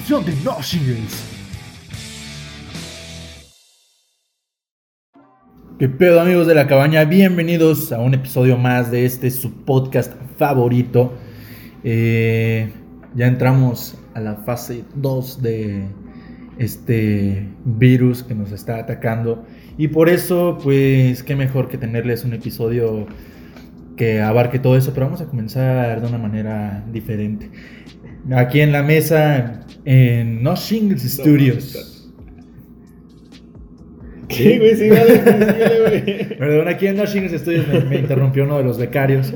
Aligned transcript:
Una 0.00 0.06
función 0.06 0.24
de. 0.24 1.02
¿Qué 5.78 5.88
pedo 5.88 6.20
amigos 6.20 6.46
de 6.46 6.54
la 6.54 6.66
cabaña? 6.66 7.04
Bienvenidos 7.04 7.92
a 7.92 8.00
un 8.00 8.14
episodio 8.14 8.56
más 8.56 8.90
de 8.90 9.04
este 9.04 9.30
su 9.30 9.64
podcast 9.64 10.14
favorito. 10.38 11.12
Eh, 11.84 12.72
ya 13.14 13.26
entramos 13.26 13.98
a 14.14 14.20
la 14.20 14.36
fase 14.36 14.84
2 14.94 15.42
de 15.42 15.88
este 16.58 17.48
virus 17.64 18.22
que 18.22 18.34
nos 18.34 18.52
está 18.52 18.78
atacando. 18.78 19.44
Y 19.76 19.88
por 19.88 20.08
eso, 20.08 20.58
pues, 20.62 21.22
qué 21.22 21.36
mejor 21.36 21.68
que 21.68 21.78
tenerles 21.78 22.24
un 22.24 22.32
episodio 22.32 23.06
que 24.00 24.18
abarque 24.22 24.58
todo 24.58 24.78
eso. 24.78 24.94
Pero 24.94 25.06
vamos 25.06 25.20
a 25.20 25.26
comenzar 25.26 26.00
de 26.00 26.08
una 26.08 26.16
manera 26.16 26.82
diferente. 26.90 27.50
Aquí 28.34 28.60
en 28.60 28.72
la 28.72 28.82
mesa, 28.82 29.66
en 29.84 30.42
No 30.42 30.56
Shingles 30.56 31.02
Studios. 31.02 32.10
¿Qué, 34.26 34.58
güey? 34.58 34.74
Sí, 34.76 34.88
dale, 34.88 35.18
güey. 35.82 36.28
Perdón, 36.38 36.68
aquí 36.68 36.86
en 36.86 36.96
No 36.96 37.04
Shingles 37.04 37.42
Studios 37.42 37.68
me, 37.68 37.80
me 37.80 37.98
interrumpió 37.98 38.44
uno 38.44 38.56
de 38.56 38.64
los 38.64 38.78
becarios. 38.78 39.34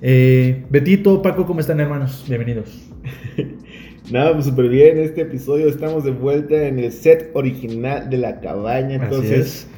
Eh, 0.00 0.64
Betito, 0.70 1.20
Paco, 1.20 1.44
¿cómo 1.44 1.58
están, 1.58 1.80
hermanos? 1.80 2.24
Bienvenidos. 2.28 2.88
Nada, 4.12 4.32
pues 4.32 4.44
súper 4.44 4.68
bien. 4.68 4.98
Este 4.98 5.22
episodio 5.22 5.68
estamos 5.68 6.04
de 6.04 6.12
vuelta 6.12 6.68
en 6.68 6.78
el 6.78 6.92
set 6.92 7.30
original 7.34 8.08
de 8.08 8.18
la 8.18 8.38
cabaña. 8.38 8.94
Entonces, 8.94 9.38
es. 9.38 9.68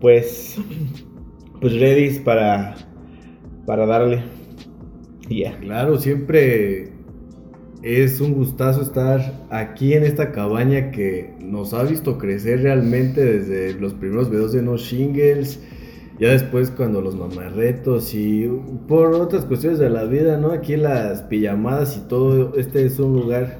pues, 0.00 0.56
pues 1.60 1.78
ready 1.78 2.18
para, 2.20 2.76
para 3.66 3.86
darle. 3.86 4.22
Y 5.28 5.40
ya. 5.40 5.58
Claro, 5.58 5.98
siempre 5.98 6.90
es 7.82 8.20
un 8.20 8.34
gustazo 8.34 8.82
estar 8.82 9.20
aquí 9.50 9.94
en 9.94 10.04
esta 10.04 10.32
cabaña 10.32 10.90
que 10.90 11.34
nos 11.40 11.74
ha 11.74 11.82
visto 11.84 12.18
crecer 12.18 12.62
realmente 12.62 13.22
desde 13.24 13.78
los 13.78 13.94
primeros 13.94 14.30
videos 14.30 14.52
de 14.52 14.62
No 14.62 14.76
Shingles, 14.76 15.62
ya 16.18 16.30
después 16.30 16.70
cuando 16.70 17.00
los 17.00 17.16
mamarretos 17.16 18.14
y 18.14 18.48
por 18.88 19.14
otras 19.14 19.44
cuestiones 19.44 19.78
de 19.78 19.90
la 19.90 20.04
vida, 20.04 20.36
¿no? 20.38 20.52
Aquí 20.52 20.76
las 20.76 21.22
pijamadas 21.22 21.96
y 21.96 22.08
todo, 22.08 22.54
este 22.56 22.86
es 22.86 22.98
un 22.98 23.14
lugar 23.14 23.58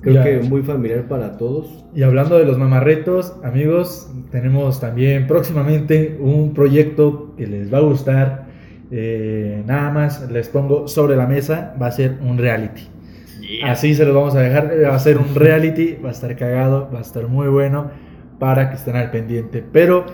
creo 0.00 0.14
Ya. 0.14 0.24
que 0.24 0.40
muy 0.48 0.62
familiar 0.62 1.08
para 1.08 1.36
todos. 1.36 1.84
Y 1.94 2.02
hablando 2.02 2.38
de 2.38 2.44
los 2.44 2.56
mamarretos, 2.58 3.34
amigos, 3.42 4.08
tenemos 4.30 4.80
también 4.80 5.26
próximamente 5.26 6.16
un 6.20 6.54
proyecto 6.54 7.34
que 7.36 7.46
les 7.46 7.72
va 7.72 7.78
a 7.78 7.82
gustar. 7.82 8.47
Eh, 8.90 9.62
nada 9.66 9.90
más 9.90 10.30
les 10.30 10.48
pongo 10.48 10.88
sobre 10.88 11.16
la 11.16 11.26
mesa, 11.26 11.74
va 11.80 11.86
a 11.86 11.92
ser 11.92 12.18
un 12.22 12.38
reality. 12.38 12.82
Así 13.64 13.94
se 13.94 14.04
los 14.04 14.14
vamos 14.14 14.34
a 14.34 14.40
dejar, 14.40 14.72
va 14.84 14.94
a 14.94 14.98
ser 14.98 15.18
un 15.18 15.34
reality, 15.34 15.96
va 16.02 16.08
a 16.08 16.12
estar 16.12 16.34
cagado, 16.36 16.88
va 16.92 16.98
a 16.98 17.02
estar 17.02 17.26
muy 17.28 17.48
bueno 17.48 17.90
para 18.38 18.70
que 18.70 18.76
estén 18.76 18.96
al 18.96 19.10
pendiente. 19.10 19.64
Pero 19.72 20.06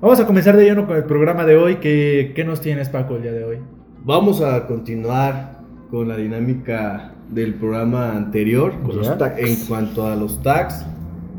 vamos 0.00 0.20
a 0.20 0.26
comenzar 0.26 0.56
de 0.56 0.64
lleno 0.64 0.86
con 0.86 0.96
el 0.96 1.04
programa 1.04 1.44
de 1.44 1.56
hoy. 1.56 1.76
¿Qué, 1.76 2.32
qué 2.34 2.44
nos 2.44 2.60
tienes, 2.60 2.88
Paco, 2.88 3.16
el 3.16 3.22
día 3.22 3.32
de 3.32 3.44
hoy? 3.44 3.58
Vamos 4.04 4.42
a 4.42 4.66
continuar 4.66 5.60
con 5.90 6.08
la 6.08 6.16
dinámica 6.16 7.14
del 7.28 7.54
programa 7.54 8.12
anterior 8.12 8.72
con 8.82 8.96
los 8.96 9.18
tags, 9.18 9.38
en 9.38 9.56
cuanto 9.66 10.06
a 10.06 10.16
los 10.16 10.42
tags. 10.42 10.84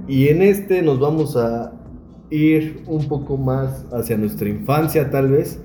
Y 0.07 0.29
en 0.29 0.41
este 0.41 0.81
nos 0.81 0.99
vamos 0.99 1.37
a 1.37 1.73
ir 2.29 2.83
un 2.87 3.07
poco 3.07 3.37
más 3.37 3.85
hacia 3.91 4.17
nuestra 4.17 4.49
infancia 4.49 5.09
tal 5.09 5.29
vez. 5.29 5.61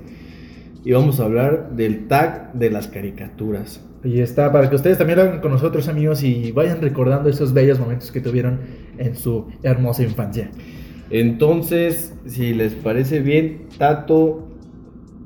Y 0.87 0.93
vamos 0.93 1.19
a 1.19 1.25
hablar 1.25 1.75
del 1.75 2.07
tag 2.07 2.53
de 2.53 2.71
las 2.71 2.87
caricaturas. 2.87 3.85
Y 4.05 4.21
está 4.21 4.53
para 4.53 4.71
que 4.71 4.77
ustedes 4.77 4.99
también 4.99 5.19
lo 5.19 5.25
hagan 5.25 5.41
con 5.41 5.51
nosotros, 5.51 5.89
amigos, 5.89 6.23
y 6.23 6.53
vayan 6.53 6.81
recordando 6.81 7.29
esos 7.29 7.53
bellos 7.53 7.81
momentos 7.81 8.13
que 8.13 8.21
tuvieron 8.21 8.61
en 8.97 9.17
su 9.17 9.47
hermosa 9.65 10.05
infancia. 10.05 10.49
Entonces, 11.11 12.15
si 12.27 12.55
les 12.55 12.75
parece 12.75 13.19
bien, 13.19 13.67
Tato, 13.79 14.47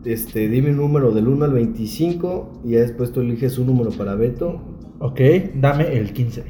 este, 0.06 0.48
dime 0.48 0.70
un 0.70 0.78
número 0.78 1.12
del 1.12 1.28
1 1.28 1.44
al 1.44 1.52
25 1.52 2.62
y 2.64 2.70
ya 2.70 2.78
después 2.78 3.12
tú 3.12 3.20
eliges 3.20 3.58
un 3.58 3.66
número 3.66 3.90
para 3.90 4.14
Beto. 4.14 4.62
Ok, 4.98 5.20
dame 5.56 5.94
el 5.94 6.14
15. 6.14 6.42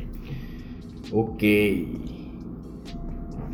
Ok. 1.11 1.43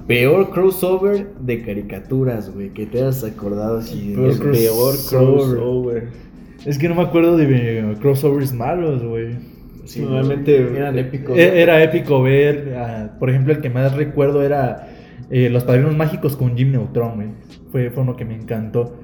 Peor 0.06 0.50
crossover 0.50 1.26
de 1.40 1.62
caricaturas, 1.62 2.52
güey. 2.54 2.70
Que 2.70 2.86
te 2.86 3.02
has 3.02 3.24
acordado 3.24 3.78
así. 3.78 4.12
Peor 4.14 4.30
El 4.30 4.38
crossover. 4.38 4.96
crossover. 5.58 6.08
Es 6.64 6.78
que 6.78 6.88
no 6.88 6.94
me 6.94 7.02
acuerdo 7.02 7.36
de 7.36 7.96
crossovers 8.00 8.52
malos, 8.52 9.02
güey. 9.04 9.34
Sí, 9.84 10.00
Normalmente 10.00 10.56
eran 10.76 10.98
épicos. 10.98 11.36
E- 11.38 11.60
Era 11.62 11.82
épico 11.82 12.20
ver, 12.22 12.74
ah, 12.76 13.10
por 13.20 13.30
ejemplo, 13.30 13.52
el 13.52 13.60
que 13.60 13.70
más 13.70 13.94
recuerdo 13.96 14.42
era 14.42 14.88
eh, 15.30 15.48
Los 15.48 15.62
Padrinos 15.64 15.96
Mágicos 15.96 16.36
con 16.36 16.56
Jim 16.56 16.72
Neutron, 16.72 17.14
güey. 17.16 17.28
Fue, 17.70 17.90
fue 17.90 18.02
uno 18.02 18.16
que 18.16 18.24
me 18.24 18.34
encantó. 18.34 18.96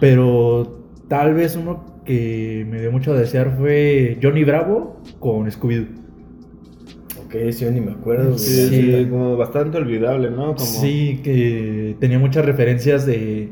Pero 0.00 0.80
tal 1.08 1.34
vez 1.34 1.56
uno 1.56 1.84
que 2.04 2.66
me 2.70 2.80
dio 2.80 2.92
mucho 2.92 3.12
a 3.12 3.16
desear 3.16 3.56
fue 3.58 4.18
Johnny 4.22 4.44
Bravo 4.44 5.00
con 5.20 5.46
Scooby-Doo. 5.50 5.86
Ok, 7.34 7.50
sí, 7.52 7.64
yo 7.64 7.70
ni 7.70 7.80
me 7.80 7.92
acuerdo. 7.92 8.26
güey. 8.28 8.38
Sí, 8.38 8.68
Sí. 8.68 8.92
sí, 8.92 9.06
como 9.10 9.36
bastante 9.36 9.78
olvidable, 9.78 10.30
¿no? 10.30 10.54
Como... 10.54 10.58
Sí, 10.58 11.20
que 11.24 11.96
tenía 12.00 12.18
muchas 12.18 12.44
referencias 12.44 13.06
de 13.06 13.48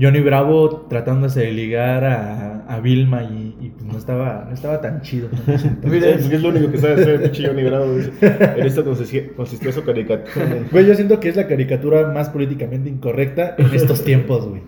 Johnny 0.00 0.20
Bravo 0.20 0.86
tratándose 0.88 1.40
de 1.40 1.52
ligar 1.52 2.04
a, 2.04 2.64
a 2.66 2.80
Vilma 2.80 3.22
y, 3.22 3.54
y, 3.60 3.68
pues 3.70 3.84
no 3.84 3.96
estaba, 3.96 4.46
no 4.48 4.54
estaba 4.54 4.80
tan 4.80 5.02
chido. 5.02 5.28
Mira, 5.84 6.10
es 6.10 6.26
que 6.26 6.34
es 6.36 6.42
lo 6.42 6.48
único 6.48 6.70
que 6.72 6.78
sabe 6.78 6.94
hacer 6.94 7.22
pinche 7.22 7.46
Johnny 7.46 7.62
Bravo. 7.62 7.94
En 8.20 8.66
esto 8.66 8.84
consistía, 8.84 9.28
consistía 9.36 9.70
su 9.70 9.84
caricatura. 9.84 10.46
güey. 10.46 10.60
Güey, 10.72 10.86
yo 10.86 10.94
siento 10.96 11.20
que 11.20 11.28
es 11.28 11.36
la 11.36 11.46
caricatura 11.46 12.08
más 12.12 12.30
políticamente 12.30 12.88
incorrecta 12.90 13.54
en 13.58 13.72
estos 13.72 14.02
tiempos, 14.02 14.48
güey. 14.48 14.62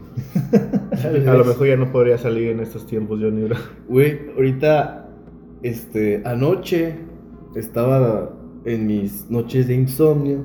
A 1.28 1.34
lo 1.34 1.44
mejor 1.44 1.66
ya 1.66 1.76
no 1.76 1.90
podría 1.90 2.18
salir 2.18 2.50
en 2.50 2.60
estos 2.60 2.86
tiempos 2.86 3.18
Johnny 3.20 3.42
Bravo. 3.42 3.64
Güey, 3.88 4.18
ahorita, 4.36 5.08
este, 5.62 6.22
anoche 6.24 6.94
estaba 7.56 8.30
en 8.64 8.86
mis 8.86 9.30
noches 9.30 9.68
de 9.68 9.74
insomnio 9.74 10.44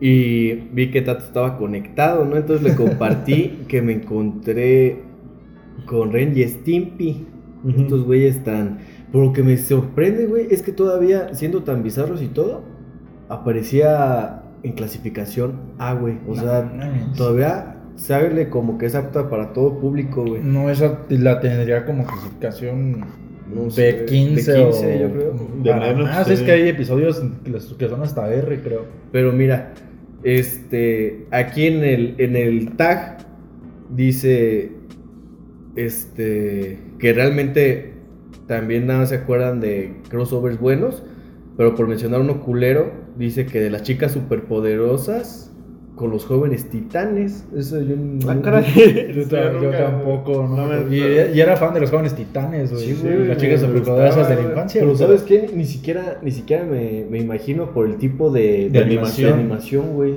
y 0.00 0.54
vi 0.72 0.90
que 0.90 1.02
Tato 1.02 1.24
estaba 1.24 1.56
conectado, 1.56 2.24
¿no? 2.24 2.36
Entonces 2.36 2.62
le 2.62 2.74
compartí 2.76 3.64
que 3.68 3.82
me 3.82 3.94
encontré 3.94 5.02
con 5.86 6.12
Ren 6.12 6.36
y 6.36 6.44
Stimpy. 6.44 7.26
Ujú. 7.64 7.80
Estos 7.82 8.04
güeyes 8.04 8.44
tan... 8.44 8.78
Pero 9.10 9.24
lo 9.24 9.32
que 9.32 9.42
me 9.42 9.56
sorprende, 9.56 10.26
güey, 10.26 10.46
es 10.50 10.62
que 10.62 10.70
todavía, 10.70 11.34
siendo 11.34 11.62
tan 11.62 11.82
bizarros 11.82 12.22
y 12.22 12.28
todo, 12.28 12.62
aparecía 13.28 14.42
en 14.62 14.72
clasificación 14.72 15.54
A, 15.78 15.94
güey. 15.94 16.18
O 16.26 16.34
No 16.34 16.42
sea, 16.42 16.70
todavía 17.16 17.76
sabe 17.96 18.48
como 18.48 18.78
que 18.78 18.86
es 18.86 18.94
apta 18.94 19.28
para 19.28 19.52
todo 19.52 19.78
público, 19.78 20.24
güey. 20.24 20.42
No, 20.42 20.70
esa 20.70 21.00
la 21.08 21.40
tendría 21.40 21.84
como 21.84 22.04
clasificación 22.04 23.04
No 23.54 23.64
de 23.64 23.70
sé, 23.70 24.04
15, 24.04 24.52
de 24.52 24.64
15, 24.64 24.64
o 24.64 25.00
yo 25.00 25.12
creo. 25.12 25.48
De 25.62 25.70
para 25.70 25.92
menos, 25.92 26.08
más, 26.08 26.26
sí. 26.26 26.32
es 26.34 26.42
que 26.42 26.50
hay 26.52 26.68
episodios 26.68 27.22
que 27.78 27.88
son 27.88 28.02
hasta 28.02 28.32
R, 28.32 28.60
creo. 28.60 28.84
Pero 29.10 29.32
mira, 29.32 29.74
este, 30.22 31.26
aquí 31.30 31.66
en 31.66 31.84
el, 31.84 32.14
en 32.18 32.36
el 32.36 32.76
tag 32.76 33.18
dice, 33.90 34.72
este, 35.76 36.78
que 36.98 37.12
realmente 37.12 37.94
también 38.46 38.86
nada 38.86 39.06
se 39.06 39.16
acuerdan 39.16 39.60
de 39.60 39.94
crossovers 40.08 40.58
buenos, 40.58 41.02
pero 41.56 41.74
por 41.74 41.86
mencionar 41.86 42.20
uno 42.20 42.40
culero, 42.40 42.92
dice 43.16 43.46
que 43.46 43.60
de 43.60 43.70
las 43.70 43.82
chicas 43.82 44.12
superpoderosas 44.12 45.47
con 45.98 46.10
los 46.10 46.24
jóvenes 46.24 46.70
titanes. 46.70 47.44
Eso 47.54 47.78
yo 47.82 47.94
Ah, 48.26 48.34
no- 48.34 48.40
caray. 48.42 48.64
Yo, 49.14 49.22
Yo 49.22 49.28
ta- 49.28 49.52
yo 49.52 49.60
nunca- 49.60 49.78
tampoco, 49.90 50.48
no, 50.48 50.56
no 50.56 50.66
me- 50.86 50.96
y, 50.96 51.36
y 51.36 51.40
era 51.40 51.56
fan 51.56 51.74
de 51.74 51.80
los 51.80 51.90
jóvenes 51.90 52.14
titanes, 52.14 52.72
güey. 52.72 52.84
Sí, 52.86 52.94
Sí, 52.94 53.08
las 53.26 53.36
chicas 53.36 53.60
superpoderosas 53.60 54.28
de 54.30 54.34
la 54.36 54.42
infancia. 54.42 54.80
Pero. 54.80 54.96
¿sabes 54.96 55.22
qué? 55.24 55.50
Ni 55.54 55.66
siquiera, 55.66 56.18
ni 56.22 56.30
siquiera 56.30 56.64
me, 56.64 57.04
me 57.10 57.18
imagino 57.18 57.72
por 57.72 57.86
el 57.86 57.96
tipo 57.96 58.30
de, 58.30 58.70
De 58.70 58.70
de 58.70 58.78
animación. 58.78 59.32
de 59.32 59.38
animación, 59.40 59.92
güey. 59.94 60.14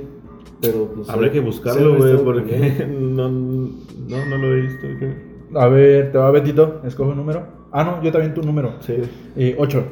Pero 0.62 0.92
pues... 0.94 1.10
Habrá 1.10 1.28
que 1.30 1.38
se 1.40 1.44
buscarlo, 1.44 1.96
güey, 1.96 2.16
porque 2.24 2.86
no, 2.88 3.28
no, 3.28 4.26
no 4.30 4.38
lo 4.38 4.54
he 4.54 4.60
visto. 4.62 4.86
¿qué? 4.98 5.12
A 5.58 5.66
ver, 5.66 6.12
te 6.12 6.18
va 6.18 6.30
Betito, 6.30 6.80
escoge 6.86 7.10
un 7.10 7.16
número. 7.16 7.42
Ah, 7.72 7.82
no, 7.84 8.02
yo 8.02 8.12
también 8.12 8.32
tu 8.32 8.42
número. 8.42 8.74
Sí, 8.80 8.94
Eh, 9.36 9.56
8. 9.58 9.84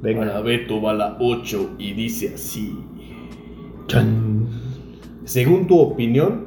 venga. 0.00 0.20
Para 0.26 0.40
Beto 0.40 0.80
va 0.80 0.94
la 0.94 1.16
8 1.20 1.72
y 1.78 1.92
dice 1.92 2.32
así. 2.34 2.78
Chan. 3.88 4.45
Según 5.26 5.66
tu 5.66 5.80
opinión, 5.80 6.46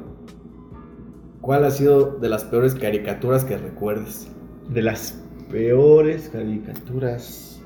¿cuál 1.42 1.66
ha 1.66 1.70
sido 1.70 2.16
de 2.18 2.30
las 2.30 2.44
peores 2.44 2.74
caricaturas 2.74 3.44
que 3.44 3.58
recuerdes? 3.58 4.26
De 4.70 4.80
las 4.80 5.22
peores 5.50 6.30
caricaturas. 6.30 7.60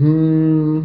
Mm. 0.00 0.80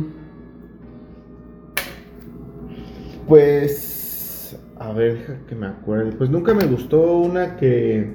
Pues. 3.27 4.59
A 4.77 4.93
ver, 4.93 5.17
deja 5.17 5.39
que 5.47 5.55
me 5.55 5.65
acuerde. 5.65 6.11
Pues 6.11 6.29
nunca 6.29 6.53
me 6.53 6.67
gustó 6.67 7.17
una 7.17 7.57
que. 7.57 8.13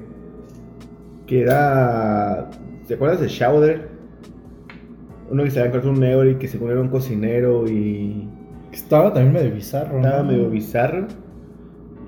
que 1.25 1.41
era. 1.41 2.49
¿Te 2.87 2.93
acuerdas 2.93 3.19
de 3.19 3.27
Shouder? 3.27 3.89
Uno 5.29 5.43
que 5.43 5.51
se 5.51 5.59
había 5.59 5.71
encontrado 5.71 5.93
un 5.93 5.99
Neori 5.99 6.35
que 6.35 6.47
según 6.47 6.71
era 6.71 6.79
un 6.79 6.87
cocinero 6.87 7.67
y. 7.67 8.29
Estaba 8.77 9.11
también 9.13 9.33
medio 9.33 9.53
bizarro. 9.55 9.97
Estaba 9.97 10.23
¿no? 10.23 10.31
medio 10.31 10.49
bizarro. 10.49 11.07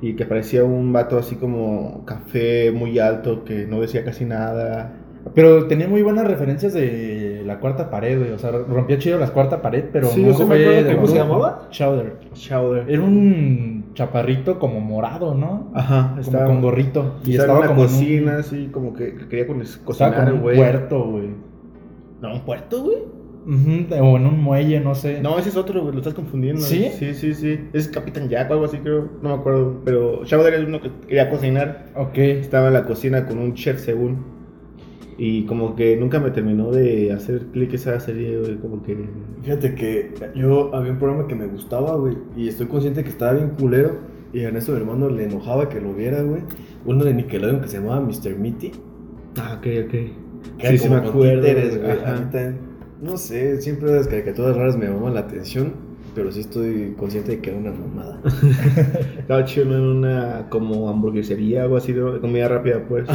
Y 0.01 0.13
que 0.15 0.25
parecía 0.25 0.63
un 0.63 0.93
vato 0.93 1.17
así 1.17 1.35
como 1.35 2.05
café 2.05 2.71
muy 2.71 2.99
alto 2.99 3.43
que 3.43 3.65
no 3.65 3.81
decía 3.81 4.05
casi 4.05 4.23
nada. 4.23 4.93
Pero 5.35 5.65
tenía 5.67 5.87
muy 5.89 6.01
buenas 6.01 6.25
referencias 6.25 6.73
de 6.73 7.43
la 7.45 7.59
cuarta 7.59 7.89
pared, 7.89 8.17
güey. 8.17 8.31
O 8.31 8.37
sea, 8.39 8.51
rompía 8.51 8.97
chido 8.97 9.19
la 9.19 9.27
cuarta 9.27 9.61
pared, 9.61 9.85
pero 9.91 10.07
Sí, 10.07 10.21
no 10.23 10.31
yo 10.31 10.39
me 10.39 10.45
fue 10.45 10.61
acuerdo 10.63 10.89
de 10.89 10.95
cómo 10.95 11.07
se 11.07 11.15
llamaba. 11.15 11.67
Chowder. 11.71 12.13
Shouder. 12.33 12.85
Era 12.89 13.01
un 13.01 13.91
chaparrito 13.93 14.57
como 14.59 14.79
morado, 14.79 15.35
¿no? 15.35 15.71
Ajá, 15.73 16.09
Como 16.11 16.21
estaba 16.21 16.45
con 16.45 16.61
gorrito. 16.61 17.15
Y 17.25 17.35
estaba, 17.35 17.59
en 17.59 17.67
como 17.67 17.81
una 17.81 17.89
en 17.89 17.93
un- 17.95 17.99
cocina, 17.99 18.37
así 18.37 18.67
como 18.71 18.93
que 18.93 19.15
que 19.15 19.27
quería 19.27 19.45
Estaba 19.45 19.85
cocinar, 19.85 20.13
como 20.15 20.27
en 20.29 20.33
un 20.35 20.41
güey. 20.41 20.55
puerto, 20.57 21.03
güey. 21.11 21.29
No, 22.21 22.33
un 22.33 22.41
puerto, 22.45 22.83
güey. 22.83 22.97
Ujú, 23.49 24.03
o 24.03 24.17
en 24.17 24.25
un 24.27 24.43
muelle, 24.43 24.79
no 24.79 24.93
sé. 24.93 25.21
No, 25.21 25.39
ese 25.39 25.49
es 25.49 25.57
otro, 25.57 25.81
güey, 25.81 25.93
lo 25.93 25.99
estás 25.99 26.13
confundiendo. 26.13 26.61
¿Sí? 26.61 26.89
Sí, 26.99 27.15
sí, 27.15 27.33
sí. 27.33 27.59
Es 27.73 27.87
Capitán 27.87 28.29
Jack 28.29 28.49
o 28.51 28.53
algo 28.53 28.65
así, 28.65 28.77
creo. 28.77 29.09
No 29.23 29.29
me 29.29 29.35
acuerdo. 29.35 29.81
Pero 29.83 30.23
Shouder 30.23 30.53
es 30.53 30.67
uno 30.67 30.79
que 30.81 30.91
quería 31.07 31.29
cocinar. 31.29 31.87
Ok. 31.95 32.17
Estaba 32.17 32.67
en 32.67 32.73
la 32.73 32.85
cocina 32.85 33.25
con 33.25 33.39
un 33.39 33.55
chef, 33.55 33.79
según. 33.79 34.17
Y 35.17 35.45
como 35.47 35.75
que 35.75 35.97
nunca 35.97 36.19
me 36.19 36.29
terminó 36.31 36.71
de 36.71 37.11
hacer 37.11 37.47
clic 37.51 37.73
esa 37.73 37.99
serie, 37.99 38.37
güey. 38.39 38.55
Como 38.57 38.83
que. 38.83 38.95
Fíjate 39.41 39.73
que 39.75 40.13
yo 40.35 40.73
había 40.75 40.91
un 40.91 40.99
programa 40.99 41.27
que 41.27 41.35
me 41.35 41.47
gustaba, 41.47 41.95
güey, 41.97 42.15
y 42.37 42.47
estoy 42.47 42.67
consciente 42.67 43.03
que 43.03 43.09
estaba 43.09 43.33
bien 43.33 43.49
culero. 43.59 43.97
Y 44.31 44.41
a 44.41 44.49
Ernesto, 44.49 44.73
mi 44.73 44.77
hermano, 44.77 45.09
le 45.09 45.23
enojaba 45.25 45.67
que 45.69 45.81
lo 45.81 45.93
viera, 45.93 46.21
güey. 46.21 46.43
Uno 46.85 47.03
de 47.03 47.15
Nickelodeon 47.15 47.61
que 47.61 47.67
se 47.67 47.79
llamaba 47.79 47.99
Mr. 47.99 48.35
Mitty. 48.37 48.71
Ah, 49.37 49.55
ok, 49.57 49.67
ok. 49.85 49.91
Que 50.59 50.67
Sí, 50.69 50.77
sí 50.77 50.89
me 50.89 50.97
acuerdo, 50.97 51.41
títeres, 51.41 51.81
güey. 51.81 51.91
ajá. 51.91 52.15
A 52.15 52.19
mí 52.19 52.25
también, 52.31 52.57
No 53.01 53.17
sé, 53.17 53.61
siempre 53.61 53.91
las 53.93 54.07
caricaturas 54.07 54.55
raras 54.57 54.77
me 54.77 54.85
llaman 54.85 55.13
la 55.13 55.21
atención, 55.21 55.73
pero 56.15 56.31
sí 56.31 56.41
estoy 56.41 56.95
consciente 56.97 57.31
de 57.31 57.39
que 57.39 57.49
era 57.51 57.59
una 57.59 57.71
mamada. 57.71 58.21
Estaba 59.19 59.45
chido 59.45 59.73
en 59.75 59.81
una 59.81 60.47
como 60.49 60.89
hamburguesería 60.89 61.61
o 61.61 61.63
algo 61.63 61.77
así 61.77 61.93
de 61.93 62.19
comida 62.19 62.47
rápida, 62.49 62.83
pues. 62.87 63.07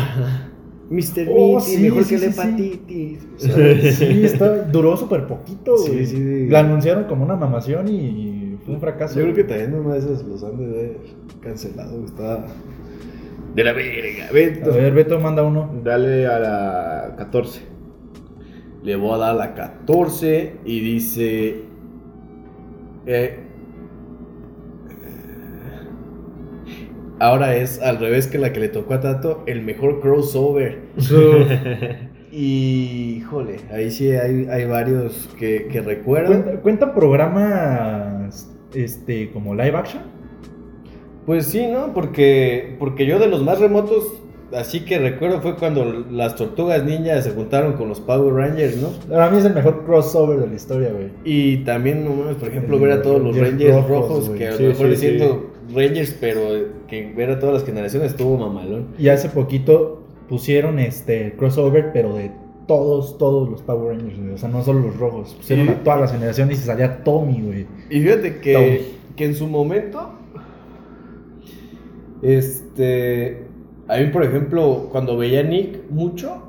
Mr. 0.90 1.28
Oh, 1.30 1.60
sí, 1.60 1.82
mejor 1.82 2.04
sí, 2.04 2.14
que 2.14 2.18
sí, 2.18 2.26
la 2.26 2.32
hepatitis. 2.32 3.26
¿sabes? 3.36 3.94
Sí, 3.96 4.24
está, 4.24 4.62
duró 4.64 4.96
súper 4.96 5.26
poquito, 5.26 5.76
Sí, 5.78 5.92
güey. 5.92 6.06
sí, 6.06 6.16
sí. 6.16 6.48
La 6.48 6.60
anunciaron 6.60 7.04
como 7.04 7.24
una 7.24 7.36
mamación 7.36 7.88
y 7.88 8.56
fue 8.64 8.74
un 8.74 8.80
fracaso. 8.80 9.16
Yo 9.16 9.22
creo 9.24 9.34
que 9.34 9.44
también 9.44 9.74
una 9.74 9.94
de 9.94 10.00
esas 10.00 10.22
los 10.24 10.42
han 10.44 10.56
de 10.58 10.64
haber 10.64 10.96
cancelado. 11.40 12.04
Está 12.04 12.46
de 13.54 13.64
la 13.64 13.72
verga. 13.72 14.30
Beto. 14.32 14.72
A 14.72 14.76
ver, 14.76 14.92
Beto 14.94 15.20
manda 15.20 15.42
uno. 15.42 15.70
Dale 15.84 16.26
a 16.26 16.38
la 16.38 17.14
14. 17.18 17.73
Le 18.84 18.96
voy 18.96 19.14
a 19.14 19.18
dar 19.18 19.34
la 19.34 19.54
14 19.54 20.58
y 20.64 20.80
dice. 20.80 21.64
eh, 23.06 23.40
ahora 27.18 27.56
es 27.56 27.80
al 27.80 27.98
revés 27.98 28.26
que 28.26 28.38
la 28.38 28.52
que 28.52 28.60
le 28.60 28.68
tocó 28.68 28.94
a 28.94 29.00
Tato, 29.00 29.42
el 29.46 29.62
mejor 29.62 30.00
crossover. 30.00 30.82
Y, 32.30 33.16
híjole, 33.18 33.56
ahí 33.72 33.90
sí 33.90 34.10
hay, 34.10 34.46
hay 34.50 34.66
varios 34.66 35.28
que, 35.38 35.66
que 35.68 35.80
recuerdo. 35.80 36.28
¿Cuenta, 36.28 36.60
cuenta 36.60 36.94
programas 36.94 38.54
este, 38.74 39.30
como 39.32 39.54
live 39.54 39.76
action? 39.76 40.02
Pues 41.26 41.46
sí, 41.46 41.66
¿no? 41.66 41.94
Porque, 41.94 42.76
porque 42.78 43.06
yo 43.06 43.18
de 43.18 43.28
los 43.28 43.42
más 43.42 43.58
remotos, 43.58 44.22
así 44.52 44.84
que 44.84 44.98
recuerdo 44.98 45.40
fue 45.40 45.56
cuando 45.56 45.84
las 46.10 46.36
tortugas 46.36 46.84
ninjas 46.84 47.24
se 47.24 47.30
juntaron 47.32 47.74
con 47.74 47.88
los 47.88 48.00
Power 48.00 48.34
Rangers, 48.34 48.76
¿no? 48.76 48.88
Para 49.08 49.30
mí 49.30 49.38
es 49.38 49.44
el 49.44 49.54
mejor 49.54 49.84
crossover 49.84 50.38
de 50.40 50.46
la 50.48 50.54
historia, 50.54 50.90
güey. 50.92 51.08
Y 51.24 51.58
también, 51.64 52.04
no 52.04 52.10
mames, 52.14 52.36
por 52.36 52.48
ejemplo, 52.48 52.76
El- 52.76 52.82
ver 52.82 52.92
a 52.92 53.02
todos 53.02 53.22
los 53.22 53.36
Rangers 53.36 53.88
rojos, 53.88 54.30
que 54.30 54.48
a 54.48 54.50
lo 54.52 54.56
Sí, 54.56 54.62
mejor 54.64 54.86
sí, 54.86 54.90
diciendo 54.92 55.50
Rangers, 55.74 56.16
pero 56.20 56.40
que 56.88 57.12
ver 57.16 57.30
a 57.30 57.38
todas 57.38 57.54
las 57.54 57.64
generaciones 57.64 58.10
estuvo 58.10 58.36
mamalón. 58.36 58.88
Y 58.98 59.08
hace 59.08 59.28
poquito 59.28 60.02
pusieron 60.28 60.78
este 60.78 61.34
crossover, 61.36 61.90
pero 61.92 62.14
de 62.14 62.30
todos, 62.66 63.18
todos 63.18 63.48
los 63.50 63.62
Power 63.62 63.96
Rangers, 63.96 64.18
güey. 64.18 64.32
O 64.32 64.38
sea, 64.38 64.48
no 64.48 64.62
solo 64.62 64.80
los 64.80 64.96
rojos. 64.96 65.34
Pusieron 65.34 65.68
a 65.68 65.82
todas 65.82 66.00
las 66.00 66.12
generaciones 66.12 66.58
y 66.58 66.60
se 66.60 66.66
salía 66.66 67.02
Tommy, 67.04 67.40
güey. 67.42 67.66
Y 67.90 68.00
fíjate 68.00 68.38
que, 68.40 68.52
Tommy. 68.54 68.78
que 69.16 69.24
en 69.26 69.34
su 69.34 69.46
momento, 69.48 70.10
este, 72.22 73.43
a 73.88 73.96
mí, 73.98 74.06
por 74.06 74.24
ejemplo, 74.24 74.88
cuando 74.90 75.16
veía 75.16 75.40
a 75.40 75.42
Nick 75.42 75.90
mucho, 75.90 76.42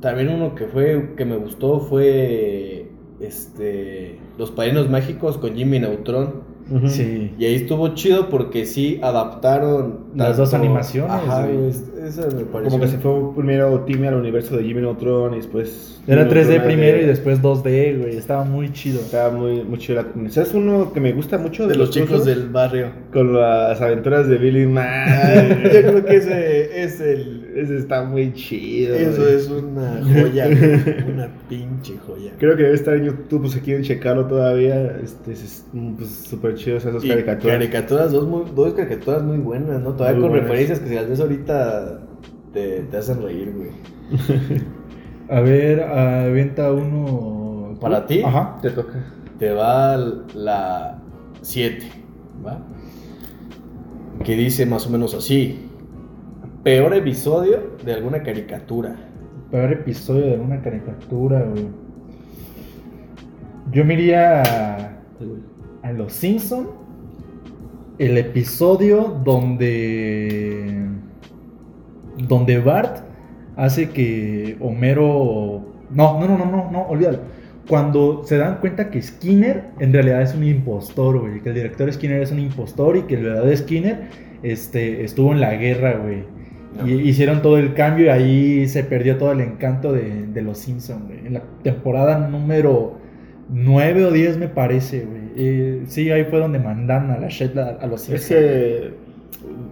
también 0.00 0.28
uno 0.28 0.54
que 0.54 0.66
fue, 0.66 1.14
que 1.16 1.24
me 1.24 1.36
gustó 1.36 1.80
fue, 1.80 2.90
este, 3.20 4.18
Los 4.38 4.50
Padrinos 4.50 4.90
Mágicos 4.90 5.38
con 5.38 5.54
Jimmy 5.54 5.78
Neutron. 5.78 6.56
Sí. 6.88 7.32
Y 7.38 7.44
ahí 7.44 7.54
estuvo 7.54 7.94
chido 7.94 8.28
porque 8.28 8.66
sí 8.66 8.98
adaptaron 9.00 10.06
Las 10.16 10.36
dos 10.36 10.52
animaciones, 10.52 11.12
Ajá, 11.12 11.46
güey. 11.46 11.70
Güey, 12.06 12.08
es- 12.08 12.18
esa 12.18 12.36
me 12.36 12.44
pareció. 12.44 12.70
Como 12.70 12.80
que 12.82 12.88
se 12.88 12.98
fue 12.98 13.34
primero 13.36 13.80
Timmy 13.86 14.06
al 14.06 14.14
universo 14.14 14.56
de 14.56 14.64
Jimmy 14.64 14.80
Neutron 14.82 15.34
y 15.34 15.36
después. 15.36 16.00
Era 16.06 16.22
Jimmy 16.22 16.30
3D 16.34 16.48
Neutron 16.50 16.66
primero 16.68 16.96
de- 16.98 17.02
y 17.02 17.06
después 17.06 17.42
2D, 17.42 17.98
güey. 17.98 18.16
Estaba 18.16 18.44
muy 18.44 18.72
chido. 18.72 19.00
Estaba 19.00 19.30
muy, 19.30 19.62
muy 19.62 19.78
chido. 19.78 20.02
la- 20.02 20.30
¿Sabes 20.30 20.54
uno 20.54 20.92
que 20.92 21.00
me 21.00 21.12
gusta 21.12 21.38
mucho? 21.38 21.66
de 21.66 21.74
los 21.76 21.90
chicos 21.90 22.24
del 22.24 22.48
barrio. 22.48 22.88
Con 23.12 23.32
las 23.34 23.80
aventuras 23.80 24.28
de 24.28 24.38
Billy 24.38 24.66
Man. 24.66 24.86
Yo 25.64 25.70
creo 25.82 26.04
que 26.04 26.16
ese 26.16 26.82
es 26.82 27.00
el. 27.00 27.45
Ese 27.56 27.76
está 27.78 28.04
muy 28.04 28.32
chido. 28.34 28.94
Eso 28.94 29.22
güey. 29.22 29.34
es 29.34 29.48
una 29.48 30.00
joya, 30.02 30.46
güey, 30.48 31.10
una 31.12 31.28
pinche 31.48 31.96
joya. 32.06 32.32
Creo 32.38 32.56
que 32.56 32.62
debe 32.64 32.74
estar 32.74 32.94
en 32.94 33.04
YouTube, 33.04 33.42
pues 33.42 33.52
si 33.54 33.60
quieren 33.60 33.82
checarlo 33.82 34.26
todavía. 34.26 34.98
Este 35.02 35.32
es 35.32 35.64
pues, 35.96 36.10
súper 36.10 36.54
chido 36.54 36.76
esas 36.76 36.92
dos 36.92 37.04
Y 37.04 37.08
caricaturas. 37.08 37.56
caricaturas, 37.58 38.12
dos, 38.12 38.26
muy, 38.28 38.42
dos 38.54 38.74
caricaturas 38.74 39.22
muy 39.22 39.38
buenas, 39.38 39.80
¿no? 39.80 39.94
Todavía 39.94 40.14
Muy 40.20 40.22
con 40.22 40.30
buenas. 40.30 40.48
referencias 40.48 40.80
que 40.80 40.88
si 40.88 40.94
las 40.94 41.08
ves 41.08 41.20
ahorita 41.20 42.00
te, 42.52 42.80
te 42.82 42.96
hacen 42.96 43.22
reír, 43.22 43.52
güey. 43.54 43.70
A 45.28 45.40
ver, 45.40 45.82
aventa 45.82 46.72
uno. 46.72 47.76
¿Para 47.80 48.06
ti? 48.06 48.22
Ajá. 48.22 48.58
Te 48.62 48.70
toca. 48.70 49.04
Te 49.38 49.50
va 49.52 49.96
la 50.34 51.02
7, 51.42 51.78
¿va? 52.46 52.60
Que 54.24 54.34
dice 54.36 54.64
más 54.66 54.86
o 54.86 54.90
menos 54.90 55.14
así. 55.14 55.68
Peor 56.66 56.94
episodio 56.94 57.76
de 57.84 57.92
alguna 57.92 58.24
caricatura. 58.24 58.96
Peor 59.52 59.72
episodio 59.72 60.26
de 60.26 60.36
una 60.36 60.60
caricatura, 60.62 61.42
güey. 61.42 61.68
Yo 63.70 63.84
me 63.84 63.94
iría 63.94 64.42
a, 64.42 64.98
a 65.84 65.92
Los 65.92 66.12
Simpson. 66.12 66.70
El 67.98 68.18
episodio 68.18 69.20
donde. 69.24 70.88
Donde 72.26 72.58
Bart 72.58 72.98
hace 73.54 73.90
que 73.90 74.56
Homero. 74.58 75.64
No, 75.90 76.18
no, 76.18 76.26
no, 76.26 76.36
no, 76.36 76.46
no, 76.46 76.68
no, 76.72 76.82
olvídalo. 76.88 77.20
Cuando 77.68 78.24
se 78.24 78.38
dan 78.38 78.58
cuenta 78.58 78.90
que 78.90 79.00
Skinner 79.00 79.70
en 79.78 79.92
realidad 79.92 80.20
es 80.20 80.34
un 80.34 80.42
impostor, 80.42 81.20
güey. 81.20 81.40
Que 81.42 81.50
el 81.50 81.54
director 81.54 81.92
Skinner 81.92 82.22
es 82.22 82.32
un 82.32 82.40
impostor 82.40 82.96
y 82.96 83.02
que 83.02 83.14
el 83.14 83.22
verdadero 83.22 83.56
Skinner 83.56 84.08
este, 84.42 85.04
estuvo 85.04 85.30
en 85.30 85.40
la 85.40 85.54
guerra, 85.54 85.98
güey. 85.98 86.34
Y 86.84 87.08
hicieron 87.08 87.42
todo 87.42 87.58
el 87.58 87.74
cambio 87.74 88.06
y 88.06 88.08
ahí 88.08 88.68
se 88.68 88.84
perdió 88.84 89.16
todo 89.16 89.32
el 89.32 89.40
encanto 89.40 89.92
de, 89.92 90.26
de 90.26 90.42
los 90.42 90.58
Simpsons, 90.58 91.06
güey. 91.06 91.26
En 91.26 91.34
la 91.34 91.42
temporada 91.62 92.28
número 92.28 92.98
9 93.48 94.04
o 94.06 94.10
10 94.10 94.38
me 94.38 94.48
parece, 94.48 95.04
güey. 95.04 95.22
Eh, 95.36 95.82
sí, 95.86 96.10
ahí 96.10 96.24
fue 96.24 96.38
donde 96.38 96.58
mandan 96.58 97.10
a 97.10 97.18
la 97.18 97.28
shit 97.28 97.56
a, 97.56 97.78
a 97.80 97.86
los 97.86 98.02
Simpsons. 98.02 98.22
Es 98.22 98.28
que 98.28 98.94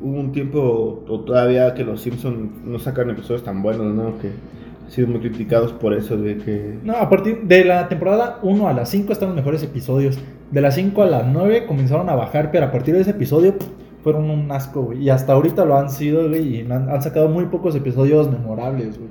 hubo 0.02 0.20
un 0.20 0.32
tiempo, 0.32 1.04
o 1.08 1.20
todavía, 1.20 1.74
que 1.74 1.84
los 1.84 2.00
Simpsons 2.00 2.64
no 2.64 2.78
sacan 2.78 3.10
episodios 3.10 3.42
tan 3.42 3.62
buenos, 3.62 3.94
¿no? 3.94 4.18
Que 4.18 4.28
han 4.28 4.90
sido 4.90 5.08
muy 5.08 5.20
criticados 5.20 5.72
por 5.72 5.94
eso, 5.94 6.16
de 6.16 6.38
que. 6.38 6.78
No, 6.82 6.94
a 6.94 7.08
partir 7.08 7.42
de 7.42 7.64
la 7.64 7.88
temporada 7.88 8.38
1 8.42 8.68
a 8.68 8.72
la 8.72 8.86
5 8.86 9.12
están 9.12 9.28
los 9.30 9.36
mejores 9.36 9.62
episodios. 9.62 10.18
De 10.50 10.60
la 10.60 10.70
5 10.70 11.02
a 11.02 11.06
la 11.06 11.22
9 11.22 11.66
comenzaron 11.66 12.08
a 12.08 12.14
bajar, 12.14 12.50
pero 12.52 12.66
a 12.66 12.70
partir 12.70 12.94
de 12.94 13.00
ese 13.00 13.10
episodio 13.10 13.58
pff, 13.58 13.66
fueron 14.04 14.30
un 14.30 14.52
asco, 14.52 14.82
güey. 14.82 15.02
Y 15.02 15.10
hasta 15.10 15.32
ahorita 15.32 15.64
lo 15.64 15.76
han 15.76 15.90
sido, 15.90 16.28
güey, 16.28 16.58
y 16.58 16.60
han, 16.70 16.88
han 16.88 17.02
sacado 17.02 17.28
muy 17.28 17.46
pocos 17.46 17.74
episodios 17.74 18.30
memorables, 18.30 18.98
güey. 18.98 19.10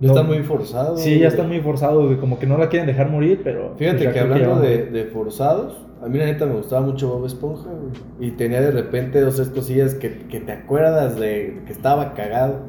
Ya 0.00 0.12
No. 0.14 0.24
muy 0.24 0.42
forzado. 0.42 0.96
Sí, 0.96 1.18
ya 1.18 1.28
están 1.28 1.48
muy 1.48 1.60
forzados, 1.60 2.06
güey. 2.06 2.18
Como 2.18 2.38
que 2.38 2.46
no 2.46 2.58
la 2.58 2.68
quieren 2.68 2.86
dejar 2.86 3.10
morir, 3.10 3.40
pero. 3.44 3.74
Fíjate 3.76 4.04
pues, 4.04 4.14
que 4.14 4.20
hablando 4.20 4.58
de, 4.60 5.08
forzados, 5.12 5.86
a 6.02 6.08
mí 6.08 6.18
la 6.18 6.24
neta 6.24 6.46
me 6.46 6.54
gustaba 6.54 6.84
mucho 6.86 7.08
Bob 7.08 7.26
Esponja, 7.26 7.68
güey. 7.70 8.28
Y 8.28 8.32
tenía 8.32 8.60
de 8.62 8.70
repente 8.70 9.20
dos 9.20 9.36
tres 9.36 9.48
cosillas 9.50 9.94
que, 9.94 10.26
que 10.26 10.40
te 10.40 10.52
acuerdas 10.52 11.18
de 11.20 11.62
que 11.66 11.72
estaba 11.72 12.14
cagado. 12.14 12.68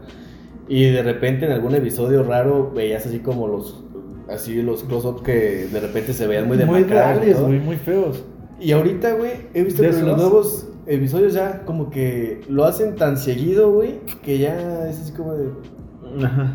Y 0.67 0.89
de 0.91 1.03
repente 1.03 1.45
en 1.45 1.53
algún 1.53 1.73
episodio 1.73 2.23
raro 2.23 2.71
veías 2.75 3.05
así 3.05 3.19
como 3.19 3.47
los 3.47 3.83
así 4.29 4.61
los 4.61 4.83
close-ups 4.83 5.21
que 5.23 5.67
de 5.71 5.79
repente 5.81 6.13
se 6.13 6.27
veían 6.27 6.47
muy 6.47 6.57
Muy 6.57 6.65
demacrados. 6.83 7.17
reales, 7.17 7.39
¿no? 7.39 7.47
güey, 7.47 7.59
muy 7.59 7.75
feos. 7.77 8.23
Y 8.59 8.73
ahorita, 8.73 9.13
güey, 9.13 9.31
he 9.53 9.63
visto 9.63 9.81
que 9.81 9.87
los 9.89 10.17
nuevos 10.17 10.67
episodios 10.95 11.33
ya 11.33 11.61
como 11.65 11.89
que 11.89 12.41
lo 12.49 12.65
hacen 12.65 12.95
tan 12.95 13.17
seguido, 13.17 13.71
güey, 13.71 13.99
que 14.23 14.37
ya 14.39 14.87
es 14.89 14.99
así 14.99 15.13
como 15.13 15.33
de... 15.33 15.49
Ajá. 16.25 16.53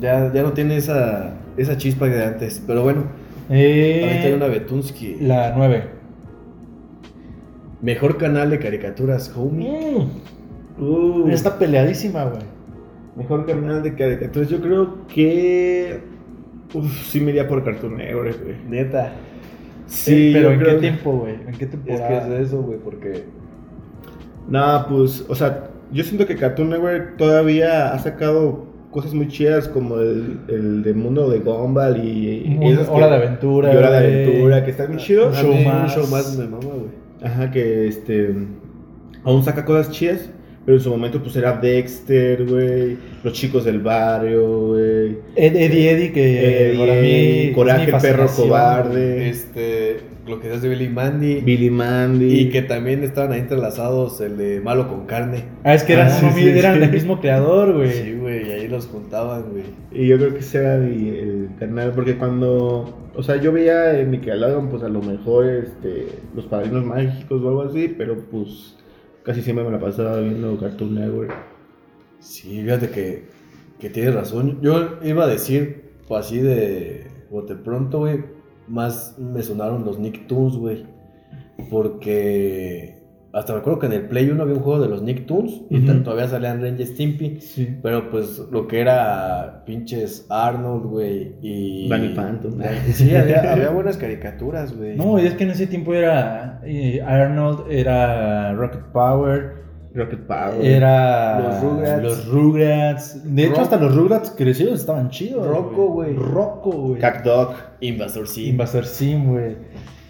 Ya, 0.00 0.32
ya 0.32 0.42
no 0.42 0.52
tiene 0.52 0.76
esa, 0.76 1.34
esa 1.56 1.76
chispa 1.76 2.06
de 2.06 2.24
antes. 2.24 2.62
Pero 2.66 2.82
bueno, 2.82 3.04
Eh, 3.50 4.02
ahorita 4.04 4.26
hay 4.28 4.32
una 4.32 4.46
Betunsky. 4.46 5.16
La 5.20 5.52
9. 5.56 5.84
Mejor 7.82 8.18
canal 8.18 8.50
de 8.50 8.58
caricaturas, 8.58 9.34
homie. 9.36 10.06
Uh, 10.78 11.28
Está 11.28 11.58
peleadísima, 11.58 12.24
güey. 12.24 12.42
Mejor 13.16 13.46
canal 13.46 13.82
de 13.82 13.94
caricaturas. 13.94 14.48
Yo 14.50 14.60
creo 14.60 15.06
que. 15.08 16.00
Uf, 16.74 17.06
sí 17.06 17.20
me 17.20 17.30
iría 17.30 17.48
por 17.48 17.64
Cartoon 17.64 17.96
Network, 17.96 18.42
güey. 18.44 18.56
Neta. 18.68 19.12
Sí, 19.86 20.30
pero 20.32 20.48
yo 20.48 20.52
¿en 20.54 20.58
qué 20.60 20.64
creo- 20.66 20.78
tiempo, 20.80 21.12
güey? 21.18 21.34
¿En 21.34 21.54
qué 21.58 21.64
Es 21.64 21.70
temporada? 21.70 22.28
que 22.28 22.34
es 22.36 22.46
eso, 22.48 22.62
güey, 22.62 22.78
porque... 22.78 23.24
Nah, 24.48 24.86
pues, 24.88 25.24
o 25.28 25.34
sea, 25.34 25.70
yo 25.92 26.02
siento 26.04 26.26
que 26.26 26.36
Cartoon 26.36 26.70
Network 26.70 27.16
todavía 27.16 27.92
ha 27.92 27.98
sacado 27.98 28.66
cosas 28.90 29.14
muy 29.14 29.28
chidas 29.28 29.68
como 29.68 29.98
el, 29.98 30.38
el 30.48 30.82
de 30.82 30.94
mundo 30.94 31.30
de 31.30 31.38
Gumball 31.38 32.04
y, 32.04 32.42
y 32.44 32.48
Mundo- 32.50 32.72
esas 32.72 32.88
que- 32.88 32.94
Hora 32.94 33.08
de 33.08 33.16
Aventura, 33.16 33.72
y 33.72 33.76
Hora 33.76 33.90
de. 34.00 34.24
Aventura, 34.24 34.64
que 34.64 34.70
están 34.72 34.86
bien 34.88 34.98
chidos. 34.98 35.36
Un 35.38 35.42
show 35.44 35.54
más. 35.64 35.96
Un 35.96 36.02
show 36.02 36.10
más 36.10 36.36
me 36.36 36.44
mama, 36.46 36.58
güey. 36.64 36.90
Ajá, 37.22 37.50
que 37.50 37.86
este. 37.88 38.34
Aún 39.24 39.42
saca 39.44 39.64
cosas 39.64 39.90
chidas. 39.92 40.30
Pero 40.66 40.76
en 40.76 40.84
su 40.84 40.90
momento, 40.90 41.22
pues 41.22 41.34
era 41.36 41.52
Dexter, 41.56 42.44
güey. 42.46 42.96
Los 43.24 43.32
chicos 43.32 43.64
del 43.64 43.78
barrio, 43.80 44.66
güey. 44.68 45.18
Ed- 45.34 45.56
Eddie 45.56 45.90
Eddie, 45.90 46.12
que 46.12 46.70
Eddie, 46.70 46.78
para 46.78 47.00
mí. 47.00 47.52
Coraje, 47.54 47.84
es 47.90 47.94
mi 47.94 48.00
perro 48.00 48.26
cobarde. 48.36 49.28
Este, 49.30 49.96
lo 50.30 50.40
que 50.40 50.52
es 50.54 50.62
de 50.62 50.68
Billy 50.68 50.88
Mandy. 50.88 51.40
Billy 51.40 51.70
Mandy. 51.70 52.40
Y 52.40 52.48
que 52.50 52.62
también 52.62 53.02
estaban 53.04 53.32
ahí 53.32 53.40
entrelazados 53.40 54.20
el 54.20 54.36
de 54.36 54.60
Malo 54.60 54.88
con 54.88 55.06
Carne. 55.06 55.44
Ah, 55.64 55.74
es 55.74 55.82
que 55.84 55.92
eran, 55.94 56.06
Ah, 56.08 56.10
sí, 56.10 56.26
sí, 56.34 56.48
eran 56.48 56.74
sí. 56.74 56.80
del 56.80 56.90
mismo 56.92 57.20
creador, 57.20 57.74
güey. 57.74 57.90
Sí, 57.92 58.12
güey, 58.14 58.48
y 58.48 58.52
ahí 58.52 58.68
los 58.68 58.86
juntaban, 58.86 59.50
güey. 59.50 59.64
Y 59.92 60.06
yo 60.06 60.16
creo 60.18 60.32
que 60.32 60.40
ese 60.40 60.58
era 60.58 60.78
mi- 60.78 61.08
el 61.08 61.48
canal. 61.58 61.92
Porque 61.94 62.16
cuando. 62.16 62.96
O 63.14 63.22
sea, 63.22 63.36
yo 63.36 63.52
veía 63.52 63.98
en 64.00 64.12
Nickelodeon, 64.12 64.68
pues 64.70 64.82
a 64.84 64.88
lo 64.88 65.02
mejor 65.02 65.46
este, 65.46 66.06
los 66.34 66.46
padrinos 66.46 66.84
mágicos 66.84 67.42
o 67.42 67.48
algo 67.48 67.62
así. 67.62 67.92
Pero 67.98 68.16
pues 68.30 68.76
casi 69.24 69.42
siempre 69.42 69.64
me 69.64 69.70
la 69.72 69.80
pasaba 69.80 70.20
viendo 70.20 70.56
Cartoon 70.58 70.94
Network. 70.94 71.34
Sí, 72.20 72.60
fíjate 72.62 72.90
que, 72.90 73.24
que 73.78 73.90
tienes 73.90 74.14
razón. 74.14 74.58
Yo 74.62 74.98
iba 75.02 75.24
a 75.24 75.26
decir, 75.26 75.90
pues 76.06 76.26
así 76.26 76.38
de 76.38 77.06
bote 77.30 77.54
pronto, 77.56 77.98
güey, 78.00 78.18
más 78.70 79.16
me 79.18 79.42
sonaron 79.42 79.84
los 79.84 79.98
Nicktoons, 79.98 80.56
güey. 80.56 80.86
Porque 81.70 82.98
hasta 83.32 83.52
me 83.52 83.60
acuerdo 83.60 83.78
que 83.78 83.86
en 83.86 83.92
el 83.92 84.08
Play 84.08 84.28
1 84.28 84.42
había 84.42 84.54
un 84.56 84.60
juego 84.62 84.80
de 84.82 84.88
los 84.88 85.02
Nicktoons 85.02 85.62
y 85.70 85.78
Ujú. 85.78 85.86
ta- 85.86 86.02
todavía 86.02 86.26
salían 86.28 86.64
y 86.80 86.84
Stimpy. 86.86 87.40
Sí. 87.40 87.76
Pero 87.82 88.10
pues 88.10 88.38
lo 88.50 88.66
que 88.66 88.80
era 88.80 89.62
pinches 89.66 90.26
Arnold, 90.28 90.84
güey, 90.86 91.34
y... 91.40 91.88
Danny 91.88 92.08
Phantom. 92.14 92.54
Sí, 92.92 93.14
había, 93.14 93.52
había 93.52 93.70
buenas 93.70 93.96
caricaturas, 93.96 94.76
güey. 94.76 94.96
No, 94.96 95.18
y 95.18 95.26
es 95.26 95.34
que 95.34 95.44
en 95.44 95.50
ese 95.50 95.66
tiempo 95.68 95.94
era 95.94 96.60
eh, 96.64 97.00
Arnold, 97.02 97.70
era 97.70 98.52
Rocket 98.54 98.86
Power, 98.92 99.52
Rocket 99.92 100.20
Power. 100.26 100.64
era 100.64 101.40
Los 101.40 101.60
Rugrats. 101.62 102.02
los 102.02 102.26
Rugrats. 102.28 103.34
De 103.34 103.42
hecho, 103.42 103.50
Rock- 103.52 103.60
hasta 103.62 103.76
los 103.76 103.94
Rugrats 103.96 104.30
crecidos 104.36 104.80
estaban 104.80 105.10
chidos. 105.10 105.46
Rocco, 105.46 105.88
güey. 105.88 106.14
Rocco, 106.14 106.70
güey. 106.70 107.02
Dog. 107.24 107.54
Invasor 107.80 108.28
Sim. 108.28 108.48
Invasor 108.50 108.86
Sim, 108.86 109.26
güey. 109.28 109.56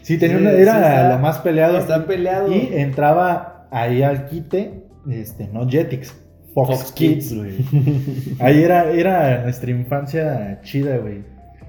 Sí, 0.03 0.19
tenía 0.19 0.37
Sí, 0.39 0.43
una, 0.43 0.51
sí 0.53 0.61
era 0.63 0.77
está- 0.79 1.09
lo 1.15 1.19
más 1.21 1.39
peleado. 1.39 1.79
Está 1.79 2.05
peleado. 2.07 2.53
Y 2.53 2.71
entraba 2.75 3.67
ahí 3.71 4.03
al 4.03 4.27
quite, 4.27 4.83
este, 5.11 5.49
no 5.49 5.69
Jetix, 5.69 6.15
Fox, 6.55 6.69
Fox 6.69 6.93
Kids, 6.93 7.35
güey. 7.37 7.55
ahí 8.41 8.63
era, 8.63 8.91
era 8.91 9.43
nuestra 9.45 9.71
infancia 9.71 10.61
chida, 10.63 10.99
güey. 10.99 11.23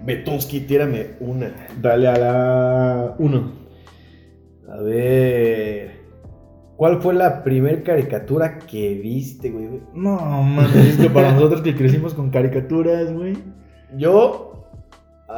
Betunsky, 0.03 0.61
tírame 0.61 1.05
una. 1.19 1.51
Dale 1.79 2.07
a 2.07 2.17
la 2.17 3.15
1. 3.19 3.51
A 4.69 4.81
ver. 4.81 6.00
¿Cuál 6.81 6.99
fue 6.99 7.13
la 7.13 7.43
primer 7.43 7.83
caricatura 7.83 8.57
que 8.57 8.95
viste, 8.95 9.51
güey? 9.51 9.69
No, 9.93 10.17
mames, 10.41 10.75
es 10.75 10.97
que 10.97 11.11
para 11.11 11.31
nosotros 11.35 11.61
que 11.61 11.75
crecimos 11.75 12.15
con 12.15 12.31
caricaturas, 12.31 13.13
güey. 13.13 13.37
Yo. 13.95 14.65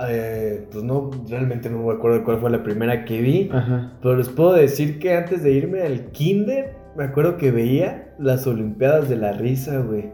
eh, 0.07 0.65
pues 0.71 0.85
no, 0.85 1.11
realmente 1.29 1.69
no 1.69 1.79
me 1.83 1.91
acuerdo 1.91 2.23
cuál 2.23 2.37
fue 2.37 2.49
la 2.49 2.63
primera 2.63 3.03
que 3.03 3.19
vi. 3.19 3.49
Ajá. 3.51 3.91
Pero 4.01 4.15
les 4.15 4.29
puedo 4.29 4.53
decir 4.53 4.99
que 4.99 5.15
antes 5.17 5.43
de 5.43 5.51
irme 5.51 5.81
al 5.81 6.11
kinder, 6.11 6.77
me 6.95 7.03
acuerdo 7.03 7.35
que 7.35 7.51
veía 7.51 8.13
las 8.19 8.47
Olimpiadas 8.47 9.09
de 9.09 9.17
la 9.17 9.33
Risa, 9.33 9.79
güey. 9.79 10.11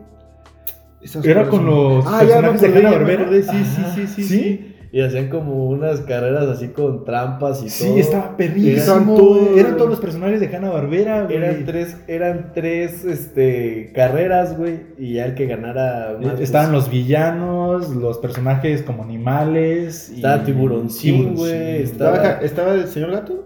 Era 1.24 1.48
con 1.48 1.64
los 1.64 2.08
Ah, 2.08 2.24
ya 2.24 2.42
personajes 2.42 2.62
de 2.62 2.68
Hanna-Barbera. 2.80 3.22
acordé, 3.22 3.44
sí, 3.44 3.64
sí, 3.66 3.84
sí, 3.94 4.08
sí, 4.08 4.24
sí. 4.24 4.69
Y 4.92 5.02
hacían 5.02 5.30
como 5.30 5.68
unas 5.68 6.00
carreras 6.00 6.46
así 6.48 6.70
con 6.70 7.06
trampas 7.06 7.62
y 7.64 7.70
Sí, 7.70 7.86
todo. 7.90 7.98
estaba 8.00 8.36
perrísimo. 8.38 8.72
Eran 8.96 9.06
todos- 9.06 9.58
Eran 9.58 9.78
todos 9.78 9.90
los 9.92 10.00
personajes 10.00 10.40
de 10.40 10.48
Hanna-Barbera, 10.56 11.24
güey. 11.26 11.38
Eran 11.38 11.66
tres, 11.66 11.96
eran 12.08 12.52
tres 12.56 13.06
este, 13.06 13.92
carreras, 13.94 14.58
güey. 14.58 14.80
Y 14.98 15.14
ya 15.14 15.26
el 15.26 15.36
que 15.36 15.46
ganara 15.46 16.18
más. 16.20 16.40
Eh, 16.40 16.44
Estaban 16.44 16.72
los 16.72 16.90
villanos, 16.90 17.90
los 17.90 18.18
personajes 18.18 18.82
como 18.82 19.04
animales. 19.04 20.10
y- 20.12 20.16
Estaba 20.16 20.44
Tiburoncín, 20.44 21.36
güey, 21.36 21.84
¿Estaba, 21.84 22.16
estaba- 22.18 22.42
¿Estaba 22.42 22.74
el 22.74 22.88
señor 22.88 23.12
gato? 23.12 23.46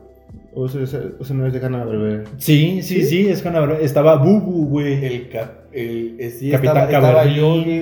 ¿O 0.55 0.67
ese, 0.67 0.83
ese- 0.83 1.01
ese 1.19 1.33
no 1.33 1.45
es 1.47 1.51
de 1.53 1.65
Hanna 1.65 1.83
Barbera? 1.83 2.23
Sí, 2.37 2.81
sí, 2.83 3.03
sí, 3.03 3.27
es 3.27 3.45
Hanna-Barbera. 3.45 3.79
Estaba 3.81 4.15
Bubu, 4.15 4.67
güey. 4.67 5.03
El, 5.03 5.29
cap, 5.29 5.49
el 5.73 6.15
eh, 6.19 6.29
sí, 6.29 6.51
Capitán 6.51 6.77
estaba, 6.85 7.07
estaba 7.07 7.13
Cavernín. 7.23 7.35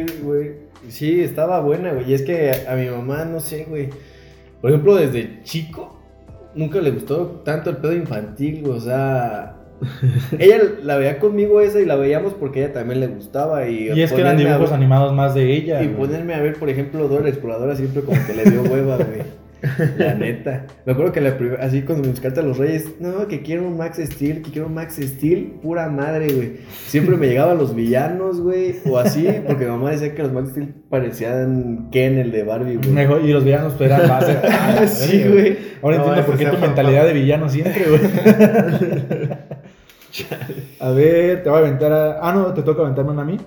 Yogi, 0.08 0.24
güey. 0.24 0.52
Sí, 0.90 1.22
estaba 1.22 1.60
buena, 1.62 1.94
güey. 1.94 2.10
Y 2.12 2.14
es 2.14 2.22
que 2.24 2.52
a, 2.52 2.74
a 2.74 2.76
mi 2.76 2.88
mamá, 2.90 3.26
no 3.26 3.40
sé, 3.40 3.66
güey. 3.70 3.90
Por 4.62 4.72
ejemplo, 4.72 4.96
desde 4.96 5.42
chico, 5.44 6.00
nunca 6.56 6.80
le 6.82 6.92
gustó 6.92 7.42
tanto 7.46 7.70
el 7.70 7.78
pedo 7.78 7.94
infantil, 7.94 8.62
güey. 8.62 8.78
O 8.78 8.80
sea, 8.82 9.56
ella 10.40 10.58
la 10.84 10.98
veía 10.98 11.20
conmigo 11.20 11.62
esa 11.62 11.80
y 11.80 11.86
la 11.86 11.96
veíamos 11.96 12.34
porque 12.34 12.62
a 12.62 12.66
ella 12.66 12.74
también 12.74 13.00
le 13.00 13.08
gustaba. 13.08 13.68
Y, 13.68 13.90
Y 13.92 14.02
es 14.02 14.12
que 14.12 14.22
eran 14.22 14.38
dibujos 14.38 14.62
ver- 14.70 14.74
animados 14.74 15.14
más 15.14 15.34
de 15.34 15.54
ella. 15.54 15.82
Y 15.82 15.88
güey. 15.88 15.98
ponerme 15.98 16.34
a 16.34 16.42
ver, 16.42 16.56
por 16.60 16.70
ejemplo, 16.70 17.08
Dora 17.08 17.24
la 17.24 17.30
Exploradora 17.30 17.76
siempre 17.76 18.02
como 18.04 18.18
que 18.26 18.34
le 18.34 18.44
dio 18.50 18.62
hueva, 18.64 18.98
güey. 18.98 19.22
La 19.98 20.16
neta. 20.16 20.66
Me 20.86 20.94
acuerdo 20.94 21.12
que 21.12 21.22
la 21.22 21.38
así 21.60 21.84
cuando 21.84 22.04
me 22.04 22.10
descarta 22.10 22.42
los 22.42 22.58
reyes, 22.58 22.96
no, 23.00 23.28
que 23.28 23.42
quiero 23.44 23.68
un 23.68 23.78
Max 23.78 24.00
Steel, 24.04 24.42
que 24.42 24.50
quiero 24.52 24.68
un 24.68 24.74
Max 24.74 24.96
Steel, 25.00 25.60
pura 25.62 25.88
madre, 25.90 26.34
güey. 26.34 26.52
Siempre 26.88 27.16
me 27.18 27.28
llegaban 27.28 27.58
los 27.60 27.76
villanos, 27.76 28.42
güey, 28.42 28.76
o 28.90 28.98
así, 28.98 29.28
porque 29.46 29.66
mi 29.66 29.72
mamá 29.72 29.92
decía 29.92 30.16
que 30.16 30.24
los 30.24 30.34
Max 30.34 30.50
Steel 30.50 30.74
parecían 30.90 31.90
Ken, 31.92 32.18
el 32.18 32.32
de 32.32 32.44
Barbie, 32.44 32.78
güey. 32.78 32.90
Mejor- 32.90 33.24
y 33.24 33.32
los 33.32 33.44
villanos 33.44 33.74
pues, 33.74 33.92
eran 33.92 34.08
más. 34.08 34.26
Ah, 34.44 34.86
Sí, 34.88 35.24
güey. 35.28 35.58
Ahora 35.84 35.98
No, 35.98 36.04
entiendo 36.06 36.26
por 36.26 36.38
qué 36.38 36.46
tu 36.46 36.58
mentalidad 36.58 37.06
de 37.06 37.14
villano 37.14 37.48
siempre, 37.50 37.86
güey. 37.88 38.02
a 40.80 40.92
ver, 40.92 41.44
te 41.44 41.50
voy 41.50 41.58
a 41.60 41.62
aventar 41.62 41.92
a. 41.92 42.20
Ah, 42.28 42.34
no, 42.34 42.54
te 42.54 42.64
toca 42.64 42.82
aventarme 42.82 43.12
una 43.12 43.22
a 43.22 43.26
mí. 43.26 43.38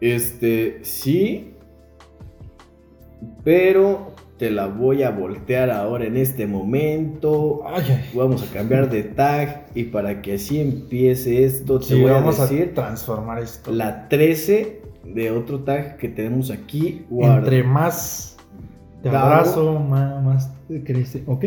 Este, 0.00 0.78
sí, 0.82 1.54
pero 3.44 4.12
te 4.38 4.50
la 4.50 4.66
voy 4.66 5.02
a 5.02 5.10
voltear 5.10 5.70
ahora 5.70 6.04
en 6.06 6.16
este 6.16 6.46
momento. 6.46 7.62
Ay, 7.66 7.84
ay. 7.88 8.04
Vamos 8.14 8.42
a 8.42 8.52
cambiar 8.52 8.90
de 8.90 9.02
tag 9.02 9.66
y 9.74 9.84
para 9.84 10.20
que 10.22 10.34
así 10.34 10.60
empiece 10.60 11.44
esto, 11.44 11.78
te 11.78 11.86
Sí, 11.86 12.00
voy 12.02 12.10
a 12.10 12.14
vamos 12.14 12.38
decir 12.38 12.70
a 12.72 12.74
transformar 12.74 13.42
esto. 13.42 13.72
la 13.72 14.08
13 14.08 14.82
de 15.04 15.30
otro 15.30 15.60
tag 15.60 15.96
que 15.96 16.08
tenemos 16.08 16.50
aquí. 16.50 17.06
guarda. 17.08 17.38
Entre 17.38 17.62
más 17.62 18.36
te 19.02 19.08
abrazo, 19.08 19.78
más, 19.80 20.22
más 20.22 20.52
te 20.68 20.82
crece. 20.82 21.22
¿Ok? 21.26 21.44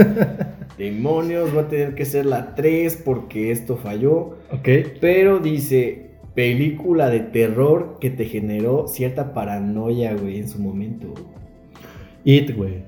Demonios, 0.78 1.56
va 1.56 1.62
a 1.62 1.68
tener 1.68 1.94
que 1.94 2.04
ser 2.04 2.26
la 2.26 2.54
3 2.54 3.02
porque 3.04 3.50
esto 3.52 3.76
falló. 3.76 4.38
Ok. 4.50 4.68
Pero 5.00 5.38
dice, 5.38 6.10
película 6.34 7.10
de 7.10 7.20
terror 7.20 7.98
que 8.00 8.10
te 8.10 8.24
generó 8.24 8.88
cierta 8.88 9.32
paranoia, 9.34 10.14
güey, 10.14 10.38
en 10.38 10.48
su 10.48 10.58
momento. 10.60 11.14
It, 12.24 12.56
güey. 12.56 12.82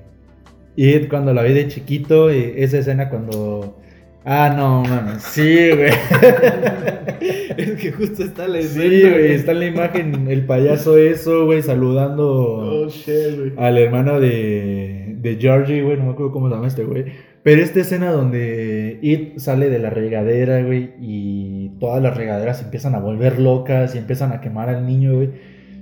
It, 0.75 1.09
cuando 1.09 1.33
la 1.33 1.43
vi 1.43 1.53
de 1.53 1.67
chiquito, 1.67 2.31
y 2.33 2.53
esa 2.57 2.79
escena 2.79 3.09
cuando. 3.09 3.77
Ah, 4.25 4.53
no, 4.55 4.83
mames. 4.83 5.23
Sí, 5.23 5.69
güey. 5.69 5.89
es 7.57 7.71
que 7.81 7.91
justo 7.93 8.23
está 8.23 8.47
la 8.47 8.61
Sí, 8.61 8.77
güey. 9.01 9.31
Está 9.33 9.53
en 9.53 9.59
la 9.59 9.65
imagen 9.67 10.27
el 10.27 10.45
payaso 10.45 10.97
eso, 10.97 11.45
güey, 11.45 11.61
saludando 11.61 12.25
Oh, 12.27 12.89
shit, 12.89 13.37
güey. 13.37 13.53
al 13.57 13.77
hermano 13.77 14.19
de, 14.19 15.15
de 15.19 15.37
Georgie, 15.37 15.81
güey. 15.81 15.97
No 15.97 16.05
me 16.05 16.11
acuerdo 16.11 16.31
cómo 16.33 16.49
se 16.49 16.55
llama 16.55 16.67
este, 16.67 16.83
güey. 16.83 17.05
Pero 17.43 17.61
esta 17.61 17.79
escena 17.79 18.11
donde 18.11 18.99
It 19.01 19.37
sale 19.39 19.69
de 19.69 19.79
la 19.79 19.89
regadera, 19.89 20.61
güey, 20.61 20.89
y 20.99 21.69
todas 21.79 22.03
las 22.03 22.17
regaderas 22.17 22.57
se 22.57 22.65
empiezan 22.65 22.93
a 22.95 22.99
volver 22.99 23.39
locas 23.39 23.95
y 23.95 23.99
empiezan 23.99 24.33
a 24.33 24.41
quemar 24.41 24.67
al 24.67 24.85
niño, 24.85 25.15
güey. 25.15 25.29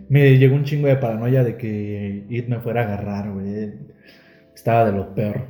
Me 0.09 0.37
llegó 0.37 0.55
un 0.55 0.63
chingo 0.63 0.87
de 0.87 0.95
paranoia 0.97 1.43
de 1.43 1.57
que 1.57 2.25
It 2.29 2.47
me 2.47 2.59
fuera 2.59 2.81
a 2.81 2.85
agarrar, 2.85 3.33
güey. 3.33 3.73
Estaba 4.53 4.85
de 4.85 4.97
lo 4.97 5.13
peor. 5.13 5.41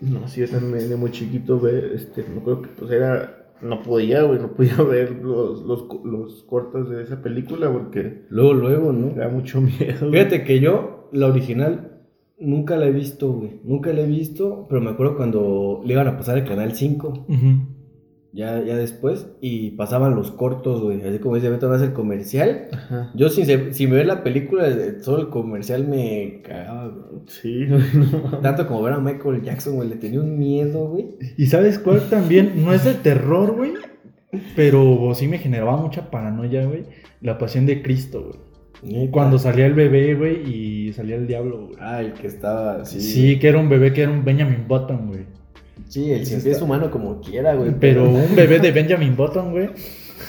No, 0.00 0.28
sí, 0.28 0.40
yo 0.42 0.48
también 0.48 0.88
de 0.88 0.96
muy 0.96 1.10
chiquito, 1.10 1.58
güey. 1.58 1.94
Este, 1.94 2.22
me 2.24 2.40
acuerdo 2.40 2.62
que 2.62 2.68
pues 2.68 2.90
era 2.90 3.32
no 3.62 3.82
podía, 3.82 4.22
güey, 4.22 4.38
no 4.38 4.52
podía 4.52 4.76
ver 4.88 5.12
los, 5.12 5.62
los, 5.62 5.86
los 6.04 6.42
cortos 6.44 6.90
de 6.90 7.02
esa 7.02 7.22
película 7.22 7.72
porque 7.72 8.24
Luego, 8.28 8.52
luego, 8.54 8.92
¿no? 8.92 9.08
me 9.14 9.14
da 9.20 9.28
mucho 9.28 9.60
miedo. 9.60 10.10
Fíjate 10.10 10.44
que 10.44 10.60
yo, 10.60 11.08
la 11.12 11.26
original, 11.28 12.02
nunca 12.38 12.76
la 12.76 12.86
he 12.86 12.92
visto, 12.92 13.32
güey. 13.32 13.60
Nunca 13.64 13.92
la 13.92 14.02
he 14.02 14.06
visto, 14.06 14.66
pero 14.68 14.80
me 14.80 14.90
acuerdo 14.90 15.16
cuando 15.16 15.82
le 15.84 15.92
iban 15.94 16.08
a 16.08 16.16
pasar 16.16 16.38
el 16.38 16.44
canal 16.44 16.72
5, 16.74 17.08
Ujú. 17.28 17.75
Ya, 18.36 18.62
ya 18.62 18.76
después, 18.76 19.28
y 19.40 19.70
pasaban 19.72 20.14
los 20.14 20.30
cortos, 20.30 20.82
güey. 20.82 21.00
Así 21.02 21.18
como 21.20 21.36
dice 21.36 21.48
Beto, 21.48 21.70
vas 21.70 21.80
el 21.80 21.94
comercial. 21.94 22.68
Ajá. 22.70 23.10
Yo, 23.14 23.30
sin, 23.30 23.72
sin 23.72 23.90
ver 23.90 24.04
la 24.04 24.22
película, 24.22 24.68
eh, 24.68 24.98
solo 25.00 25.22
el 25.22 25.28
comercial 25.30 25.88
me 25.88 26.42
cagaba, 26.42 26.88
güey. 26.88 27.22
Sí, 27.28 27.64
no. 27.66 27.78
Tanto 28.42 28.68
como 28.68 28.82
ver 28.82 28.92
a 28.92 28.98
Michael 28.98 29.40
Jackson, 29.40 29.76
güey, 29.76 29.88
le 29.88 29.96
tenía 29.96 30.20
un 30.20 30.38
miedo, 30.38 30.86
güey. 30.86 31.16
¿Y 31.38 31.46
sabes 31.46 31.78
cuál 31.78 32.02
también? 32.10 32.62
No 32.62 32.74
es 32.74 32.84
de 32.84 32.92
terror, 32.92 33.56
güey. 33.56 33.72
Pero 34.54 35.12
sí 35.14 35.28
me 35.28 35.38
generaba 35.38 35.78
mucha 35.78 36.10
paranoia, 36.10 36.66
güey. 36.66 36.84
La 37.22 37.38
pasión 37.38 37.64
de 37.64 37.80
Cristo, 37.80 38.32
güey. 38.82 39.10
Cuando 39.10 39.38
salía 39.38 39.64
el 39.64 39.72
bebé, 39.72 40.14
güey, 40.14 40.42
y 40.54 40.92
salía 40.92 41.16
el 41.16 41.26
diablo, 41.26 41.68
güey. 41.68 41.78
Ah, 41.80 42.00
el 42.00 42.12
que 42.12 42.26
estaba 42.26 42.82
así. 42.82 43.00
Sí, 43.00 43.38
que 43.38 43.48
era 43.48 43.58
un 43.58 43.70
bebé 43.70 43.94
que 43.94 44.02
era 44.02 44.12
un 44.12 44.26
Benjamin 44.26 44.68
Button, 44.68 45.06
güey. 45.06 45.24
Sí, 45.88 46.10
el 46.12 46.26
siempre 46.26 46.50
es 46.50 46.56
está- 46.56 46.64
humano 46.64 46.90
como 46.90 47.20
quiera, 47.20 47.54
güey. 47.54 47.72
Pero 47.78 48.08
un 48.08 48.34
bebé 48.36 48.58
de 48.58 48.72
Benjamin 48.72 49.16
Button, 49.16 49.50
güey. 49.52 49.70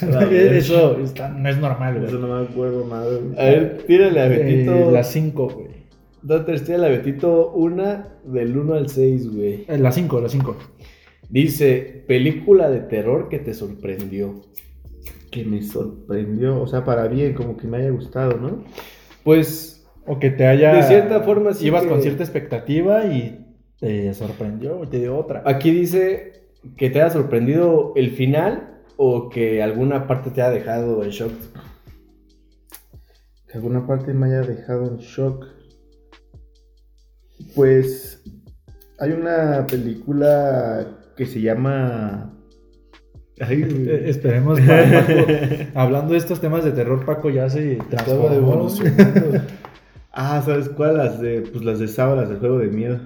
Eso 0.00 0.98
está- 1.00 1.28
no 1.30 1.48
es 1.48 1.58
normal, 1.58 1.96
Eso 2.04 2.18
güey. 2.18 2.28
no 2.30 2.40
me 2.40 2.46
acuerdo 2.46 2.86
nada. 2.88 3.06
güey. 3.18 3.38
A 3.38 3.44
ver, 3.50 3.84
tírale 3.86 4.20
a 4.20 4.28
Betito. 4.28 4.74
Eh, 4.74 4.92
la 4.92 5.02
5, 5.04 5.48
güey. 5.48 5.68
Doctor, 6.22 6.60
tírale 6.60 6.86
a 6.86 6.90
Betito 6.90 7.50
una 7.52 8.08
del 8.24 8.56
1 8.56 8.74
al 8.74 8.88
6, 8.88 9.34
güey. 9.34 9.64
Eh, 9.68 9.78
La 9.78 9.90
5, 9.92 10.20
la 10.20 10.28
5. 10.28 10.56
Dice, 11.30 12.04
película 12.06 12.70
de 12.70 12.80
terror 12.80 13.28
que 13.28 13.38
te 13.38 13.54
sorprendió. 13.54 14.42
Que 15.30 15.44
me 15.44 15.62
sorprendió, 15.62 16.60
o 16.60 16.66
sea, 16.66 16.84
para 16.84 17.06
bien, 17.08 17.34
como 17.34 17.56
que 17.56 17.66
me 17.66 17.78
haya 17.78 17.90
gustado, 17.90 18.38
¿no? 18.38 18.64
Pues, 19.24 19.86
O 20.06 20.18
que 20.18 20.30
te 20.30 20.46
haya. 20.46 20.72
De 20.74 20.82
cierta 20.84 21.20
forma, 21.20 21.52
sí 21.52 21.66
Ibas 21.66 21.82
que- 21.82 21.88
con 21.90 22.00
cierta 22.00 22.22
expectativa 22.22 23.04
y 23.04 23.44
te 23.78 24.12
sorprendió, 24.14 24.82
y 24.82 24.86
te 24.88 24.98
dio 24.98 25.16
otra. 25.16 25.42
aquí 25.46 25.70
dice 25.70 26.32
que 26.76 26.90
te 26.90 27.00
haya 27.00 27.10
sorprendido 27.10 27.92
el 27.96 28.10
final 28.10 28.82
o 28.96 29.28
que 29.28 29.62
alguna 29.62 30.06
parte 30.06 30.30
te 30.30 30.42
haya 30.42 30.50
dejado 30.50 31.04
en 31.04 31.10
shock. 31.10 31.32
Que 33.46 33.58
alguna 33.58 33.86
parte 33.86 34.12
me 34.12 34.26
haya 34.26 34.42
dejado 34.42 34.88
en 34.88 34.96
shock. 34.98 35.46
Pues 37.54 38.22
hay 38.98 39.12
una 39.12 39.64
película 39.66 40.98
que 41.16 41.26
se 41.26 41.40
llama. 41.40 42.34
Ay, 43.40 43.86
esperemos 44.06 44.60
para 44.66 45.06
Paco. 45.06 45.14
Hablando 45.74 46.12
de 46.12 46.18
estos 46.18 46.40
temas 46.40 46.64
de 46.64 46.72
terror, 46.72 47.04
Paco 47.06 47.30
ya 47.30 47.48
se 47.48 47.76
transformó. 47.88 48.34
evolucionando. 48.34 49.40
Ah, 50.12 50.42
¿sabes 50.44 50.68
cuál? 50.70 50.96
Las 50.96 51.20
de, 51.20 51.42
pues 51.42 51.64
las 51.64 51.78
de 51.78 51.86
Sao, 51.86 52.16
las 52.16 52.28
del 52.28 52.38
juego 52.38 52.58
de 52.58 52.66
miedo. 52.66 52.98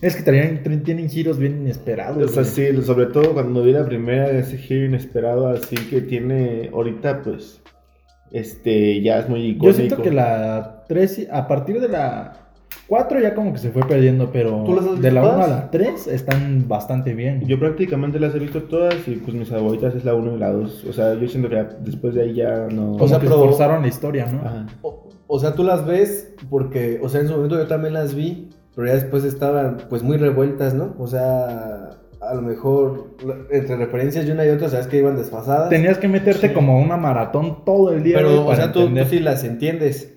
Es 0.00 0.14
que 0.14 0.22
traían- 0.22 0.62
tra- 0.62 0.82
tienen 0.84 1.08
giros 1.08 1.38
bien 1.38 1.60
inesperados. 1.62 2.22
O 2.22 2.28
sea, 2.28 2.42
güey. 2.44 2.76
sí, 2.76 2.82
sobre 2.82 3.06
todo 3.06 3.32
cuando 3.34 3.62
vi 3.64 3.72
la 3.72 3.84
primera, 3.84 4.30
ese 4.30 4.56
giro 4.56 4.86
inesperado, 4.86 5.48
así 5.48 5.74
que 5.90 6.00
tiene 6.02 6.70
ahorita, 6.72 7.22
pues, 7.22 7.60
este, 8.30 9.00
ya 9.02 9.18
es 9.20 9.28
muy 9.28 9.40
icónico. 9.40 9.66
Yo 9.66 9.72
siento 9.72 10.02
que 10.02 10.10
la 10.10 10.84
3, 10.88 11.28
a 11.32 11.48
partir 11.48 11.80
de 11.80 11.88
la 11.88 12.32
4 12.86 13.20
ya 13.20 13.34
como 13.34 13.52
que 13.52 13.58
se 13.58 13.70
fue 13.70 13.82
perdiendo, 13.86 14.30
pero 14.32 14.62
¿Tú 14.64 14.74
las 14.76 14.84
has 14.86 15.00
de 15.00 15.10
la 15.10 15.20
visto 15.20 15.34
1 15.36 15.44
a 15.44 15.48
la 15.48 15.70
3 15.70 16.06
están 16.06 16.68
bastante 16.68 17.14
bien. 17.14 17.44
Yo 17.46 17.58
prácticamente 17.58 18.20
las 18.20 18.34
he 18.34 18.38
visto 18.38 18.62
todas 18.62 18.94
y 19.06 19.16
pues 19.16 19.34
mis 19.36 19.48
favoritas 19.48 19.94
es 19.94 20.04
la 20.04 20.14
1 20.14 20.36
y 20.36 20.38
la 20.38 20.52
2. 20.52 20.84
O 20.88 20.92
sea, 20.92 21.14
yo 21.14 21.26
siento 21.28 21.48
que 21.48 21.56
ya- 21.56 21.76
después 21.80 22.14
de 22.14 22.22
ahí 22.22 22.34
ya 22.34 22.66
no... 22.70 22.92
o 22.92 23.08
sea, 23.08 23.18
que 23.18 23.26
pero- 23.26 23.40
forzaron 23.40 23.82
la 23.82 23.88
historia, 23.88 24.26
¿no? 24.26 24.40
Ajá. 24.40 24.66
O, 24.82 25.08
o 25.26 25.38
sea, 25.38 25.54
tú 25.54 25.64
las 25.64 25.84
ves 25.86 26.32
porque, 26.48 26.98
o 27.02 27.08
sea, 27.08 27.20
en 27.20 27.28
su 27.28 27.34
momento 27.34 27.56
yo 27.58 27.66
también 27.66 27.92
las 27.94 28.14
vi, 28.14 28.48
pero 28.78 28.86
ya 28.86 28.94
después 28.94 29.24
estaban 29.24 29.78
pues 29.90 30.04
muy 30.04 30.18
revueltas, 30.18 30.72
¿no? 30.72 30.94
O 31.00 31.08
sea, 31.08 31.98
a 32.20 32.34
lo 32.34 32.42
mejor 32.42 33.16
la- 33.26 33.56
entre 33.56 33.74
referencias 33.74 34.24
de 34.24 34.30
una 34.30 34.46
y 34.46 34.50
otra, 34.50 34.68
sabes 34.68 34.86
que 34.86 34.98
iban 34.98 35.16
desfasadas. 35.16 35.68
Tenías 35.68 35.98
que 35.98 36.06
meterte 36.06 36.48
Sí. 36.50 36.54
como 36.54 36.80
una 36.80 36.96
maratón 36.96 37.64
todo 37.64 37.92
el 37.92 38.04
día. 38.04 38.18
pero, 38.18 38.46
o 38.46 38.54
sea, 38.54 38.70
tú, 38.70 38.86
tú 38.88 39.04
sí 39.10 39.18
las 39.18 39.42
entiendes, 39.42 40.14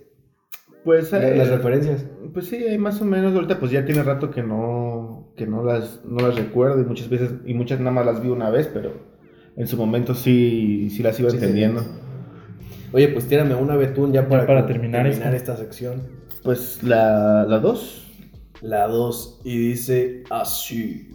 Pues, 0.83 1.11
la- 1.11 1.27
eh, 1.27 1.35
las 1.37 1.49
referencias. 1.49 2.05
pues 2.35 2.45
sí, 2.49 2.57
hay 2.57 2.77
más 2.77 3.01
o 3.01 3.05
menos. 3.05 3.33
Ahorita 3.33 3.59
pues 3.59 3.71
ya 3.71 3.83
tiene 3.83 4.03
rato 4.03 4.29
que 4.29 4.43
no, 4.43 5.33
que 5.35 5.47
no 5.47 5.63
las, 5.63 6.01
no 6.05 6.27
las 6.27 6.35
recuerdo 6.35 6.81
y 6.81 6.85
muchas 6.85 7.09
veces, 7.09 7.31
y 7.45 7.55
muchas 7.55 7.79
nada 7.79 7.91
más 7.91 8.05
las 8.05 8.21
vi 8.21 8.29
una 8.29 8.51
vez, 8.51 8.69
pero 8.71 8.91
en 9.57 9.65
su 9.65 9.75
momento 9.75 10.13
sí, 10.13 10.91
sí 10.91 11.01
las 11.01 11.19
iba 11.19 11.31
Sí, 11.31 11.37
sí. 11.39 11.43
entendiendo. 11.43 11.81
Oye, 12.93 13.07
pues 13.07 13.27
tírame 13.27 13.55
una 13.55 13.75
betún 13.75 14.11
ya 14.13 14.27
para, 14.27 14.45
para 14.45 14.67
terminar 14.67 15.03
terminar 15.09 15.33
esta 15.33 15.55
sección. 15.57 16.03
Pues 16.43 16.83
la 16.83 17.45
2. 17.59 18.09
La 18.61 18.87
2 18.87 19.41
y 19.43 19.57
dice 19.69 20.23
así. 20.29 21.09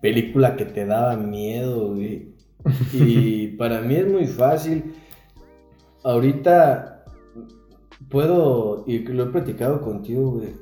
Película 0.00 0.56
que 0.56 0.64
te 0.64 0.86
daba 0.86 1.16
miedo, 1.16 1.94
güey. 1.94 2.34
Y 2.92 3.48
para 3.58 3.80
mí 3.80 3.96
es 3.96 4.08
muy 4.08 4.26
fácil. 4.26 4.94
Ahorita 6.04 7.04
puedo, 8.08 8.84
y 8.86 9.00
lo 9.00 9.24
he 9.24 9.26
platicado 9.26 9.80
contigo, 9.80 10.32
güey. 10.32 10.54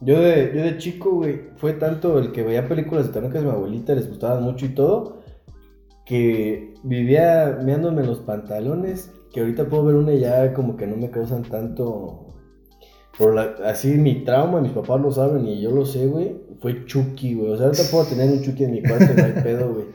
Yo 0.00 0.20
de, 0.20 0.52
yo 0.54 0.62
de 0.62 0.76
chico, 0.76 1.10
güey, 1.12 1.50
fue 1.56 1.72
tanto 1.72 2.18
el 2.18 2.32
que 2.32 2.42
veía 2.42 2.68
películas 2.68 3.12
de 3.12 3.30
que 3.30 3.38
a 3.38 3.40
mi 3.40 3.48
abuelita 3.48 3.94
les 3.94 4.08
gustaban 4.08 4.42
mucho 4.42 4.66
y 4.66 4.70
todo, 4.70 5.22
que 6.04 6.74
vivía 6.82 7.58
meándome 7.64 8.04
los 8.04 8.20
pantalones, 8.20 9.10
que 9.32 9.40
ahorita 9.40 9.68
puedo 9.68 9.86
ver 9.86 9.94
una 9.94 10.12
y 10.12 10.20
ya 10.20 10.52
como 10.52 10.76
que 10.76 10.86
no 10.86 10.96
me 10.96 11.10
causan 11.10 11.42
tanto... 11.42 12.25
Por 13.18 13.34
la, 13.34 13.54
así 13.64 13.88
mi 13.94 14.24
trauma, 14.24 14.60
mis 14.60 14.72
papás 14.72 15.00
lo 15.00 15.10
saben 15.10 15.46
y 15.46 15.60
yo 15.60 15.70
lo 15.70 15.86
sé, 15.86 16.06
güey, 16.06 16.36
fue 16.60 16.84
Chucky, 16.84 17.34
güey. 17.34 17.52
O 17.52 17.56
sea, 17.56 17.66
ahorita 17.66 17.84
puedo 17.90 18.04
tener 18.04 18.30
un 18.30 18.42
Chucky 18.42 18.64
en 18.64 18.72
mi 18.72 18.82
cuarto, 18.82 19.06
no 19.16 19.24
hay 19.24 19.32
pedo, 19.42 19.72
güey. 19.72 19.86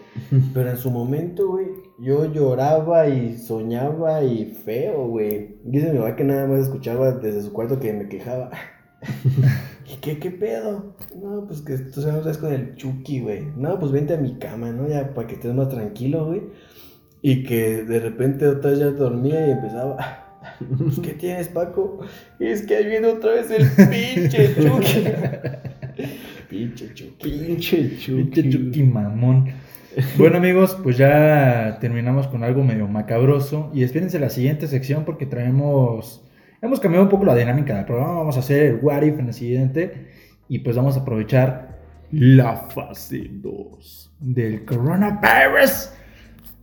Pero 0.53 0.69
en 0.69 0.77
su 0.77 0.89
momento, 0.89 1.49
güey, 1.49 1.67
yo 1.99 2.25
lloraba 2.31 3.07
y 3.07 3.37
soñaba 3.37 4.23
y 4.23 4.45
feo, 4.45 5.07
güey. 5.07 5.57
Dice 5.63 5.91
mi 5.91 5.99
mamá 5.99 6.15
que 6.15 6.23
nada 6.23 6.47
más 6.47 6.61
escuchaba 6.61 7.11
desde 7.11 7.43
su 7.43 7.53
cuarto 7.53 7.79
que 7.79 7.93
me 7.93 8.07
quejaba. 8.07 8.49
¿Y 9.87 9.95
qué, 9.97 10.19
qué 10.19 10.31
pedo? 10.31 10.95
No, 11.21 11.45
pues 11.45 11.61
que 11.61 11.77
tú 11.77 12.01
sabes 12.01 12.37
con 12.37 12.53
el 12.53 12.75
Chucky, 12.75 13.21
güey. 13.21 13.45
No, 13.55 13.79
pues 13.79 13.91
vente 13.91 14.13
a 14.13 14.17
mi 14.17 14.37
cama, 14.37 14.71
¿no? 14.71 14.87
Ya 14.87 15.13
para 15.13 15.27
que 15.27 15.35
estés 15.35 15.53
más 15.53 15.69
tranquilo, 15.69 16.25
güey. 16.25 16.41
Y 17.21 17.43
que 17.43 17.83
de 17.83 17.99
repente 17.99 18.47
otra 18.47 18.71
vez 18.71 18.79
ya 18.79 18.91
dormía 18.91 19.47
y 19.47 19.51
empezaba. 19.51 20.30
¿Qué 21.03 21.13
tienes, 21.13 21.47
Paco? 21.47 21.99
Es 22.39 22.63
que 22.63 22.77
ahí 22.77 22.85
viene 22.85 23.07
otra 23.07 23.31
vez 23.33 23.51
el 23.51 23.67
pinche 23.89 24.55
Chucky. 24.61 25.03
pinche 26.49 26.93
Chucky. 26.93 27.29
Pinche 27.29 27.77
Pinche 27.77 28.49
Chucky 28.49 28.83
mamón. 28.83 29.53
Bueno 30.17 30.37
amigos, 30.37 30.77
pues 30.81 30.97
ya 30.97 31.77
terminamos 31.81 32.27
con 32.27 32.43
algo 32.43 32.63
medio 32.63 32.87
macabroso 32.87 33.71
y 33.73 33.83
espérense 33.83 34.19
la 34.19 34.29
siguiente 34.29 34.67
sección 34.67 35.03
porque 35.03 35.25
traemos, 35.25 36.23
hemos 36.61 36.79
cambiado 36.79 37.03
un 37.03 37.09
poco 37.09 37.25
la 37.25 37.35
dinámica 37.35 37.75
del 37.75 37.85
programa, 37.85 38.13
vamos 38.13 38.37
a 38.37 38.39
hacer 38.39 38.63
el 38.63 38.79
what 38.81 39.01
if 39.01 39.19
en 39.19 39.27
el 39.27 39.33
siguiente 39.33 40.07
y 40.47 40.59
pues 40.59 40.77
vamos 40.77 40.95
a 40.95 41.01
aprovechar 41.01 41.77
la 42.11 42.55
fase 42.55 43.27
2 43.31 44.11
del 44.21 44.63
coronavirus 44.63 45.89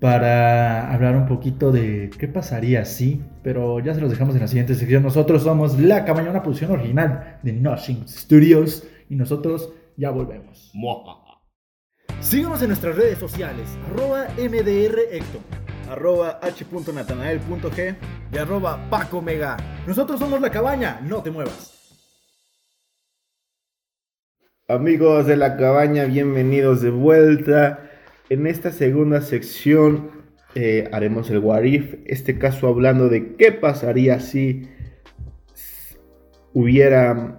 para 0.00 0.92
hablar 0.92 1.16
un 1.16 1.26
poquito 1.26 1.72
de 1.72 2.10
qué 2.18 2.28
pasaría 2.28 2.84
si, 2.84 3.20
pero 3.42 3.80
ya 3.80 3.94
se 3.94 4.00
los 4.00 4.10
dejamos 4.10 4.34
en 4.34 4.42
la 4.42 4.48
siguiente 4.48 4.74
sección. 4.74 5.02
Nosotros 5.02 5.42
somos 5.42 5.78
La 5.78 6.04
Cabaña, 6.04 6.30
una 6.30 6.42
producción 6.42 6.70
original 6.70 7.38
de 7.42 7.52
Nothing 7.52 8.06
Studios 8.06 8.84
y 9.08 9.16
nosotros 9.16 9.72
ya 9.96 10.10
volvemos. 10.10 10.70
Síguenos 12.20 12.62
en 12.62 12.68
nuestras 12.68 12.96
redes 12.96 13.18
sociales, 13.18 13.66
arroba 13.90 14.26
MDRHector, 14.36 15.40
arroba 15.90 16.38
h.natanael.g 16.42 17.94
y 18.32 18.38
arroba 18.38 18.78
Paco 18.90 19.20
Mega. 19.20 19.56
Nosotros 19.86 20.20
somos 20.20 20.40
La 20.40 20.50
Cabaña, 20.50 21.00
no 21.02 21.22
te 21.22 21.30
muevas. 21.30 21.74
Amigos 24.70 25.26
de 25.26 25.38
la 25.38 25.56
cabaña, 25.56 26.04
bienvenidos 26.04 26.82
de 26.82 26.90
vuelta. 26.90 27.87
En 28.30 28.46
esta 28.46 28.72
segunda 28.72 29.20
sección 29.22 30.10
eh, 30.54 30.88
haremos 30.92 31.30
el 31.30 31.38
what 31.38 31.62
if, 31.62 31.94
este 32.04 32.38
caso 32.38 32.68
hablando 32.68 33.08
de 33.08 33.36
qué 33.36 33.52
pasaría 33.52 34.20
si 34.20 34.68
hubiera 36.52 37.38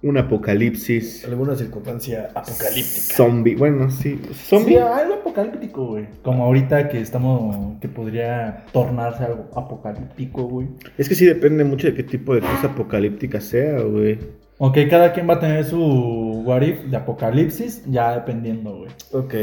un 0.00 0.16
apocalipsis 0.16 1.24
Alguna 1.24 1.56
circunstancia 1.56 2.28
apocalíptica. 2.34 3.16
zombie. 3.16 3.56
Bueno, 3.56 3.90
sí, 3.90 4.20
zombie. 4.32 4.74
Sí, 4.74 4.80
algo 4.80 5.14
apocalíptico, 5.14 5.86
güey. 5.86 6.06
Como 6.22 6.44
ahorita 6.44 6.88
que 6.88 7.00
estamos, 7.00 7.80
que 7.80 7.88
podría 7.88 8.64
tornarse 8.72 9.24
algo 9.24 9.50
apocalíptico, 9.56 10.44
güey. 10.44 10.68
Es 10.96 11.08
que 11.08 11.16
sí 11.16 11.26
depende 11.26 11.64
mucho 11.64 11.88
de 11.88 11.94
qué 11.94 12.04
tipo 12.04 12.34
de 12.34 12.40
cosa 12.40 12.68
apocalíptica 12.68 13.40
sea, 13.40 13.80
güey. 13.80 14.18
Ok, 14.58 14.78
cada 14.88 15.12
quien 15.12 15.28
va 15.28 15.34
a 15.34 15.40
tener 15.40 15.64
su 15.64 16.42
what 16.44 16.62
if 16.62 16.82
de 16.84 16.96
apocalipsis, 16.96 17.82
ya 17.86 18.14
dependiendo, 18.14 18.76
güey. 18.78 18.90
Ok. 19.12 19.34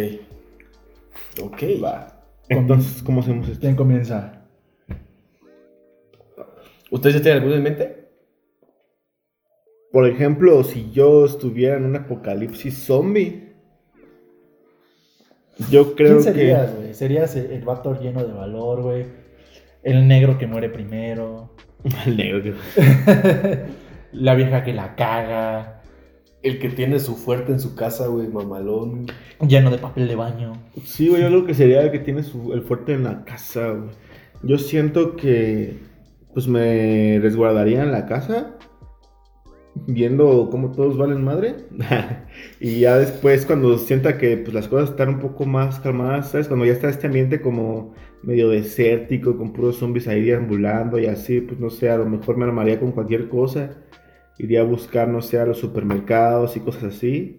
Ok. 1.41 1.63
Va. 1.83 2.11
Entonces, 2.49 3.01
¿cómo 3.03 3.21
hacemos 3.21 3.47
esto? 3.47 3.61
¿Quién 3.61 3.75
comienza? 3.75 4.43
¿Ustedes 6.91 7.15
ya 7.15 7.21
tienen 7.21 7.37
alguno 7.41 7.55
en 7.57 7.63
mente? 7.63 8.05
Por 9.91 10.07
ejemplo, 10.07 10.63
si 10.63 10.91
yo 10.91 11.25
estuviera 11.25 11.77
en 11.77 11.85
un 11.85 11.95
apocalipsis 11.95 12.77
zombie, 12.77 13.53
yo 15.69 15.95
creo 15.95 16.19
¿Quién 16.19 16.23
serías, 16.35 16.69
que. 16.71 16.77
güey? 16.77 16.93
¿Serías 16.93 17.35
el, 17.35 17.51
el 17.51 17.63
vato 17.63 17.99
lleno 17.99 18.25
de 18.25 18.33
valor, 18.33 18.81
güey? 18.81 19.05
El 19.83 20.07
negro 20.07 20.37
que 20.37 20.47
muere 20.47 20.69
primero. 20.69 21.51
El 22.05 22.17
negro 22.17 22.41
que- 22.43 22.53
la 24.11 24.35
vieja 24.35 24.63
que 24.63 24.73
la 24.73 24.95
caga. 24.95 25.81
El 26.45 26.59
que 26.59 26.69
tiene 26.69 26.99
su 26.99 27.15
fuerte 27.15 27.51
en 27.51 27.59
su 27.59 27.73
casa, 27.73 28.05
güey, 28.05 28.27
mamalón. 28.27 29.07
Lleno 29.47 29.71
de 29.71 29.79
papel 29.79 30.07
de 30.07 30.15
baño. 30.15 30.53
Sí, 30.83 31.09
güey, 31.09 31.23
yo 31.23 31.29
creo 31.29 31.45
que 31.47 31.55
sería 31.55 31.81
el 31.81 31.91
que 31.91 31.97
tiene 31.97 32.21
su, 32.21 32.53
el 32.53 32.61
fuerte 32.61 32.93
en 32.93 33.03
la 33.03 33.25
casa, 33.25 33.71
güey. 33.71 33.89
Yo 34.43 34.59
siento 34.59 35.15
que, 35.15 35.79
pues 36.35 36.47
me 36.47 37.17
resguardaría 37.19 37.81
en 37.81 37.91
la 37.91 38.05
casa, 38.05 38.57
viendo 39.87 40.49
cómo 40.51 40.71
todos 40.71 40.99
valen 40.99 41.23
madre. 41.23 41.55
y 42.59 42.81
ya 42.81 42.99
después, 42.99 43.47
cuando 43.47 43.79
sienta 43.79 44.19
que 44.19 44.37
pues, 44.37 44.53
las 44.53 44.67
cosas 44.67 44.91
están 44.91 45.09
un 45.09 45.19
poco 45.21 45.45
más 45.45 45.79
calmadas, 45.79 46.29
¿sabes? 46.29 46.47
Cuando 46.47 46.67
ya 46.67 46.73
está 46.73 46.89
este 46.89 47.07
ambiente 47.07 47.41
como 47.41 47.95
medio 48.21 48.49
desértico, 48.49 49.35
con 49.35 49.51
puros 49.51 49.77
zombies 49.77 50.07
ahí 50.07 50.21
deambulando 50.21 50.99
y 50.99 51.07
así, 51.07 51.41
pues 51.41 51.59
no 51.59 51.71
sé, 51.71 51.89
a 51.89 51.97
lo 51.97 52.05
mejor 52.05 52.37
me 52.37 52.45
armaría 52.45 52.79
con 52.79 52.91
cualquier 52.91 53.29
cosa. 53.29 53.71
Iría 54.37 54.61
a 54.61 54.65
buscar, 54.65 55.07
no 55.07 55.21
sé, 55.21 55.39
a 55.39 55.45
los 55.45 55.57
supermercados 55.57 56.57
y 56.57 56.59
cosas 56.59 56.95
así 56.95 57.37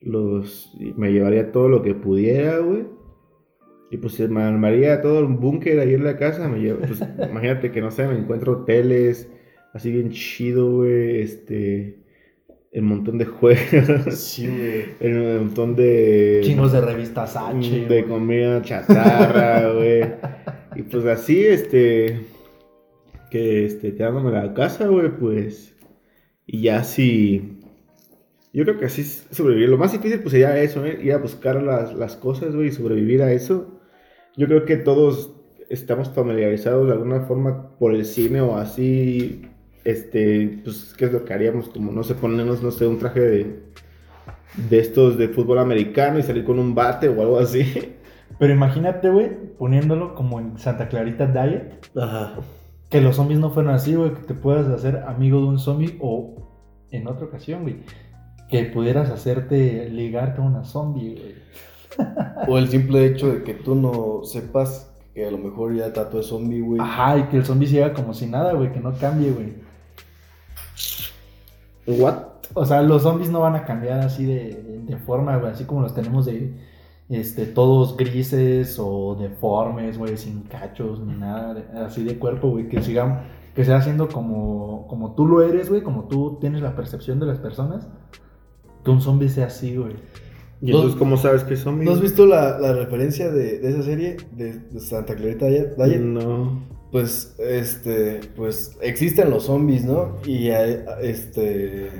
los 0.00 0.72
me 0.96 1.12
llevaría 1.12 1.52
todo 1.52 1.68
lo 1.68 1.82
que 1.82 1.94
pudiera, 1.94 2.58
güey. 2.58 2.86
Y 3.90 3.96
pues 3.96 4.20
me 4.28 4.42
armaría 4.42 5.00
todo 5.00 5.24
un 5.24 5.40
búnker 5.40 5.80
ahí 5.80 5.94
en 5.94 6.04
la 6.04 6.16
casa. 6.16 6.48
Me 6.48 6.58
llevo, 6.58 6.80
pues, 6.80 7.00
imagínate 7.30 7.72
que 7.72 7.80
no 7.80 7.90
sé, 7.90 8.06
me 8.06 8.18
encuentro 8.18 8.52
hoteles 8.52 9.28
así 9.72 9.90
bien 9.90 10.10
chido, 10.10 10.70
güey. 10.70 11.22
Este, 11.22 11.98
el 12.70 12.82
montón 12.82 13.18
de 13.18 13.24
juegos, 13.24 14.14
Sí, 14.14 14.46
güey. 14.46 14.84
el 15.00 15.40
montón 15.40 15.74
de 15.74 16.40
Chingos 16.44 16.72
de 16.72 16.80
revistas 16.82 17.36
H. 17.36 17.70
De 17.70 17.86
güey. 17.86 18.04
comida 18.04 18.62
chatarra, 18.62 19.72
güey. 19.74 20.02
Y 20.76 20.82
pues 20.82 21.04
así, 21.06 21.44
este, 21.44 22.20
que 23.30 23.64
este, 23.64 23.94
quedándome 23.94 24.28
en 24.28 24.46
la 24.46 24.54
casa, 24.54 24.86
güey, 24.86 25.08
pues. 25.16 25.74
Y 26.50 26.62
ya 26.62 26.82
si. 26.82 27.60
Yo 28.54 28.64
creo 28.64 28.78
que 28.78 28.86
así 28.86 29.02
es 29.02 29.26
sobrevivir. 29.30 29.68
Lo 29.68 29.76
más 29.76 29.92
difícil, 29.92 30.20
pues 30.20 30.32
sería 30.32 30.58
eso, 30.58 30.84
¿eh? 30.86 30.98
Ir 31.02 31.12
a 31.12 31.18
buscar 31.18 31.62
las, 31.62 31.94
las 31.94 32.16
cosas, 32.16 32.56
güey, 32.56 32.68
y 32.68 32.72
sobrevivir 32.72 33.22
a 33.22 33.30
eso. 33.32 33.78
Yo 34.34 34.46
creo 34.46 34.64
que 34.64 34.76
todos 34.76 35.34
estamos 35.68 36.08
familiarizados 36.08 36.86
de 36.86 36.94
alguna 36.94 37.20
forma 37.26 37.76
por 37.78 37.94
el 37.94 38.06
cine 38.06 38.40
o 38.40 38.56
así. 38.56 39.42
Este, 39.84 40.60
pues, 40.64 40.94
¿qué 40.96 41.04
es 41.04 41.12
lo 41.12 41.26
que 41.26 41.34
haríamos? 41.34 41.68
Como, 41.68 41.92
no 41.92 42.02
sé, 42.02 42.14
ponernos, 42.14 42.62
no 42.62 42.70
sé, 42.70 42.86
un 42.86 42.98
traje 42.98 43.20
de. 43.20 43.68
De 44.70 44.78
estos 44.78 45.18
de 45.18 45.28
fútbol 45.28 45.58
americano 45.58 46.18
y 46.18 46.22
salir 46.22 46.42
con 46.44 46.58
un 46.58 46.74
bate 46.74 47.10
o 47.10 47.20
algo 47.20 47.38
así. 47.38 47.94
Pero 48.38 48.54
imagínate, 48.54 49.10
güey, 49.10 49.30
poniéndolo 49.58 50.14
como 50.14 50.40
en 50.40 50.56
Santa 50.56 50.88
Clarita 50.88 51.26
Diet. 51.26 51.86
Ajá. 51.94 52.40
Que 52.88 53.00
los 53.00 53.16
zombies 53.16 53.38
no 53.38 53.50
fueran 53.50 53.74
así, 53.74 53.94
güey. 53.94 54.14
Que 54.14 54.22
te 54.22 54.34
puedas 54.34 54.66
hacer 54.68 55.04
amigo 55.06 55.40
de 55.40 55.46
un 55.46 55.58
zombie. 55.58 55.98
O 56.00 56.48
en 56.90 57.06
otra 57.06 57.26
ocasión, 57.26 57.62
güey. 57.62 57.82
Que 58.48 58.64
pudieras 58.64 59.10
hacerte 59.10 59.88
ligarte 59.90 60.40
a 60.40 60.44
una 60.44 60.64
zombie, 60.64 61.14
güey. 61.14 61.34
O 62.48 62.58
el 62.58 62.68
simple 62.68 63.04
hecho 63.06 63.32
de 63.32 63.42
que 63.42 63.54
tú 63.54 63.74
no 63.74 64.24
sepas 64.24 64.90
que 65.14 65.26
a 65.26 65.30
lo 65.30 65.38
mejor 65.38 65.74
ya 65.74 65.92
trató 65.92 66.18
de 66.18 66.22
zombie, 66.22 66.60
güey. 66.60 66.80
Ajá, 66.80 67.18
y 67.18 67.22
que 67.24 67.38
el 67.38 67.44
zombie 67.44 67.66
siga 67.66 67.92
como 67.92 68.14
si 68.14 68.26
nada, 68.26 68.52
güey. 68.54 68.72
Que 68.72 68.80
no 68.80 68.92
cambie, 68.94 69.32
güey. 69.32 69.54
What? 71.86 72.22
O 72.54 72.64
sea, 72.64 72.82
los 72.82 73.02
zombies 73.02 73.30
no 73.30 73.40
van 73.40 73.56
a 73.56 73.64
cambiar 73.64 74.00
así 74.00 74.24
de, 74.24 74.82
de 74.86 74.96
forma, 74.96 75.36
güey. 75.36 75.52
Así 75.52 75.64
como 75.64 75.82
los 75.82 75.94
tenemos 75.94 76.24
de 76.24 76.52
este, 77.08 77.46
todos 77.46 77.96
grises 77.96 78.78
o 78.78 79.16
deformes, 79.18 79.96
güey, 79.98 80.16
sin 80.16 80.42
cachos 80.42 81.00
ni 81.00 81.14
nada, 81.14 81.54
de- 81.54 81.78
así 81.80 82.04
de 82.04 82.18
cuerpo, 82.18 82.50
güey. 82.50 82.68
Que 82.68 82.82
sigan, 82.82 83.22
que 83.54 83.64
sea 83.64 83.80
siendo 83.82 84.08
como, 84.08 84.86
como 84.88 85.14
tú 85.14 85.26
lo 85.26 85.42
eres, 85.42 85.68
güey. 85.68 85.82
Como 85.82 86.04
tú 86.08 86.38
tienes 86.40 86.60
la 86.62 86.76
percepción 86.76 87.18
de 87.20 87.26
las 87.26 87.38
personas. 87.38 87.88
Que 88.84 88.90
un 88.90 89.00
zombie 89.00 89.28
sea 89.28 89.46
así, 89.46 89.76
güey. 89.76 89.94
¿Y 90.60 90.72
entonces 90.72 90.96
cómo 90.98 91.16
sabes 91.16 91.44
que 91.44 91.56
son 91.56 91.84
¿No 91.84 91.92
has 91.92 92.00
visto 92.00 92.26
la, 92.26 92.58
la 92.58 92.72
referencia 92.72 93.30
de, 93.30 93.60
de 93.60 93.70
esa 93.70 93.82
serie 93.84 94.16
de, 94.32 94.54
de 94.58 94.80
Santa 94.80 95.14
Clarita 95.14 95.46
Diet? 95.46 95.76
No. 96.00 96.66
Pues, 96.90 97.36
este, 97.38 98.20
pues 98.34 98.76
existen 98.80 99.30
los 99.30 99.44
zombies, 99.44 99.84
¿no? 99.84 100.16
Y 100.26 100.48
este, 101.02 101.90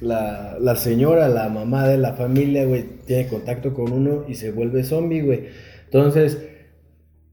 la, 0.00 0.58
la 0.60 0.76
señora, 0.76 1.28
la 1.28 1.48
mamá 1.48 1.86
de 1.86 1.98
la 1.98 2.14
familia, 2.14 2.64
güey, 2.66 2.84
tiene 3.06 3.28
contacto 3.28 3.74
con 3.74 3.92
uno 3.92 4.24
y 4.28 4.34
se 4.34 4.52
vuelve 4.52 4.84
zombie, 4.84 5.22
güey. 5.22 5.44
Entonces, 5.84 6.48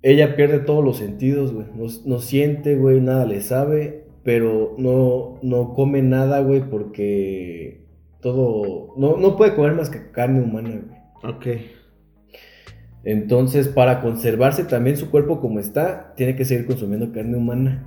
ella 0.02 0.36
pierde 0.36 0.60
todos 0.60 0.84
los 0.84 0.97
sentidos, 0.97 1.54
güey. 1.54 1.67
No, 1.76 1.86
no 2.06 2.19
siente, 2.19 2.76
güey, 2.76 3.02
nada 3.02 3.26
le 3.26 3.41
sabe, 3.41 4.06
pero 4.23 4.76
no, 4.78 5.39
no 5.41 5.73
come 5.73 6.02
nada, 6.02 6.41
güey, 6.41 6.62
porque 6.69 7.86
todo, 8.21 8.93
no, 8.97 9.17
no 9.17 9.36
puede 9.36 9.56
comer 9.56 9.73
más 9.73 9.89
que 9.89 10.12
carne 10.12 10.41
humana, 10.41 10.69
güey. 10.69 11.34
Ok. 11.36 11.47
Entonces, 13.04 13.67
para 13.67 14.02
conservarse 14.02 14.63
también 14.63 14.97
su 14.97 15.12
cuerpo 15.12 15.41
como 15.41 15.60
está, 15.60 16.13
tiene 16.15 16.36
que 16.36 16.45
seguir 16.45 16.65
consumiendo 16.65 17.12
carne 17.12 17.38
humana. 17.38 17.86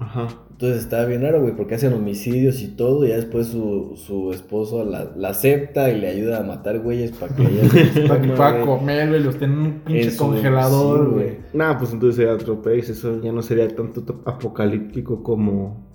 Ajá. 0.00 0.28
Entonces 0.50 0.82
está 0.82 1.04
bien 1.06 1.22
raro, 1.22 1.40
güey, 1.42 1.54
porque 1.56 1.74
hacen 1.74 1.92
homicidios 1.94 2.60
y 2.60 2.68
todo, 2.68 3.04
y 3.04 3.08
ya 3.10 3.16
después 3.16 3.46
su, 3.48 3.94
su 3.96 4.32
esposo 4.32 4.84
la, 4.84 5.10
la 5.16 5.28
acepta 5.30 5.90
y 5.90 6.00
le 6.00 6.08
ayuda 6.08 6.40
a 6.40 6.42
matar 6.42 6.80
güeyes 6.80 7.12
para 7.12 7.34
que 7.34 7.42
ella 7.42 8.08
Para 8.08 8.20
que 8.20 8.28
pueda 8.28 8.60
comer, 8.66 9.08
güey. 9.08 9.22
Los 9.22 9.36
tienen 9.38 9.58
en 9.58 9.66
un 9.66 9.72
pinche 9.80 10.16
congelador, 10.16 11.06
sí, 11.06 11.14
güey. 11.14 11.38
Nah, 11.54 11.78
pues 11.78 11.92
entonces 11.92 12.16
sería 12.16 12.34
otro 12.34 12.60
país. 12.60 12.88
Eso 12.90 13.20
ya 13.22 13.32
no 13.32 13.40
sería 13.42 13.68
tanto 13.74 14.02
to- 14.02 14.22
apocalíptico 14.26 15.22
como. 15.22 15.88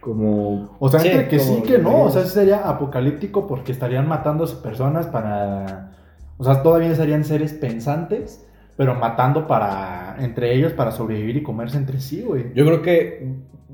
Como. 0.00 0.76
O 0.78 0.88
sea, 0.88 1.00
Sí, 1.00 1.08
entre 1.08 1.28
que 1.28 1.38
sí, 1.38 1.62
que 1.62 1.78
no. 1.78 2.04
O 2.04 2.10
sea, 2.10 2.24
sería 2.26 2.68
apocalíptico 2.68 3.46
porque 3.46 3.72
estarían 3.72 4.08
matando 4.08 4.44
a 4.44 4.46
sus 4.46 4.58
personas 4.58 5.06
para. 5.06 5.92
O 6.38 6.44
sea, 6.44 6.62
todavía 6.62 6.94
serían 6.94 7.24
seres 7.24 7.52
pensantes, 7.52 8.46
pero 8.80 8.94
matando 8.94 9.46
para. 9.46 10.16
Entre 10.20 10.54
ellos 10.54 10.72
para 10.72 10.90
sobrevivir 10.90 11.36
y 11.36 11.42
comerse 11.42 11.76
entre 11.76 12.00
sí, 12.00 12.22
güey. 12.22 12.46
Yo 12.54 12.64
creo 12.64 12.80
que 12.80 13.26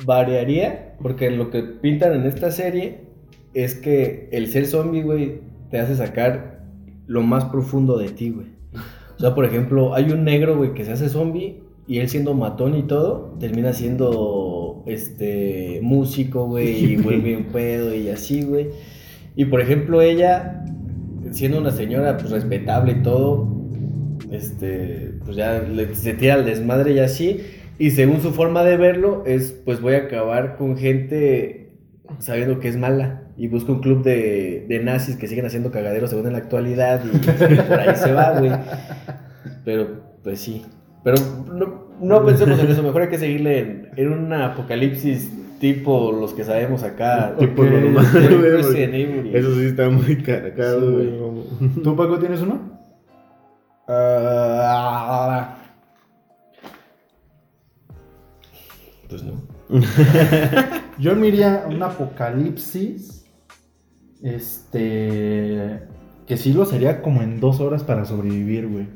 variaría, 0.04 0.96
porque 1.00 1.30
lo 1.30 1.48
que 1.48 1.62
pintan 1.62 2.12
en 2.14 2.26
esta 2.26 2.50
serie 2.50 3.02
es 3.54 3.76
que 3.76 4.28
el 4.32 4.48
ser 4.48 4.66
zombie, 4.66 5.04
güey, 5.04 5.42
te 5.70 5.78
hace 5.78 5.94
sacar 5.94 6.64
lo 7.06 7.22
más 7.22 7.44
profundo 7.44 7.96
de 7.98 8.08
ti, 8.08 8.30
güey. 8.30 8.48
O 9.16 9.20
sea, 9.20 9.32
por 9.32 9.44
ejemplo, 9.44 9.94
hay 9.94 10.10
un 10.10 10.24
negro, 10.24 10.56
güey, 10.56 10.74
que 10.74 10.84
se 10.84 10.90
hace 10.90 11.08
zombie 11.08 11.62
y 11.86 12.00
él 12.00 12.08
siendo 12.08 12.34
matón 12.34 12.74
y 12.74 12.82
todo, 12.82 13.36
termina 13.38 13.74
siendo 13.74 14.82
este 14.86 15.78
músico, 15.84 16.46
güey, 16.46 16.94
y 16.94 16.96
vuelve 17.00 17.36
un 17.36 17.44
pedo 17.44 17.94
y 17.94 18.08
así, 18.08 18.42
güey. 18.42 18.70
Y 19.36 19.44
por 19.44 19.60
ejemplo, 19.60 20.02
ella, 20.02 20.64
siendo 21.30 21.58
una 21.58 21.70
señora 21.70 22.16
pues 22.16 22.32
respetable 22.32 22.90
y 22.90 23.02
todo, 23.02 23.55
este, 24.30 25.12
pues 25.24 25.36
ya 25.36 25.60
le- 25.60 25.94
se 25.94 26.14
tira 26.14 26.34
al 26.34 26.44
desmadre 26.44 26.92
y 26.92 26.98
así. 26.98 27.40
Y 27.78 27.90
según 27.90 28.20
su 28.22 28.32
forma 28.32 28.62
de 28.64 28.76
verlo, 28.76 29.22
es 29.26 29.52
pues 29.64 29.80
voy 29.80 29.94
a 29.94 29.98
acabar 29.98 30.56
con 30.56 30.76
gente 30.78 31.72
sabiendo 32.18 32.58
que 32.60 32.68
es 32.68 32.76
mala. 32.76 33.22
Y 33.38 33.48
busca 33.48 33.70
un 33.72 33.80
club 33.80 34.02
de, 34.02 34.64
de 34.66 34.78
nazis 34.82 35.16
que 35.16 35.26
siguen 35.28 35.44
haciendo 35.44 35.70
cagaderos 35.70 36.08
según 36.08 36.26
en 36.26 36.32
la 36.32 36.38
actualidad. 36.38 37.02
Y 37.04 37.18
por 37.68 37.78
ahí 37.80 37.94
se 37.96 38.12
va, 38.12 38.38
güey. 38.38 38.50
Pero, 39.64 39.88
pues 40.22 40.40
sí. 40.40 40.62
Pero 41.04 41.16
no, 41.52 41.86
no 42.00 42.24
pensemos 42.24 42.58
en 42.58 42.68
eso. 42.70 42.82
Mejor 42.82 43.02
hay 43.02 43.08
que 43.08 43.18
seguirle 43.18 43.58
en, 43.58 43.88
en 43.96 44.12
un 44.12 44.32
apocalipsis 44.32 45.30
tipo 45.60 46.12
los 46.12 46.32
que 46.34 46.44
sabemos 46.44 46.82
acá. 46.82 47.34
Tipo 47.38 47.64
y- 47.64 47.68
Eso 49.34 49.54
sí 49.54 49.66
está 49.66 49.88
muy 49.90 50.16
cargado, 50.22 51.00
Sí. 51.02 51.10
¿Tú, 51.82 51.94
Paco, 51.96 52.18
tienes 52.18 52.40
uno? 52.40 52.85
Ah, 53.88 55.56
pues 59.08 59.22
no. 59.22 59.40
Yo 60.98 61.14
me 61.14 61.28
iría 61.28 61.64
a 61.64 61.68
un 61.68 61.82
apocalipsis. 61.82 63.26
Este. 64.22 65.82
Que 66.26 66.36
sí 66.36 66.52
lo 66.52 66.64
sería 66.64 67.02
como 67.02 67.22
en 67.22 67.38
dos 67.38 67.60
horas 67.60 67.84
para 67.84 68.04
sobrevivir, 68.04 68.66
güey. 68.66 68.88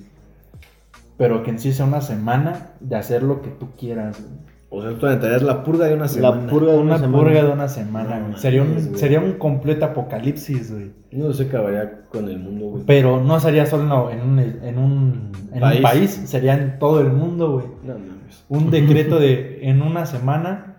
Pero 1.17 1.43
que 1.45 1.51
en 1.51 1.59
sí 1.61 1.73
sea 1.73 1.87
una 1.87 2.01
semana 2.01 2.73
de 2.81 2.97
hacer 2.97 3.23
lo 3.23 3.43
que 3.43 3.51
tú 3.51 3.71
quieras, 3.77 4.21
güey. 4.21 4.50
O 4.73 4.81
sea, 4.81 4.97
tú 4.97 5.07
aventarías 5.07 5.43
la 5.43 5.65
purga 5.65 5.87
de 5.87 5.95
una 5.95 6.07
semana. 6.07 6.43
La 6.45 6.49
purga 6.49 6.71
de 6.73 6.79
una, 6.79 6.85
Una 6.95 6.99
semana. 6.99 7.19
purga 7.25 7.43
de 7.43 7.51
una 7.51 7.69
semana, 7.69 8.19
No 8.21 8.27
güey. 8.29 8.39
Sería 8.39 8.63
un, 8.63 8.73
güey. 8.75 8.95
sería 8.95 9.21
un 9.21 9.33
completo 9.33 9.85
apocalipsis, 9.85 10.73
güey. 10.73 10.93
No 11.11 11.33
se 11.33 11.43
acabaría 11.45 12.03
con 12.09 12.29
el 12.29 12.39
mundo, 12.39 12.67
güey. 12.67 12.85
Pero 12.87 13.21
no 13.21 13.41
sería 13.41 13.67
solo 13.67 14.11
en 14.13 14.21
un, 14.21 14.39
en 14.39 14.79
un, 14.79 15.33
en 15.53 15.61
País. 15.61 15.77
un 15.79 15.83
país, 15.83 16.11
sería 16.27 16.55
en 16.55 16.79
todo 16.79 17.01
el 17.01 17.11
mundo, 17.13 17.53
güey. 17.55 17.67
No 17.83 17.95
mames. 17.95 18.45
Un 18.49 18.71
decreto 18.71 19.19
de 19.19 19.59
en 19.69 19.83
una 19.83 20.07
semana, 20.07 20.77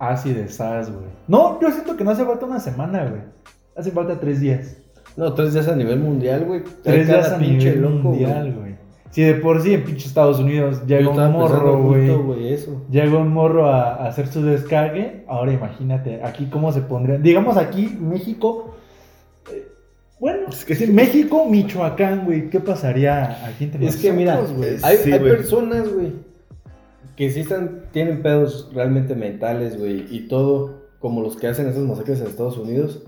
así 0.00 0.32
de 0.32 0.48
SARS, 0.48 0.90
güey. 0.90 1.06
No, 1.28 1.60
yo 1.60 1.70
siento 1.70 1.96
que 1.96 2.02
no 2.02 2.10
hace 2.10 2.24
falta 2.24 2.44
una 2.46 2.58
semana, 2.58 3.04
güey. 3.04 3.22
Hace 3.76 3.92
falta 3.92 4.18
tres 4.18 4.40
días. 4.40 4.76
No, 5.16 5.32
tres 5.34 5.52
días 5.54 5.68
a 5.68 5.76
nivel 5.76 6.00
mundial, 6.00 6.44
güey. 6.44 6.62
Tres 6.82 7.06
días 7.06 7.30
a 7.30 7.38
nivel 7.38 7.82
loco, 7.82 7.94
mundial, 8.08 8.52
güey. 8.52 8.71
Si 9.12 9.22
de 9.22 9.34
por 9.34 9.60
sí 9.62 9.74
en 9.74 9.84
pinche 9.84 10.08
Estados 10.08 10.40
Unidos 10.40 10.82
llega 10.86 11.10
un 11.10 11.16
morro, 11.32 11.82
güey. 11.82 12.06
Llega 12.90 13.18
un 13.18 13.28
morro 13.28 13.66
a, 13.68 13.94
a 13.94 14.08
hacer 14.08 14.26
su 14.26 14.42
descargue. 14.42 15.24
Ahora 15.28 15.52
imagínate, 15.52 16.22
aquí 16.24 16.46
cómo 16.46 16.72
se 16.72 16.80
pondría. 16.80 17.18
Digamos 17.18 17.56
aquí, 17.56 17.94
México. 18.00 18.74
eh, 19.52 19.68
Bueno, 20.18 20.48
Es 20.48 20.64
que 20.64 20.74
sí. 20.74 20.86
México, 20.86 21.46
Michoacán, 21.46 22.24
güey. 22.24 22.48
¿Qué 22.48 22.58
pasaría 22.60 23.46
aquí 23.46 23.64
entre 23.64 23.86
Es 23.86 23.96
que 23.96 24.12
mira, 24.12 24.40
güey? 24.40 24.76
hay, 24.82 24.96
Sí, 24.96 25.12
hay 25.12 25.18
personas, 25.20 25.92
güey, 25.92 26.12
que 27.14 27.30
sí 27.30 27.40
están, 27.40 27.82
tienen 27.92 28.22
pedos 28.22 28.70
realmente 28.74 29.14
mentales, 29.14 29.78
güey, 29.78 30.06
y 30.10 30.26
todo, 30.28 30.84
como 31.00 31.20
los 31.20 31.36
que 31.36 31.46
hacen 31.48 31.68
esas 31.68 31.82
masacres 31.82 32.18
en 32.22 32.28
Estados 32.28 32.56
Unidos, 32.56 33.02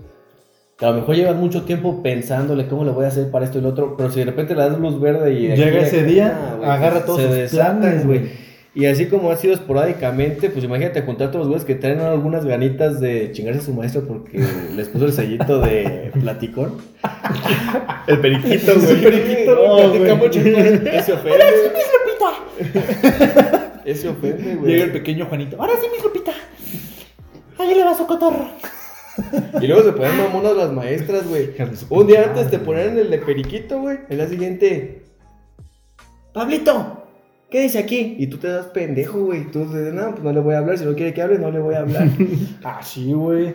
que 0.77 0.85
a 0.85 0.89
lo 0.89 0.95
mejor 0.97 1.15
llevan 1.15 1.39
mucho 1.39 1.63
tiempo 1.63 2.03
pensándole 2.03 2.67
cómo 2.67 2.83
le 2.83 2.91
voy 2.91 3.05
a 3.05 3.07
hacer 3.07 3.31
para 3.31 3.45
esto 3.45 3.59
y 3.59 3.61
lo 3.61 3.69
otro, 3.69 3.95
pero 3.97 4.09
si 4.11 4.19
de 4.19 4.25
repente 4.25 4.55
le 4.55 4.61
das 4.61 4.77
luz 4.77 4.99
verde 4.99 5.33
y... 5.33 5.47
Llega 5.55 5.79
a 5.79 5.83
ese 5.83 5.99
acá, 6.01 6.07
día, 6.07 6.55
güey, 6.57 6.69
agarra 6.69 7.05
todos 7.05 7.21
se 7.21 7.27
sus 7.27 7.35
desatan, 7.35 7.79
planes, 7.79 8.05
güey. 8.05 8.45
Y 8.77 8.87
así 8.87 9.05
como 9.05 9.31
ha 9.31 9.37
sido 9.37 9.53
esporádicamente, 9.53 10.49
pues 10.49 10.65
imagínate 10.65 11.01
juntar 11.01 11.29
todos 11.31 11.45
los 11.45 11.47
güeyes 11.47 11.63
que 11.65 11.75
traen 11.75 12.01
algunas 12.01 12.43
ganitas 12.43 12.99
de 12.99 13.31
chingarse 13.31 13.61
a 13.61 13.63
su 13.63 13.73
maestro 13.73 14.05
porque 14.05 14.37
les 14.75 14.89
puso 14.89 15.05
el 15.05 15.13
sellito 15.13 15.61
de 15.61 16.11
platicón. 16.19 16.73
El 18.07 18.19
periquito, 18.19 18.73
Sí, 18.73 18.85
güey. 18.85 19.01
periquito, 19.03 19.55
No, 19.55 19.77
platica 19.91 20.15
mucho. 20.15 20.39
Ese 20.91 21.13
ofende. 21.13 21.39
Ese 23.85 24.09
ofende, 24.09 24.55
güey. 24.55 24.71
Llega 24.71 24.83
el 24.85 24.91
pequeño 24.91 25.25
Juanito. 25.27 25.57
Ahora 25.59 25.73
sí, 25.79 25.87
mi 25.91 25.99
grupita. 25.99 26.31
Ahí 27.57 27.73
le 27.75 27.83
va 27.83 27.95
su 27.95 28.05
cotorro. 28.05 28.47
Y 29.61 29.67
luego 29.67 29.83
se 29.83 29.93
ponen 29.93 30.17
mamonas 30.17 30.55
las 30.55 30.71
maestras, 30.71 31.27
güey. 31.27 31.51
Un 31.89 32.07
día 32.07 32.23
antes 32.23 32.49
te 32.49 32.59
ponían 32.59 32.97
el 32.97 33.09
de 33.09 33.19
periquito, 33.19 33.79
güey. 33.79 33.99
El 34.09 34.17
día 34.17 34.27
siguiente. 34.27 35.03
Pablito, 36.33 37.03
¿qué 37.49 37.61
dice 37.61 37.79
aquí? 37.79 38.15
Y 38.19 38.27
tú 38.27 38.37
te 38.37 38.49
das 38.49 38.67
pendejo, 38.67 39.23
güey. 39.23 39.49
Tú 39.51 39.65
dices, 39.65 39.93
no, 39.93 40.11
pues 40.11 40.23
no 40.23 40.33
le 40.33 40.39
voy 40.39 40.55
a 40.55 40.59
hablar. 40.59 40.77
Si 40.77 40.85
no 40.85 40.95
quiere 40.95 41.13
que 41.13 41.21
hable, 41.21 41.39
no 41.39 41.51
le 41.51 41.59
voy 41.59 41.75
a 41.75 41.79
hablar. 41.79 42.07
Ah, 42.63 42.81
sí, 42.83 43.13
güey. 43.13 43.53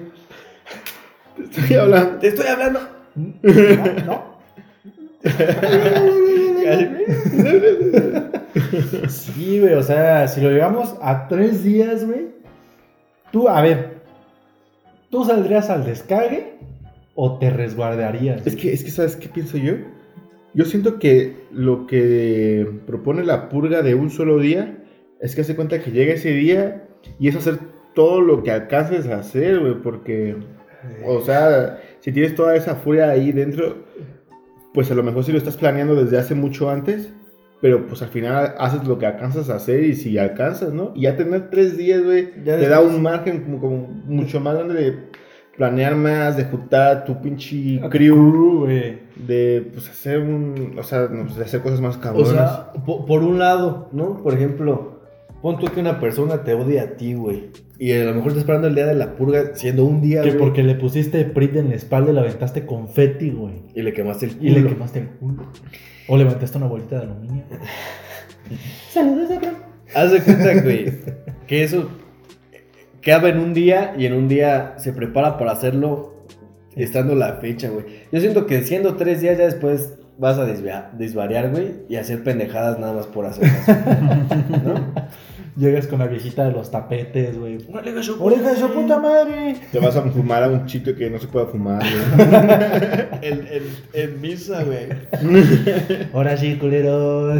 Estoy 1.38 1.76
hablando. 1.76 2.18
te 2.18 2.28
estoy 2.28 2.46
hablando. 2.46 2.80
No. 4.06 4.30
Sí, 9.08 9.60
güey, 9.60 9.74
o 9.74 9.82
sea, 9.82 10.28
si 10.28 10.40
lo 10.40 10.50
llevamos 10.50 10.94
a 11.00 11.28
tres 11.28 11.62
días, 11.62 12.04
güey. 12.04 12.28
Tú, 13.30 13.48
a 13.48 13.60
ver, 13.62 13.89
¿tú 15.10 15.24
saldrías 15.24 15.70
al 15.70 15.84
descargue 15.84 16.54
o 17.14 17.38
te 17.38 17.50
resguardarías? 17.50 18.46
Es 18.46 18.56
que, 18.56 18.72
es 18.72 18.84
que, 18.84 18.90
¿sabes 18.90 19.16
qué 19.16 19.28
pienso 19.28 19.58
yo? 19.58 19.74
Yo 20.54 20.64
siento 20.64 20.98
que 20.98 21.36
lo 21.52 21.86
que 21.86 22.66
propone 22.86 23.24
la 23.24 23.48
purga 23.48 23.82
de 23.82 23.94
un 23.94 24.10
solo 24.10 24.38
día 24.38 24.78
es 25.20 25.34
que 25.34 25.42
hace 25.42 25.54
cuenta 25.54 25.80
que 25.80 25.92
llega 25.92 26.14
ese 26.14 26.30
día 26.30 26.88
y 27.18 27.28
es 27.28 27.36
hacer 27.36 27.58
todo 27.94 28.20
lo 28.20 28.42
que 28.42 28.50
alcances 28.50 29.06
a 29.06 29.18
hacer, 29.18 29.60
güey, 29.60 29.74
porque, 29.82 30.36
o 31.06 31.20
sea, 31.20 31.80
si 32.00 32.12
tienes 32.12 32.34
toda 32.34 32.56
esa 32.56 32.76
furia 32.76 33.10
ahí 33.10 33.32
dentro, 33.32 33.84
pues 34.72 34.90
a 34.90 34.94
lo 34.94 35.02
mejor 35.02 35.24
sí 35.24 35.32
lo 35.32 35.38
estás 35.38 35.56
planeando 35.56 35.94
desde 35.94 36.18
hace 36.18 36.34
mucho 36.34 36.70
antes, 36.70 37.12
pero 37.60 37.86
pues 37.86 38.02
al 38.02 38.08
final 38.08 38.54
haces 38.58 38.84
lo 38.84 38.98
que 38.98 39.06
alcanzas 39.06 39.50
a 39.50 39.56
hacer 39.56 39.84
y 39.84 39.94
si 39.94 40.16
alcanzas, 40.18 40.72
¿no? 40.72 40.92
Y 40.94 41.02
ya 41.02 41.16
tener 41.16 41.50
tres 41.50 41.76
días, 41.76 42.02
güey, 42.02 42.32
Ya 42.44 42.58
te 42.58 42.68
da 42.68 42.80
un 42.80 43.02
margen 43.02 43.42
como, 43.42 43.60
como 43.60 43.76
mucho 44.06 44.40
más 44.40 44.54
grande 44.54 44.74
de 44.74 45.10
planear 45.56 45.94
más, 45.94 46.38
de 46.38 46.44
juntar 46.44 47.04
tu 47.04 47.20
pinche 47.20 47.80
crew 47.90 48.60
güey. 48.60 48.98
de 49.14 49.70
pues 49.74 49.90
hacer 49.90 50.20
un 50.20 50.76
o 50.78 50.82
sea 50.82 51.06
de 51.06 51.44
hacer 51.44 51.60
cosas 51.60 51.82
más 51.82 51.96
O 51.96 52.00
cabronas 52.00 52.32
sea, 52.32 52.72
por, 52.84 53.22
un 53.22 53.38
lado, 53.38 53.90
¿no? 53.92 54.22
Por 54.22 54.32
ejemplo, 54.32 54.89
pon 55.42 55.58
tú 55.58 55.66
que 55.68 55.80
una 55.80 56.00
persona 56.00 56.44
te 56.44 56.54
odia 56.54 56.82
a 56.82 56.86
ti, 56.96 57.14
güey. 57.14 57.50
Y 57.78 57.92
a 57.92 58.04
lo 58.04 58.14
mejor 58.14 58.28
estás 58.28 58.42
esperando 58.42 58.68
el 58.68 58.74
día 58.74 58.86
de 58.86 58.94
la 58.94 59.16
purga 59.16 59.54
siendo 59.54 59.84
un 59.84 60.00
día, 60.00 60.22
Que 60.22 60.30
güey, 60.30 60.40
porque 60.40 60.62
le 60.62 60.74
pusiste 60.74 61.24
Prit 61.24 61.56
en 61.56 61.70
la 61.70 61.76
espalda 61.76 62.10
y 62.10 62.14
le 62.14 62.20
aventaste 62.20 62.66
confeti, 62.66 63.30
güey. 63.30 63.62
Y 63.74 63.82
le 63.82 63.92
quemaste 63.92 64.26
el 64.26 64.36
culo. 64.36 64.50
Y 64.50 64.54
le 64.54 64.68
quemaste 64.68 64.98
el 64.98 65.08
culo. 65.08 65.46
O 66.08 66.16
levantaste 66.16 66.58
una 66.58 66.66
bolita 66.66 66.96
de 66.96 67.02
aluminio. 67.02 67.44
Saludos, 68.90 69.28
de 69.28 69.38
Haz 69.94 70.12
de 70.12 70.20
cuenta, 70.20 70.62
güey, 70.62 70.92
que 71.46 71.64
eso 71.64 71.88
cabe 73.02 73.30
en 73.30 73.38
un 73.38 73.54
día 73.54 73.94
y 73.98 74.06
en 74.06 74.12
un 74.12 74.28
día 74.28 74.74
se 74.78 74.92
prepara 74.92 75.38
para 75.38 75.52
hacerlo 75.52 76.14
estando 76.76 77.14
la 77.14 77.34
fecha, 77.34 77.70
güey. 77.70 77.86
Yo 78.12 78.20
siento 78.20 78.46
que 78.46 78.62
siendo 78.62 78.94
tres 78.96 79.20
días 79.20 79.38
ya 79.38 79.44
después 79.44 79.94
vas 80.18 80.38
a 80.38 80.44
desvariar, 80.44 81.50
güey, 81.50 81.72
y 81.88 81.96
hacer 81.96 82.22
pendejadas 82.22 82.78
nada 82.78 82.92
más 82.92 83.06
por 83.06 83.26
hacerlas. 83.26 83.68
¿No? 84.64 84.94
Llegas 85.56 85.88
con 85.88 85.98
la 85.98 86.06
viejita 86.06 86.46
de 86.46 86.52
los 86.52 86.70
tapetes, 86.70 87.38
güey. 87.38 87.58
¡Oreja 87.72 88.02
su 88.02 88.22
¡Oreja 88.22 88.52
de 88.52 88.56
su 88.56 88.70
puta 88.72 88.98
madre! 88.98 89.56
te 89.72 89.78
vas 89.80 89.96
a 89.96 90.02
fumar 90.02 90.44
a 90.44 90.48
un 90.48 90.66
chito 90.66 90.94
que 90.94 91.10
no 91.10 91.18
se 91.18 91.26
pueda 91.26 91.46
fumar 91.46 91.82
güey. 91.82 92.28
En, 93.22 93.40
en, 93.48 93.62
en 93.92 94.20
misa, 94.20 94.62
güey. 94.64 94.86
Ahora 96.12 96.36
sí, 96.36 96.56
culeros. 96.56 97.38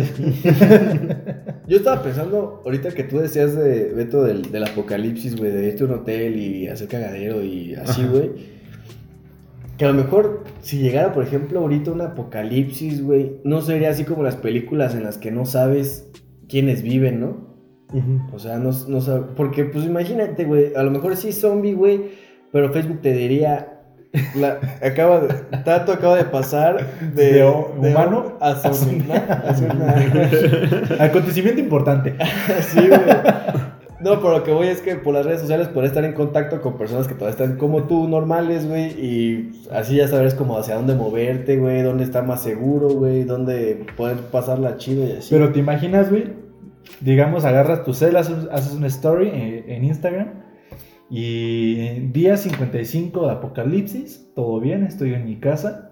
Yo 1.68 1.76
estaba 1.76 2.02
pensando, 2.02 2.62
ahorita 2.64 2.90
que 2.90 3.04
tú 3.04 3.18
decías 3.18 3.56
de 3.56 3.92
Beto 3.94 4.24
del, 4.24 4.50
del 4.50 4.64
apocalipsis, 4.64 5.36
güey, 5.36 5.52
de 5.52 5.68
irte 5.68 5.84
a 5.84 5.86
un 5.86 5.92
hotel 5.92 6.36
y 6.36 6.68
hacer 6.68 6.88
cagadero 6.88 7.42
y 7.42 7.76
así, 7.76 8.02
güey. 8.04 8.30
Que 9.78 9.84
a 9.86 9.88
lo 9.88 9.94
mejor, 9.94 10.44
si 10.60 10.78
llegara, 10.78 11.12
por 11.14 11.24
ejemplo, 11.24 11.60
ahorita 11.60 11.92
un 11.92 12.02
apocalipsis, 12.02 13.02
güey, 13.02 13.36
no 13.44 13.62
sería 13.62 13.90
así 13.90 14.04
como 14.04 14.22
las 14.22 14.36
películas 14.36 14.94
en 14.94 15.04
las 15.04 15.16
que 15.16 15.30
no 15.30 15.46
sabes 15.46 16.10
quiénes 16.48 16.82
viven, 16.82 17.20
¿no? 17.20 17.49
O 18.32 18.38
sea, 18.38 18.58
no, 18.58 18.70
no 18.88 19.00
sab- 19.00 19.34
Porque, 19.36 19.64
pues 19.64 19.84
imagínate, 19.84 20.44
güey, 20.44 20.74
a 20.74 20.82
lo 20.82 20.90
mejor 20.90 21.16
sí 21.16 21.32
zombie, 21.32 21.74
güey, 21.74 22.00
pero 22.52 22.72
Facebook 22.72 23.00
te 23.02 23.12
diría. 23.12 23.76
La, 24.34 24.58
acaba 24.84 25.20
de, 25.20 25.32
Tato 25.64 25.92
acaba 25.92 26.16
de 26.16 26.24
pasar 26.24 26.84
de, 27.14 27.44
humano 27.44 28.32
a 28.40 28.56
zombie, 28.56 29.04
Acontecimiento 30.98 31.60
importante. 31.60 32.16
Sí, 32.60 32.88
güey. 32.88 33.00
No, 34.00 34.18
pero 34.18 34.38
lo 34.38 34.44
que 34.44 34.50
voy 34.50 34.68
es 34.68 34.80
que 34.80 34.94
por 34.96 35.12
las 35.12 35.26
redes 35.26 35.40
sociales 35.42 35.68
podrás 35.68 35.90
estar 35.90 36.04
en 36.04 36.14
contacto 36.14 36.62
con 36.62 36.78
personas 36.78 37.06
que 37.06 37.12
todavía 37.14 37.32
están 37.38 37.56
como 37.58 37.82
tú, 37.84 38.08
normales, 38.08 38.66
güey. 38.66 38.86
Y 38.98 39.50
así 39.70 39.96
ya 39.96 40.08
sabrás 40.08 40.34
como 40.34 40.56
hacia 40.58 40.74
dónde 40.76 40.94
moverte, 40.94 41.58
güey, 41.58 41.82
dónde 41.82 42.04
está 42.04 42.22
más 42.22 42.42
seguro, 42.42 42.88
güey, 42.88 43.24
dónde 43.24 43.84
poder 43.96 44.16
pasarla 44.32 44.78
chido 44.78 45.06
y 45.06 45.12
así. 45.12 45.28
Pero 45.34 45.52
te 45.52 45.58
imaginas, 45.60 46.08
güey. 46.08 46.32
Digamos, 47.00 47.44
agarras 47.44 47.84
tu 47.84 47.94
cel, 47.94 48.16
haces, 48.16 48.48
haces 48.52 48.72
una 48.74 48.86
story 48.88 49.28
en, 49.28 49.64
en 49.70 49.84
Instagram. 49.84 50.28
Y 51.08 51.80
en 51.86 52.12
día 52.12 52.36
55 52.36 53.26
de 53.26 53.32
apocalipsis, 53.32 54.32
todo 54.34 54.60
bien, 54.60 54.84
estoy 54.84 55.14
en 55.14 55.24
mi 55.24 55.40
casa. 55.40 55.90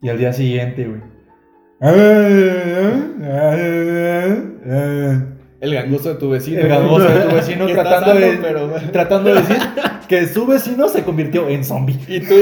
Y 0.00 0.08
al 0.08 0.18
día 0.18 0.32
siguiente, 0.32 0.86
güey. 0.86 1.00
El 5.60 5.74
gangoso 5.74 6.10
de 6.10 6.14
tu 6.16 6.30
vecino. 6.30 6.60
El 6.60 6.68
gangoso 6.68 7.08
de 7.08 7.20
tu 7.20 7.34
vecino 7.34 7.66
tratando, 7.72 8.14
de, 8.14 8.36
sano, 8.36 8.42
pero- 8.42 8.90
tratando 8.92 9.34
de 9.34 9.40
decir 9.40 9.56
que 10.08 10.26
su 10.26 10.46
vecino 10.46 10.88
se 10.88 11.02
convirtió 11.04 11.48
en 11.48 11.64
zombie. 11.64 11.98
Y 12.08 12.20
tú, 12.20 12.34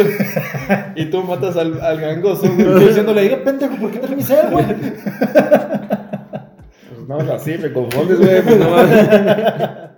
y 0.97 1.05
tú 1.07 1.23
matas 1.23 1.57
al, 1.57 1.81
al 1.81 2.01
gangoso, 2.01 2.51
güey. 2.55 2.87
diciéndole, 2.87 3.37
pendejo, 3.39 3.77
¿por 3.77 3.91
qué 3.91 3.99
traes 3.99 4.17
mi 4.17 4.51
güey? 4.51 4.65
Pues 7.11 7.27
no 7.27 7.35
es 7.35 7.41
así 7.41 7.59
me 7.59 7.73
confundes 7.73 8.19
güey 8.21 8.43
pues 8.43 8.59
no 8.59 8.71
mames. 8.71 9.91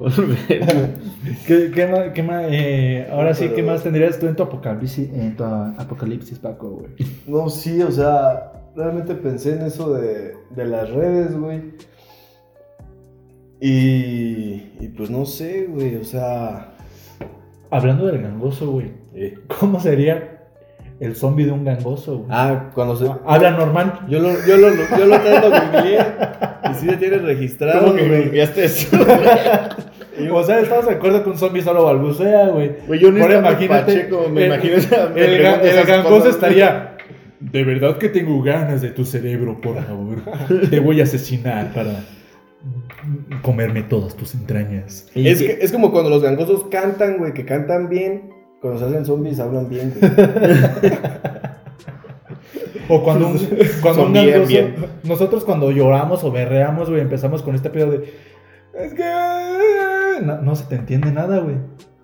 ¿Qué, 1.46 1.70
qué 1.70 1.86
más, 1.86 2.08
qué 2.14 2.22
más, 2.22 2.46
eh, 2.48 3.06
ahora 3.12 3.34
sí, 3.34 3.50
¿qué 3.54 3.62
más 3.62 3.82
tendrías 3.82 4.18
tú 4.18 4.26
en 4.26 4.34
tu 4.34 4.42
apocalipsis, 4.42 5.10
en 5.12 5.36
tu 5.36 5.44
apocalipsis, 5.44 6.38
Paco, 6.38 6.70
güey? 6.70 6.92
No, 7.26 7.50
sí, 7.50 7.82
o 7.82 7.90
sea, 7.90 8.50
realmente 8.74 9.14
pensé 9.14 9.56
en 9.56 9.62
eso 9.66 9.92
de, 9.92 10.36
de 10.56 10.64
las 10.64 10.88
redes, 10.90 11.38
güey. 11.38 11.74
Y, 13.60 14.72
y 14.80 14.88
pues 14.96 15.10
no 15.10 15.26
sé, 15.26 15.66
güey, 15.66 15.96
o 15.96 16.04
sea... 16.04 16.72
Hablando 17.70 18.06
del 18.06 18.22
gangoso, 18.22 18.72
güey, 18.72 18.90
eh, 19.14 19.38
¿cómo 19.60 19.78
sería 19.80 20.29
el 21.00 21.16
zombie 21.16 21.46
de 21.46 21.52
un 21.52 21.64
gangoso, 21.64 22.18
güey. 22.18 22.28
Ah, 22.30 22.70
cuando 22.74 22.94
se. 22.96 23.06
Habla 23.26 23.50
normal. 23.52 24.00
Yo 24.08 24.20
lo, 24.20 24.30
yo 24.46 24.56
lo, 24.58 24.68
yo 24.96 25.06
lo 25.06 25.18
tengo 25.20 25.48
googleé 25.50 25.98
y 26.70 26.74
sí 26.74 26.86
le 26.86 26.96
tienes 26.98 27.22
registrado, 27.22 27.80
¿Cómo 27.86 27.94
que 27.96 28.22
googleaste 28.24 28.64
eso? 28.64 28.96
O 30.32 30.42
sea, 30.44 30.60
estamos 30.60 30.86
de 30.86 30.92
acuerdo 30.96 31.24
que 31.24 31.30
un 31.30 31.38
zombie 31.38 31.62
solo 31.62 31.84
balbucea, 31.86 32.48
güey. 32.48 32.72
Güey, 32.86 33.00
yo 33.00 33.08
estando 33.08 33.38
imagínate, 33.38 33.68
pacheco, 33.92 34.28
me 34.30 34.42
el- 34.42 34.46
imagino 34.48 34.74
me 35.14 35.24
El, 35.24 35.42
ga- 35.42 35.86
gangoso 35.86 36.14
cosas. 36.16 36.34
estaría. 36.34 36.96
De 37.40 37.64
verdad 37.64 37.96
que 37.96 38.10
tengo 38.10 38.42
ganas 38.42 38.82
de 38.82 38.90
tu 38.90 39.06
cerebro, 39.06 39.58
por 39.62 39.82
favor. 39.82 40.18
Te 40.68 40.78
voy 40.78 41.00
a 41.00 41.04
asesinar 41.04 41.72
para 41.72 42.04
comerme 43.40 43.82
todas 43.82 44.14
tus 44.14 44.34
entrañas. 44.34 45.08
Es, 45.14 45.38
que, 45.40 45.58
es 45.62 45.72
como 45.72 45.90
cuando 45.90 46.10
los 46.10 46.22
gangosos 46.22 46.64
cantan, 46.70 47.16
güey, 47.16 47.32
que 47.32 47.46
cantan 47.46 47.88
bien. 47.88 48.30
Cuando 48.60 48.78
se 48.78 48.84
hacen 48.86 49.04
zombies 49.04 49.40
hablan 49.40 49.68
bien, 49.68 49.94
güey. 49.98 50.12
O 52.92 53.04
cuando 53.04 53.28
un, 53.28 53.38
cuando 53.82 54.06
un 54.06 54.12
bien, 54.12 54.30
gangoso. 54.30 54.48
bien. 54.48 54.74
Nosotros 55.04 55.44
cuando 55.44 55.70
lloramos 55.70 56.24
o 56.24 56.32
berreamos, 56.32 56.90
güey, 56.90 57.00
empezamos 57.00 57.40
con 57.42 57.54
este 57.54 57.70
pedo 57.70 57.92
de. 57.92 58.12
Es 58.74 58.94
que. 58.94 59.04
No, 60.24 60.42
no 60.42 60.56
se 60.56 60.64
te 60.64 60.74
entiende 60.74 61.12
nada, 61.12 61.38
güey. 61.38 61.56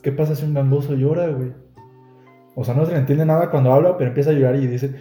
¿Qué 0.03 0.13
pasa 0.13 0.37
si 0.37 0.45
un 0.45 0.55
gangoso 0.55 0.95
llora, 0.95 1.27
güey? 1.27 1.53
O 2.55 2.65
sea, 2.65 2.75
no 2.75 2.87
se 2.87 2.93
le 2.93 2.99
entiende 2.99 3.27
nada 3.27 3.51
cuando 3.51 3.73
habla, 3.73 3.99
pero 3.99 4.11
empieza 4.11 4.31
a 4.31 4.35
llorar 4.35 4.55
y 4.57 4.69
dice. 4.69 4.93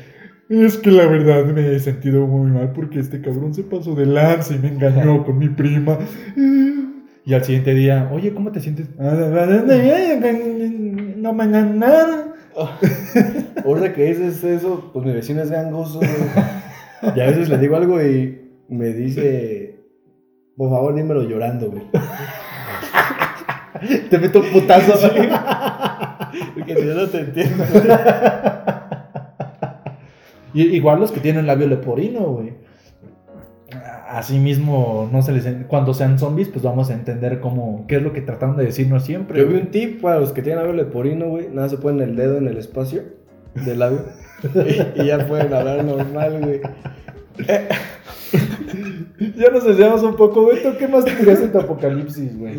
Es 0.50 0.78
que 0.78 0.90
la 0.92 1.06
verdad 1.08 1.46
me 1.46 1.76
he 1.76 1.80
sentido 1.80 2.26
muy 2.26 2.50
mal 2.52 2.72
porque 2.72 3.00
este 3.00 3.22
cabrón 3.22 3.54
se 3.54 3.64
pasó 3.64 3.94
de 3.96 4.06
lanza 4.08 4.56
y 4.56 4.60
me 4.60 4.70
engañó 4.70 5.24
con 5.24 5.38
mi 5.38 5.50
prima. 5.50 6.00
Y 7.26 7.34
al 7.34 7.44
siguiente 7.44 7.74
día, 7.76 8.10
oye, 8.12 8.34
¿cómo 8.34 8.52
te 8.52 8.60
sientes? 8.60 8.88
No 11.26 11.34
me 11.34 11.46
engañan 11.46 11.80
nada. 11.80 12.28
Ahora 13.66 13.92
que 13.94 14.04
dices 14.06 14.44
eso, 14.44 14.92
pues 14.94 15.04
mi 15.08 15.12
vecino 15.12 15.42
es 15.42 15.50
gangoso, 15.50 15.98
güey. 15.98 16.12
Y 17.16 17.20
a 17.20 17.26
veces 17.26 17.50
le 17.50 17.58
digo 17.58 17.76
algo 17.76 18.00
y 18.00 18.48
me 18.70 18.90
dice, 18.94 19.80
por 20.56 20.70
favor, 20.70 20.94
dímelo 20.94 21.24
llorando, 21.24 21.72
güey. 21.72 21.82
Te 24.12 24.20
meto 24.20 24.42
un 24.42 24.52
putazo. 24.52 24.94
Porque 26.54 26.76
si 26.76 26.86
yo 26.86 26.94
no 26.94 27.08
te 27.08 27.20
entiendo. 27.22 27.64
Y- 30.54 30.76
Igual 30.76 31.00
los 31.00 31.12
que 31.12 31.22
tienen 31.22 31.48
labio 31.48 31.68
leporino, 31.68 32.20
güey. 32.34 32.54
Así 34.08 34.38
mismo, 34.38 35.10
no 35.12 35.22
se 35.24 35.32
les 35.32 35.48
cuando 35.68 35.94
sean 35.96 36.20
zombies, 36.20 36.50
pues 36.50 36.64
vamos 36.64 36.92
a 36.92 36.94
entender 36.94 37.40
cómo, 37.40 37.86
qué 37.88 37.96
es 37.96 38.04
lo 38.04 38.14
que 38.14 38.22
tratan 38.22 38.56
de 38.56 38.66
decirnos 38.66 39.04
siempre. 39.04 39.40
Yo 39.40 39.48
vi 39.48 39.56
un 39.56 39.72
tip 39.72 40.02
para 40.02 40.20
los 40.20 40.32
que 40.32 40.42
tienen 40.44 40.60
labio 40.64 40.76
leporino, 40.76 41.26
güey. 41.28 41.48
Nada, 41.52 41.70
se 41.70 41.78
ponen 41.78 42.10
el 42.10 42.16
dedo 42.16 42.38
en 42.38 42.48
el 42.48 42.58
espacio 42.58 43.02
del 43.66 43.80
labio. 43.80 44.02
y, 44.96 45.02
y 45.02 45.06
ya 45.08 45.26
pueden 45.26 45.52
hablar 45.54 45.84
normal, 45.84 46.40
güey. 46.42 46.62
Ya 49.38 49.50
nos 49.50 49.64
desviamos 49.66 50.04
un 50.04 50.16
poco, 50.16 50.44
güey. 50.44 50.62
¿Tú 50.62 50.70
qué 50.78 50.88
más 50.88 51.06
tendrías 51.06 51.40
en 51.42 51.52
tu 51.52 51.60
apocalipsis, 51.60 52.38
güey? 52.38 52.56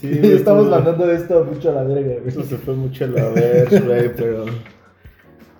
Sí, 0.00 0.08
güey, 0.08 0.32
estamos 0.32 0.64
estuvo- 0.64 0.70
mandando 0.70 1.10
esto 1.10 1.44
mucho 1.44 1.70
a 1.70 1.74
la 1.74 1.82
verga, 1.84 2.14
güey. 2.20 2.28
Eso 2.28 2.42
se 2.42 2.56
fue 2.56 2.74
mucho 2.74 3.04
a 3.04 3.08
la 3.08 3.28
vez, 3.28 3.84
güey, 3.84 4.10
pero. 4.16 4.46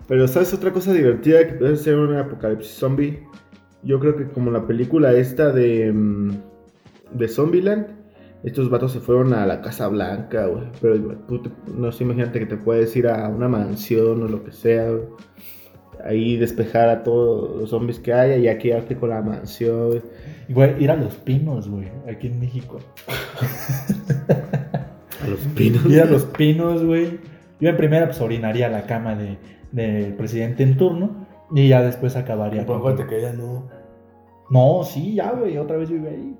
Pero, 0.08 0.28
¿sabes 0.28 0.52
otra 0.54 0.72
cosa 0.72 0.92
divertida 0.92 1.46
que 1.46 1.54
puede 1.54 1.76
ser 1.76 1.96
un 1.96 2.16
apocalipsis 2.16 2.72
zombie? 2.72 3.20
Yo 3.82 3.98
creo 4.00 4.16
que 4.16 4.28
como 4.28 4.50
la 4.50 4.66
película 4.66 5.12
esta 5.12 5.50
de. 5.52 5.92
mm, 5.92 6.30
de 7.14 7.28
Zombieland, 7.28 7.86
estos 8.44 8.70
vatos 8.70 8.92
se 8.92 9.00
fueron 9.00 9.34
a 9.34 9.46
la 9.46 9.60
Casa 9.60 9.88
Blanca, 9.88 10.46
güey. 10.46 10.64
Pero 10.80 10.98
tú 11.28 11.42
te- 11.42 11.50
no 11.76 11.92
sé, 11.92 12.04
imagínate 12.04 12.38
que 12.40 12.46
te 12.46 12.56
puedes 12.56 12.94
ir 12.96 13.06
a 13.08 13.28
una 13.28 13.48
mansión 13.48 14.22
o 14.22 14.28
lo 14.28 14.42
que 14.44 14.52
sea. 14.52 14.88
Ahí 16.04 16.36
despejar 16.36 16.88
a 16.88 17.02
todos 17.04 17.60
los 17.60 17.70
zombies 17.70 18.00
que 18.00 18.12
haya 18.12 18.36
y 18.36 18.48
aquí 18.48 18.68
quedarte 18.70 18.96
con 18.96 19.10
la 19.10 19.20
mansión, 19.22 20.02
Güey, 20.48 20.82
ir 20.82 20.90
a 20.90 20.96
los 20.96 21.14
pinos, 21.16 21.68
güey, 21.68 21.88
aquí 22.10 22.26
en 22.26 22.40
México. 22.40 22.78
A 25.22 25.28
los 25.28 25.38
pinos. 25.54 25.84
Ir 25.86 26.00
a 26.00 26.04
los 26.06 26.24
pinos, 26.24 26.84
güey. 26.84 27.20
Yo 27.60 27.68
en 27.68 27.76
primera, 27.76 28.06
pues 28.06 28.20
orinaría 28.20 28.68
la 28.68 28.86
cama 28.86 29.14
de, 29.14 29.38
del 29.70 30.14
presidente 30.14 30.62
en 30.64 30.76
turno. 30.76 31.26
Y 31.54 31.68
ya 31.68 31.82
después 31.82 32.16
acabaría. 32.16 32.62
Acuérdate 32.62 33.06
que 33.06 33.18
ella 33.18 33.32
no. 33.32 33.68
No, 34.50 34.84
sí, 34.84 35.14
ya, 35.14 35.30
güey, 35.32 35.56
otra 35.58 35.76
vez 35.76 35.90
vive 35.90 36.10
ahí. 36.10 36.36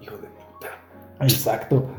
Hijo 0.00 0.16
de 0.16 0.28
puta. 0.28 0.68
Exacto. 1.20 1.90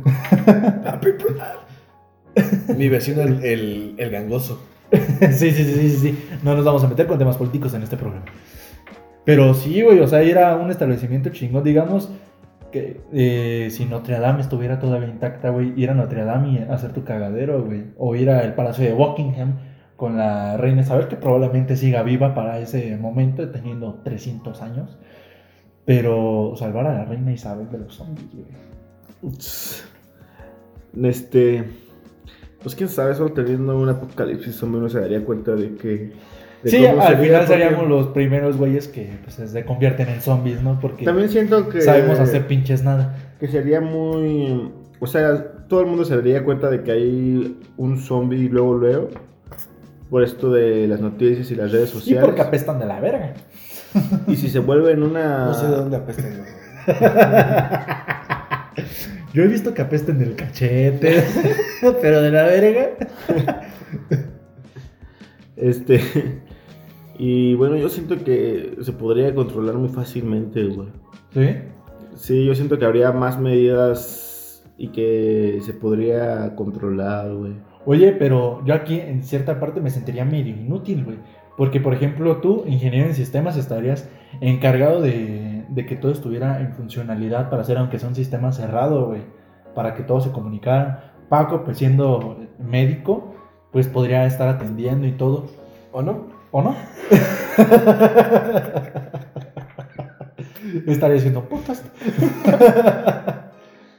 Mi 2.77 2.89
vecino, 2.89 3.21
el, 3.21 3.43
el, 3.43 3.95
el 3.97 4.09
gangoso. 4.09 4.59
sí, 4.91 5.51
sí, 5.51 5.63
sí, 5.63 5.89
sí, 5.89 5.97
sí. 5.97 6.29
No 6.43 6.55
nos 6.55 6.65
vamos 6.65 6.83
a 6.83 6.87
meter 6.87 7.07
con 7.07 7.17
temas 7.17 7.37
políticos 7.37 7.73
en 7.73 7.83
este 7.83 7.97
programa. 7.97 8.25
Pero 9.23 9.53
sí, 9.53 9.81
güey, 9.81 9.99
o 9.99 10.07
sea, 10.07 10.23
ir 10.23 10.37
a 10.37 10.55
un 10.55 10.69
establecimiento 10.69 11.29
chingón, 11.29 11.63
digamos 11.63 12.09
que 12.71 13.01
eh, 13.13 13.69
si 13.71 13.85
Notre 13.85 14.19
Dame 14.19 14.41
estuviera 14.41 14.79
todavía 14.79 15.07
intacta, 15.07 15.49
güey, 15.49 15.73
ir 15.81 15.89
a 15.89 15.93
Notre 15.93 16.25
Dame 16.25 16.51
y 16.51 16.57
hacer 16.57 16.93
tu 16.93 17.03
cagadero, 17.03 17.63
güey. 17.63 17.85
O 17.97 18.15
ir 18.15 18.29
al 18.29 18.53
Palacio 18.53 18.85
de 18.85 18.93
Buckingham 18.93 19.55
con 19.95 20.17
la 20.17 20.57
reina 20.57 20.81
Isabel, 20.81 21.07
que 21.07 21.15
probablemente 21.15 21.77
siga 21.77 22.03
viva 22.03 22.33
para 22.33 22.59
ese 22.59 22.97
momento, 22.97 23.49
teniendo 23.49 24.01
300 24.03 24.61
años. 24.61 24.97
Pero 25.85 26.53
salvar 26.57 26.87
a 26.87 26.93
la 26.93 27.05
reina 27.05 27.31
Isabel 27.31 27.69
de 27.69 27.77
los 27.77 27.95
zombies, 27.95 28.27
güey. 28.33 28.45
Este. 31.03 31.63
Pues 32.63 32.73
quién 32.73 32.89
sabe, 32.89 33.13
solo 33.13 33.31
teniendo 33.33 33.77
un 33.77 33.89
apocalipsis 33.89 34.55
zombie 34.55 34.79
uno 34.79 34.89
se 34.89 34.99
daría 34.99 35.23
cuenta 35.23 35.55
de 35.55 35.75
que. 35.75 36.11
de 36.63 36.69
Sí, 36.69 36.85
al 36.85 36.99
sería, 36.99 37.17
final 37.17 37.41
porque 37.41 37.47
seríamos 37.47 37.87
los 37.87 38.07
primeros 38.07 38.57
güeyes 38.57 38.87
que 38.87 39.19
pues, 39.23 39.51
se 39.51 39.65
convierten 39.65 40.09
en 40.09 40.21
zombies, 40.21 40.63
¿no? 40.63 40.79
Porque 40.79 41.05
También 41.05 41.29
siento 41.29 41.69
que. 41.69 41.81
sabemos 41.81 42.19
hacer 42.19 42.47
pinches 42.47 42.83
nada. 42.83 43.15
Que 43.39 43.47
sería 43.47 43.81
muy. 43.81 44.71
O 44.99 45.05
sea, 45.05 45.67
todo 45.67 45.81
el 45.81 45.87
mundo 45.87 46.05
se 46.05 46.15
daría 46.15 46.43
cuenta 46.43 46.71
de 46.71 46.81
que 46.81 46.91
hay 46.91 47.59
un 47.77 47.99
zombie 47.99 48.49
luego, 48.49 48.73
luego. 48.75 49.09
Por 50.09 50.23
esto 50.23 50.51
de 50.51 50.87
las 50.87 50.99
noticias 50.99 51.49
y 51.51 51.55
las 51.55 51.71
redes 51.71 51.89
Y 51.89 51.93
sociales. 51.93 52.25
porque 52.25 52.41
apestan 52.41 52.79
de 52.79 52.85
la 52.85 52.99
verga. 52.99 53.33
Y 54.27 54.35
si 54.35 54.49
se 54.49 54.59
vuelven 54.59 55.03
una. 55.03 55.45
No 55.45 55.53
sé 55.53 55.67
de 55.67 55.75
dónde 55.75 55.97
apestan. 55.97 56.37
güey. 56.37 56.49
Yo 59.33 59.43
he 59.43 59.47
visto 59.47 59.73
que 59.73 59.81
apesten 59.81 60.19
del 60.19 60.35
cachete, 60.35 61.23
pero 62.01 62.21
de 62.21 62.31
la 62.31 62.43
verga. 62.43 62.89
Este. 65.55 66.01
Y 67.17 67.55
bueno, 67.55 67.77
yo 67.77 67.89
siento 67.89 68.23
que 68.23 68.77
se 68.81 68.91
podría 68.91 69.33
controlar 69.33 69.75
muy 69.75 69.89
fácilmente, 69.89 70.63
güey. 70.65 70.89
¿Sí? 71.33 71.49
Sí, 72.15 72.45
yo 72.45 72.55
siento 72.55 72.77
que 72.77 72.85
habría 72.85 73.11
más 73.11 73.39
medidas 73.39 74.63
y 74.77 74.89
que 74.89 75.59
se 75.65 75.73
podría 75.73 76.55
controlar, 76.55 77.33
güey. 77.33 77.53
Oye, 77.85 78.11
pero 78.13 78.65
yo 78.65 78.73
aquí 78.73 78.99
en 78.99 79.23
cierta 79.23 79.59
parte 79.59 79.79
me 79.79 79.91
sentiría 79.91 80.25
medio 80.25 80.55
inútil, 80.55 81.05
güey. 81.05 81.19
Porque, 81.55 81.79
por 81.79 81.93
ejemplo, 81.93 82.37
tú, 82.37 82.63
ingeniero 82.67 83.07
en 83.07 83.15
sistemas, 83.15 83.57
estarías 83.57 84.09
encargado 84.41 85.01
de, 85.01 85.65
de 85.69 85.85
que 85.85 85.95
todo 85.95 86.11
estuviera 86.11 86.59
en 86.59 86.73
funcionalidad 86.73 87.49
para 87.49 87.61
hacer, 87.61 87.77
aunque 87.77 87.99
sea 87.99 88.09
un 88.09 88.15
sistema 88.15 88.51
cerrado, 88.51 89.07
güey. 89.07 89.21
Para 89.73 89.93
que 89.93 90.03
todo 90.03 90.19
se 90.19 90.31
comunicara. 90.31 91.13
Paco, 91.29 91.63
pues 91.63 91.77
siendo 91.77 92.37
médico, 92.59 93.33
pues 93.71 93.87
podría 93.87 94.25
estar 94.25 94.47
atendiendo 94.47 95.07
y 95.07 95.11
todo. 95.11 95.45
¿O 95.91 96.01
no? 96.01 96.27
¿O 96.51 96.61
no? 96.61 96.75
Estaría 100.87 101.17
haciendo 101.17 101.47
podcast. 101.47 101.85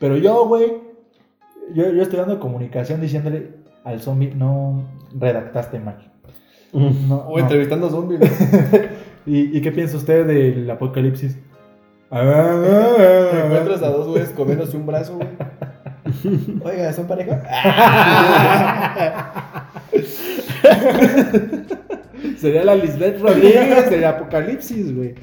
Pero 0.01 0.19
yo, 0.19 0.47
güey, 0.47 0.75
yo, 1.73 1.91
yo 1.91 2.03
estudiando 2.03 2.39
comunicación 2.39 3.01
diciéndole 3.01 3.66
al 3.87 4.01
zombie, 4.01 4.35
no 4.35 4.83
redactaste 5.19 5.79
mal. 5.79 5.97
No, 6.73 7.19
O 7.29 7.37
no. 7.37 7.39
entrevistando 7.39 7.89
zombies. 7.89 8.21
¿Y, 9.27 9.57
¿Y 9.57 9.61
qué 9.63 9.73
piensa 9.73 9.97
usted 9.97 10.27
del 10.27 10.69
apocalipsis? 10.71 11.39
Encuentras 12.11 13.83
a 13.83 13.89
dos 13.89 14.09
güeyes 14.09 14.29
comiéndose 14.31 14.77
un 14.77 14.87
brazo, 14.87 15.17
güey. 15.17 15.29
Oiga, 16.63 16.93
¿son 16.93 17.07
pareja? 17.07 17.43
Sería 22.39 22.65
la 22.65 22.75
Lisbeth 22.77 23.21
Rodríguez 23.21 23.91
del 23.91 24.05
apocalipsis, 24.05 24.95
güey. 24.95 25.15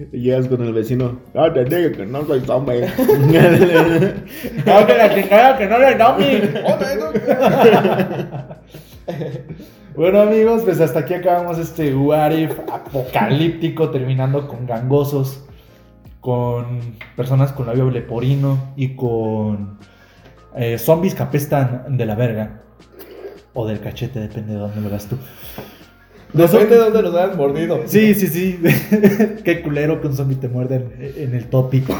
Y 0.12 0.20
llegas 0.20 0.48
con 0.48 0.62
el 0.62 0.72
vecino. 0.72 1.20
Ah, 1.34 1.52
te 1.52 1.64
digo 1.64 1.96
que 1.96 2.06
no 2.06 2.24
soy 2.24 2.40
zombie. 2.40 2.80
No, 4.66 4.86
que 4.86 4.94
la 4.94 5.14
chingada, 5.14 5.58
que 5.58 5.66
no 5.66 5.78
le 5.78 5.94
domi. 5.94 6.40
Bueno 9.96 10.20
amigos, 10.20 10.62
pues 10.64 10.80
hasta 10.80 11.00
aquí 11.00 11.14
acabamos 11.14 11.58
este 11.58 11.94
What 11.94 12.30
If 12.30 12.58
apocalíptico, 12.72 13.90
terminando 13.90 14.46
con 14.46 14.64
gangosos, 14.66 15.44
con 16.20 16.96
personas 17.16 17.52
con 17.52 17.66
labio 17.66 17.90
leporino 17.90 18.72
y 18.76 18.94
con 18.94 19.78
eh, 20.56 20.78
zombies 20.78 21.14
que 21.14 21.22
apestan 21.22 21.96
de 21.96 22.06
la 22.06 22.14
verga 22.14 22.62
o 23.52 23.66
del 23.66 23.80
cachete, 23.80 24.20
depende 24.20 24.54
de 24.54 24.60
dónde 24.60 24.80
lo 24.80 24.88
veas 24.88 25.06
tú. 25.06 25.18
Depende 26.32 26.76
de 26.76 26.80
dónde 26.80 27.02
los 27.02 27.14
hayan 27.14 27.36
mordido. 27.36 27.80
Sí, 27.86 28.14
sí, 28.14 28.26
sí. 28.28 28.60
Qué 29.44 29.62
culero 29.62 30.00
que 30.00 30.06
un 30.08 30.14
zombie 30.14 30.36
te 30.36 30.48
muerde 30.48 30.76
en, 31.16 31.28
en 31.30 31.34
el 31.34 31.46
tópico. 31.46 31.94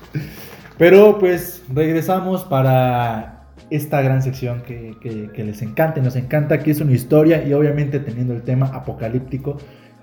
Pero 0.78 1.18
pues 1.18 1.62
regresamos 1.74 2.44
para 2.44 3.46
esta 3.70 4.00
gran 4.00 4.22
sección 4.22 4.62
que, 4.62 4.94
que- 5.00 5.30
que 5.32 5.44
les 5.44 5.60
encanta 5.62 5.98
y 6.00 6.02
nos 6.02 6.16
encanta, 6.16 6.60
que 6.60 6.70
es 6.70 6.80
una 6.80 6.92
historia 6.92 7.42
y 7.46 7.52
obviamente 7.52 7.98
teniendo 7.98 8.32
el 8.32 8.42
tema 8.42 8.66
apocalíptico, 8.68 9.58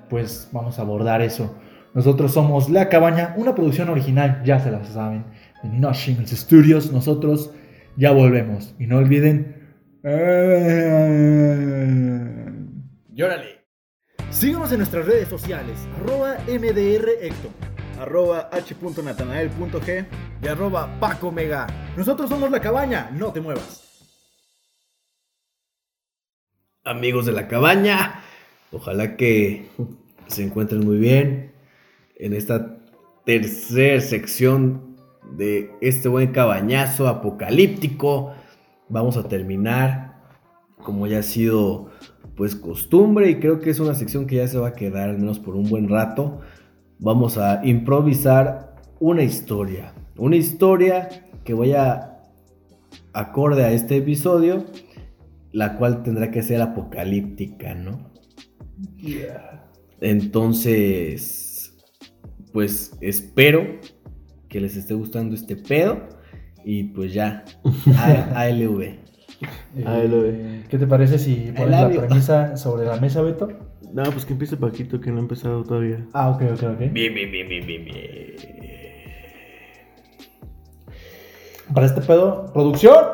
pues 0.10 0.50
vamos 0.52 0.78
a 0.78 0.82
abordar 0.82 1.22
eso. 1.22 1.56
Nosotros 1.94 2.34
somos 2.34 2.70
La 2.70 2.90
Cabaña, 2.90 3.34
una 3.38 3.56
producción 3.56 3.88
original, 3.90 4.42
ya 4.44 4.60
se 4.60 4.70
la 4.70 4.84
saben, 4.84 5.24
de 5.64 5.70
No 5.80 5.94
Shingles 5.94 6.32
Studios. 6.32 6.92
Nosotros 6.92 7.52
ya 7.96 8.12
volvemos. 8.12 8.76
Y 8.78 8.86
no 8.88 8.98
olviden... 8.98 9.56
Llórale. 13.16 13.66
Síguenos 14.30 14.74
en 14.74 14.80
nuestras 14.80 15.06
redes 15.06 15.30
sociales, 15.30 15.80
arroba 15.96 16.36
arroba 17.98 18.50
h.natanael.g 18.52 20.06
Y 20.44 20.48
arroba 20.50 21.00
Paco 21.00 21.32
Mega. 21.32 21.66
Nosotros 21.96 22.30
somos 22.30 22.52
La 22.52 22.60
Cabaña, 22.60 23.10
no 23.14 23.32
te 23.32 23.40
muevas. 23.40 24.12
Amigos 26.84 27.26
de 27.26 27.32
la 27.32 27.48
cabaña, 27.48 28.22
ojalá 28.74 29.16
que 29.16 29.70
se 30.28 30.44
encuentren 30.44 30.86
muy 30.86 30.98
bien 30.98 31.54
en 32.18 32.34
esta 32.34 32.78
tercera 33.26 34.02
sección 34.02 34.98
de 35.38 35.72
este 35.80 36.10
buen 36.10 36.34
cabañazo 36.34 37.08
apocalíptico. 37.08 38.36
Vamos 38.90 39.16
a 39.16 39.30
terminar 39.30 40.16
como 40.84 41.08
ya 41.08 41.20
ha 41.20 41.24
sido 41.24 41.92
pues 42.36 42.56
costumbre 42.56 43.30
y 43.30 43.36
creo 43.40 43.60
que 43.60 43.70
es 43.70 43.80
una 43.80 43.96
sección 43.96 44.28
que 44.28 44.36
ya 44.38 44.48
se 44.48 44.58
va 44.58 44.70
a 44.70 44.74
quedar 44.74 45.10
al 45.10 45.18
menos 45.20 45.40
por 45.40 45.56
un 45.56 45.70
buen 45.70 45.88
rato. 45.90 46.40
Vamos 47.00 47.38
a 47.38 47.66
improvisar 47.66 48.76
una 49.00 49.24
historia, 49.24 49.94
una 50.18 50.36
historia 50.36 51.10
que 51.44 51.54
vaya 51.54 52.20
acorde 53.14 53.64
a 53.64 53.72
este 53.72 53.98
episodio, 53.98 54.66
la 55.52 55.78
cual 55.78 56.04
tendrá 56.04 56.32
que 56.32 56.42
ser 56.44 56.62
apocalíptica, 56.62 57.74
¿no? 57.76 58.12
Entonces, 60.02 61.76
pues 62.52 62.92
espero 63.02 63.80
que 64.50 64.60
les 64.62 64.76
esté 64.76 64.94
gustando 64.94 65.36
este 65.36 65.56
pedo 65.56 66.00
y 66.64 66.86
pues 66.86 67.14
ya, 67.14 67.44
A- 67.98 68.34
ALV. 68.42 69.05
Ahí 69.86 70.08
lo 70.08 70.26
Eh, 70.26 70.64
¿Qué 70.70 70.78
te 70.78 70.88
parece 70.88 71.20
si 71.20 71.52
pones 71.56 71.72
la 71.72 71.90
premisa 71.90 72.58
sobre 72.58 72.86
la 72.86 72.98
mesa, 72.98 73.22
Beto? 73.22 73.50
No, 73.94 74.04
pues 74.12 74.26
que 74.26 74.34
empiece 74.34 74.58
Paquito, 74.58 75.00
que 75.00 75.12
no 75.12 75.18
ha 75.18 75.22
empezado 75.22 75.64
todavía. 75.64 76.06
Ah, 76.14 76.30
ok, 76.30 76.42
ok, 76.54 76.64
ok. 76.64 76.80
Bien, 76.92 77.14
bien, 77.14 77.32
bien, 77.32 77.48
bien, 77.48 77.66
bien, 77.66 77.86
bien. 77.86 78.36
Para 81.74 81.86
este 81.88 82.02
pedo, 82.02 82.52
producción, 82.54 83.06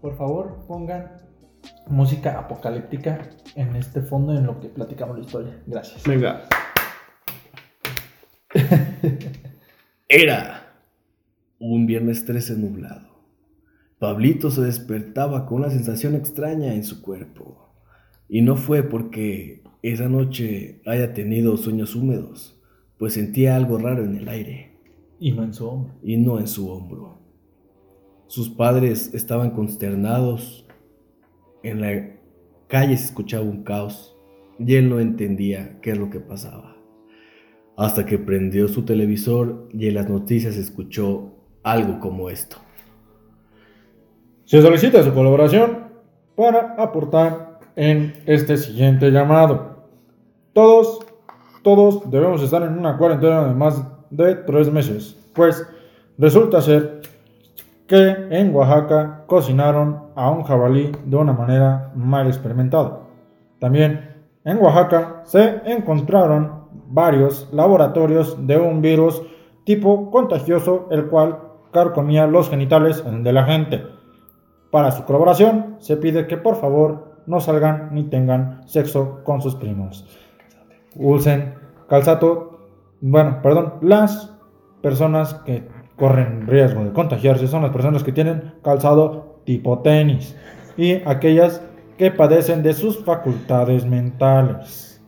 por 0.00 0.16
favor, 0.16 0.64
pongan 0.66 1.12
música 1.86 2.38
apocalíptica 2.38 3.30
en 3.54 3.76
este 3.76 4.02
fondo 4.02 4.36
en 4.36 4.46
lo 4.46 4.60
que 4.60 4.68
platicamos 4.68 5.16
la 5.18 5.24
historia. 5.24 5.62
Gracias. 5.66 6.02
Venga. 6.04 6.44
Era 10.08 10.72
un 11.58 11.86
viernes 11.86 12.24
13 12.24 12.56
nublado. 12.56 13.13
Pablito 14.04 14.50
se 14.50 14.60
despertaba 14.60 15.46
con 15.46 15.60
una 15.60 15.70
sensación 15.70 16.14
extraña 16.14 16.74
en 16.74 16.84
su 16.84 17.00
cuerpo. 17.00 17.70
Y 18.28 18.42
no 18.42 18.54
fue 18.54 18.82
porque 18.82 19.62
esa 19.80 20.10
noche 20.10 20.82
haya 20.84 21.14
tenido 21.14 21.56
sueños 21.56 21.96
húmedos, 21.96 22.60
pues 22.98 23.14
sentía 23.14 23.56
algo 23.56 23.78
raro 23.78 24.04
en 24.04 24.16
el 24.16 24.28
aire 24.28 24.76
Y 25.18 25.32
no 25.32 25.42
en 25.42 25.54
su 25.54 25.66
hombro. 25.66 25.94
y 26.02 26.18
no 26.18 26.38
en 26.38 26.46
su 26.48 26.68
hombro. 26.70 27.18
Sus 28.26 28.50
padres 28.50 29.14
estaban 29.14 29.52
consternados. 29.52 30.66
En 31.62 31.80
la 31.80 32.18
calle 32.68 32.98
se 32.98 33.06
escuchaba 33.06 33.46
un 33.46 33.62
caos 33.62 34.18
y 34.58 34.74
él 34.74 34.90
no 34.90 35.00
entendía 35.00 35.80
qué 35.80 35.92
es 35.92 35.98
lo 35.98 36.10
que 36.10 36.20
pasaba. 36.20 36.76
Hasta 37.78 38.04
que 38.04 38.18
prendió 38.18 38.68
su 38.68 38.84
televisor 38.84 39.66
y 39.72 39.88
en 39.88 39.94
las 39.94 40.10
noticias 40.10 40.56
escuchó 40.56 41.32
algo 41.62 42.00
como 42.00 42.28
esto. 42.28 42.58
Se 44.44 44.60
solicita 44.60 45.02
su 45.02 45.14
colaboración 45.14 45.84
para 46.36 46.74
aportar 46.76 47.60
en 47.76 48.12
este 48.26 48.58
siguiente 48.58 49.10
llamado. 49.10 49.86
Todos, 50.52 51.00
todos 51.62 52.10
debemos 52.10 52.42
estar 52.42 52.62
en 52.62 52.78
una 52.78 52.98
cuarentena 52.98 53.48
de 53.48 53.54
más 53.54 53.82
de 54.10 54.34
tres 54.34 54.70
meses, 54.70 55.16
pues 55.34 55.66
resulta 56.18 56.60
ser 56.60 57.00
que 57.86 58.16
en 58.30 58.54
Oaxaca 58.54 59.24
cocinaron 59.26 60.08
a 60.14 60.30
un 60.30 60.44
jabalí 60.44 60.92
de 61.06 61.16
una 61.16 61.32
manera 61.32 61.90
mal 61.94 62.26
experimentada. 62.26 63.00
También 63.60 64.10
en 64.44 64.58
Oaxaca 64.58 65.22
se 65.24 65.62
encontraron 65.64 66.64
varios 66.88 67.48
laboratorios 67.50 68.46
de 68.46 68.58
un 68.58 68.82
virus 68.82 69.22
tipo 69.64 70.10
contagioso 70.10 70.86
el 70.90 71.06
cual 71.06 71.38
carcomía 71.72 72.26
los 72.26 72.50
genitales 72.50 73.02
de 73.04 73.32
la 73.32 73.44
gente. 73.44 73.93
Para 74.74 74.90
su 74.90 75.04
colaboración 75.04 75.76
se 75.78 75.96
pide 75.96 76.26
que 76.26 76.36
por 76.36 76.56
favor 76.56 77.20
no 77.26 77.38
salgan 77.38 77.90
ni 77.92 78.02
tengan 78.02 78.66
sexo 78.66 79.22
con 79.22 79.40
sus 79.40 79.54
primos. 79.54 80.04
Usen 80.96 81.54
calzato, 81.88 82.58
bueno, 83.00 83.40
perdón, 83.40 83.74
las 83.82 84.34
personas 84.82 85.34
que 85.46 85.62
corren 85.94 86.48
riesgo 86.48 86.82
de 86.82 86.92
contagiarse 86.92 87.46
son 87.46 87.62
las 87.62 87.70
personas 87.70 88.02
que 88.02 88.10
tienen 88.10 88.54
calzado 88.64 89.38
tipo 89.44 89.78
tenis 89.78 90.34
y 90.76 90.94
aquellas 91.06 91.62
que 91.96 92.10
padecen 92.10 92.64
de 92.64 92.74
sus 92.74 92.98
facultades 93.04 93.86
mentales. 93.86 95.00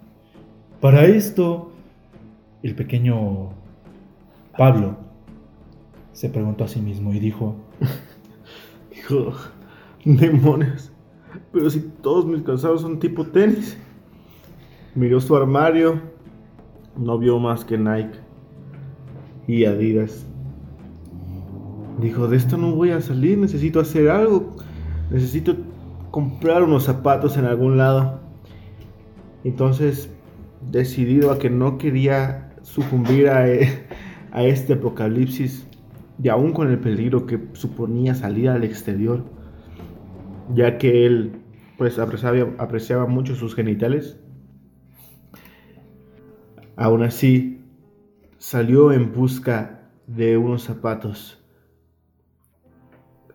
Para 0.80 1.06
esto, 1.06 1.72
el 2.62 2.76
pequeño 2.76 3.48
Pablo 4.56 4.94
se 6.12 6.28
preguntó 6.28 6.62
a 6.62 6.68
sí 6.68 6.80
mismo 6.80 7.12
y 7.12 7.18
dijo, 7.18 7.56
Hijo, 8.96 9.32
demonios. 10.14 10.92
Pero 11.52 11.68
si 11.70 11.80
todos 11.80 12.26
mis 12.26 12.42
calzados 12.42 12.82
son 12.82 12.98
tipo 12.98 13.26
tenis. 13.26 13.76
Miró 14.94 15.20
su 15.20 15.36
armario. 15.36 16.00
No 16.96 17.18
vio 17.18 17.38
más 17.38 17.64
que 17.64 17.76
Nike 17.76 18.18
y 19.46 19.64
Adidas. 19.64 20.26
Dijo, 22.00 22.28
de 22.28 22.36
esto 22.36 22.56
no 22.56 22.74
voy 22.74 22.90
a 22.90 23.00
salir, 23.00 23.38
necesito 23.38 23.80
hacer 23.80 24.08
algo. 24.08 24.56
Necesito 25.10 25.56
comprar 26.10 26.62
unos 26.62 26.84
zapatos 26.84 27.36
en 27.36 27.44
algún 27.44 27.76
lado. 27.76 28.20
Entonces, 29.44 30.10
decidido 30.70 31.30
a 31.30 31.38
que 31.38 31.50
no 31.50 31.78
quería 31.78 32.54
sucumbir 32.62 33.28
a, 33.28 33.48
e- 33.48 33.86
a 34.32 34.42
este 34.42 34.74
apocalipsis, 34.74 35.66
y 36.22 36.28
aún 36.28 36.52
con 36.52 36.70
el 36.70 36.78
peligro 36.78 37.26
que 37.26 37.38
suponía 37.52 38.14
salir 38.14 38.48
al 38.48 38.64
exterior, 38.64 39.24
ya 40.54 40.78
que 40.78 41.06
él 41.06 41.42
pues 41.78 41.98
apreciaba, 41.98 43.06
mucho 43.06 43.34
sus 43.34 43.54
genitales, 43.54 44.18
aún 46.76 47.02
así 47.02 47.64
salió 48.38 48.92
en 48.92 49.12
busca 49.12 49.90
de 50.06 50.36
unos 50.36 50.62
zapatos. 50.62 51.42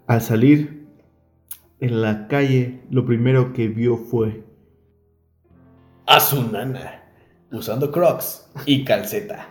Al 0.08 0.22
salir 0.22 0.88
en 1.80 2.02
la 2.02 2.28
calle, 2.28 2.82
lo 2.90 3.06
primero 3.06 3.54
que 3.54 3.68
vio 3.68 3.98
fue 3.98 4.44
A 6.08 6.20
su 6.20 6.52
nana, 6.52 7.04
usando 7.52 7.92
crocs 7.92 8.50
y 8.66 8.84
calceta. 8.84 9.48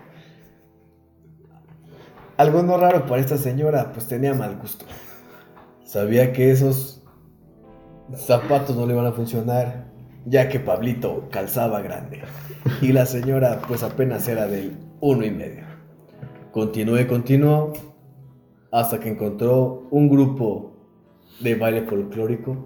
Algo 2.36 2.62
no 2.62 2.76
raro 2.78 3.06
para 3.06 3.20
esta 3.20 3.36
señora, 3.36 3.92
pues 3.92 4.08
tenía 4.08 4.34
mal 4.34 4.56
gusto. 4.56 4.86
Sabía 5.84 6.32
que 6.32 6.50
esos 6.50 6.99
zapatos 8.16 8.76
no 8.76 8.86
le 8.86 8.94
iban 8.94 9.06
a 9.06 9.12
funcionar, 9.12 9.86
ya 10.24 10.48
que 10.48 10.60
Pablito 10.60 11.28
calzaba 11.30 11.80
grande. 11.80 12.20
Y 12.80 12.92
la 12.92 13.06
señora, 13.06 13.60
pues 13.66 13.82
apenas 13.82 14.26
era 14.28 14.46
del 14.46 14.76
uno 15.00 15.24
y 15.24 15.30
medio. 15.30 15.64
Continuó 16.52 16.98
y 16.98 17.06
continuó 17.06 17.72
hasta 18.72 19.00
que 19.00 19.08
encontró 19.08 19.86
un 19.90 20.08
grupo 20.08 20.72
de 21.40 21.54
baile 21.54 21.82
folclórico, 21.82 22.56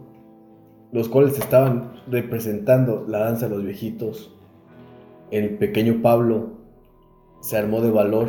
los 0.92 1.08
cuales 1.08 1.38
estaban 1.38 1.92
representando 2.08 3.04
la 3.08 3.20
danza 3.20 3.48
de 3.48 3.54
los 3.54 3.64
viejitos. 3.64 4.34
El 5.30 5.58
pequeño 5.58 6.00
Pablo 6.02 6.50
se 7.40 7.56
armó 7.56 7.80
de 7.80 7.90
valor, 7.90 8.28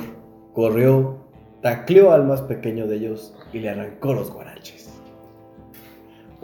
corrió, 0.53 1.17
tacleó 1.61 2.11
al 2.11 2.25
más 2.25 2.41
pequeño 2.41 2.87
de 2.87 2.97
ellos 2.97 3.35
y 3.53 3.59
le 3.59 3.69
arrancó 3.69 4.13
los 4.13 4.31
guaraches. 4.31 4.94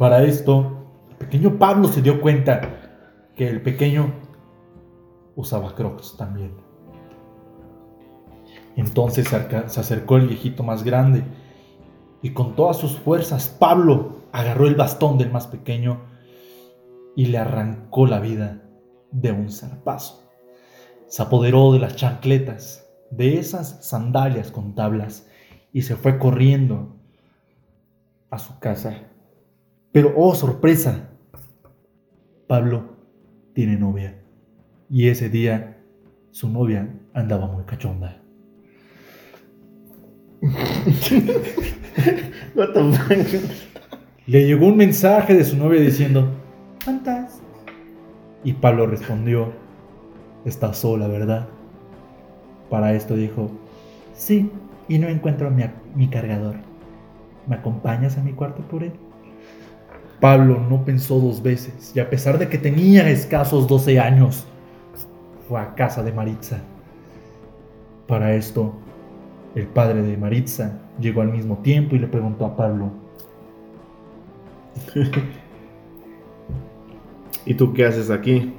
Para 0.01 0.23
esto, 0.23 0.87
el 1.11 1.15
pequeño 1.17 1.59
Pablo 1.59 1.87
se 1.87 2.01
dio 2.01 2.21
cuenta 2.21 2.59
que 3.35 3.47
el 3.47 3.61
pequeño 3.61 4.11
usaba 5.35 5.75
crocs 5.75 6.17
también. 6.17 6.55
Entonces 8.75 9.27
se 9.27 9.79
acercó 9.79 10.17
el 10.17 10.27
viejito 10.27 10.63
más 10.63 10.83
grande 10.83 11.23
y 12.23 12.31
con 12.31 12.55
todas 12.55 12.77
sus 12.77 12.97
fuerzas 12.97 13.47
Pablo 13.47 14.23
agarró 14.31 14.65
el 14.65 14.73
bastón 14.73 15.19
del 15.19 15.31
más 15.31 15.45
pequeño 15.45 16.01
y 17.15 17.27
le 17.27 17.37
arrancó 17.37 18.07
la 18.07 18.19
vida 18.19 18.63
de 19.11 19.31
un 19.31 19.51
zarpazo. 19.51 20.23
Se 21.09 21.21
apoderó 21.21 21.73
de 21.73 21.79
las 21.79 21.95
chancletas, 21.95 22.89
de 23.11 23.37
esas 23.37 23.87
sandalias 23.87 24.49
con 24.49 24.73
tablas 24.73 25.29
y 25.71 25.83
se 25.83 25.95
fue 25.95 26.17
corriendo 26.17 26.95
a 28.31 28.39
su 28.39 28.57
casa. 28.57 29.11
Pero, 29.91 30.13
oh 30.15 30.33
sorpresa, 30.35 31.09
Pablo 32.47 32.97
tiene 33.53 33.75
novia 33.77 34.21
y 34.89 35.09
ese 35.09 35.29
día 35.29 35.77
su 36.31 36.49
novia 36.49 36.93
andaba 37.13 37.47
muy 37.47 37.65
cachonda. 37.65 38.21
Le 44.27 44.45
llegó 44.45 44.67
un 44.67 44.77
mensaje 44.77 45.33
de 45.33 45.43
su 45.43 45.57
novia 45.57 45.81
diciendo, 45.81 46.31
¿Cuántas? 46.83 47.41
Y 48.43 48.53
Pablo 48.53 48.87
respondió, 48.87 49.51
Estás 50.45 50.77
sola, 50.77 51.07
¿verdad? 51.07 51.47
Para 52.69 52.93
esto 52.93 53.15
dijo, 53.15 53.51
Sí, 54.13 54.49
y 54.87 54.99
no 54.99 55.09
encuentro 55.09 55.51
mi, 55.51 55.63
mi 55.95 56.07
cargador. 56.09 56.55
¿Me 57.45 57.55
acompañas 57.55 58.17
a 58.17 58.23
mi 58.23 58.31
cuarto 58.31 58.61
por 58.63 58.83
él? 58.83 58.93
Pablo 60.22 60.59
no 60.69 60.86
pensó 60.86 61.19
dos 61.19 61.43
veces 61.43 61.91
y 61.93 61.99
a 61.99 62.09
pesar 62.09 62.38
de 62.39 62.47
que 62.47 62.57
tenía 62.57 63.09
escasos 63.09 63.67
12 63.67 63.99
años, 63.99 64.45
fue 65.49 65.59
a 65.59 65.76
casa 65.76 66.03
de 66.03 66.13
Maritza. 66.13 66.61
Para 68.07 68.34
esto, 68.36 68.74
el 69.55 69.67
padre 69.67 70.01
de 70.03 70.15
Maritza 70.15 70.80
llegó 70.99 71.22
al 71.22 71.32
mismo 71.32 71.57
tiempo 71.57 71.95
y 71.95 71.99
le 71.99 72.07
preguntó 72.07 72.45
a 72.45 72.55
Pablo, 72.55 72.91
¿Y 77.45 77.53
tú 77.55 77.74
qué 77.74 77.86
haces 77.86 78.09
aquí? 78.09 78.53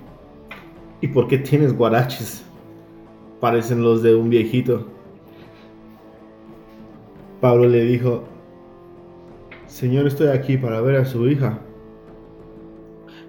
¿Y 1.01 1.09
por 1.09 1.29
qué 1.29 1.39
tienes 1.39 1.77
guaraches? 1.77 2.45
Parecen 3.41 3.83
los 3.83 4.03
de 4.03 4.15
un 4.15 4.29
viejito. 4.29 4.87
Pablo 7.41 7.69
le 7.69 7.85
dijo, 7.85 8.25
Señor, 9.73 10.07
estoy 10.07 10.29
aquí 10.29 10.59
para 10.59 10.83
ver 10.83 10.97
a 10.97 11.07
su 11.07 11.27
hija. 11.27 11.59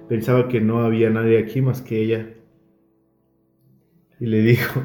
Pensaba 0.09 0.49
que 0.49 0.59
no 0.59 0.81
había 0.81 1.09
nadie 1.09 1.39
aquí 1.39 1.61
más 1.61 1.81
que 1.81 2.01
ella. 2.01 2.33
Y 4.19 4.25
le 4.25 4.41
dijo, 4.41 4.81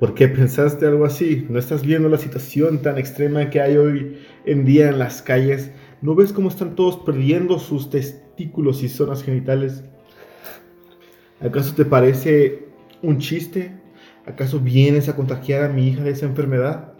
¿por 0.00 0.14
qué 0.14 0.28
pensaste 0.28 0.86
algo 0.86 1.04
así? 1.04 1.46
¿No 1.50 1.58
estás 1.58 1.84
viendo 1.84 2.08
la 2.08 2.16
situación 2.16 2.80
tan 2.80 2.96
extrema 2.96 3.50
que 3.50 3.60
hay 3.60 3.76
hoy 3.76 4.16
en 4.46 4.64
día 4.64 4.88
en 4.88 4.98
las 4.98 5.20
calles? 5.20 5.72
¿No 6.00 6.14
ves 6.14 6.32
cómo 6.32 6.48
están 6.48 6.74
todos 6.74 6.96
perdiendo 6.96 7.58
sus 7.58 7.90
testículos 7.90 8.82
y 8.82 8.88
zonas 8.88 9.22
genitales? 9.22 9.84
¿Acaso 11.38 11.74
te 11.74 11.84
parece 11.84 12.66
un 13.02 13.18
chiste? 13.18 13.78
¿Acaso 14.24 14.58
vienes 14.58 15.10
a 15.10 15.16
contagiar 15.16 15.64
a 15.64 15.68
mi 15.68 15.88
hija 15.88 16.02
de 16.02 16.12
esa 16.12 16.24
enfermedad? 16.24 16.91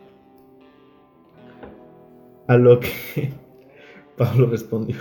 A 2.52 2.58
lo 2.58 2.80
que 2.80 2.90
Pablo 4.18 4.46
respondió. 4.50 4.98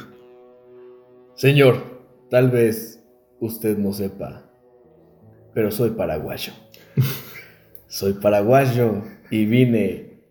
Señor, 1.36 1.84
tal 2.30 2.50
vez 2.50 3.04
usted 3.42 3.78
no 3.78 3.92
sepa, 3.92 4.50
pero 5.54 5.70
soy 5.70 5.90
paraguayo. 5.90 6.54
soy 7.88 8.14
paraguayo 8.14 9.04
y 9.30 9.46
vine 9.48 10.22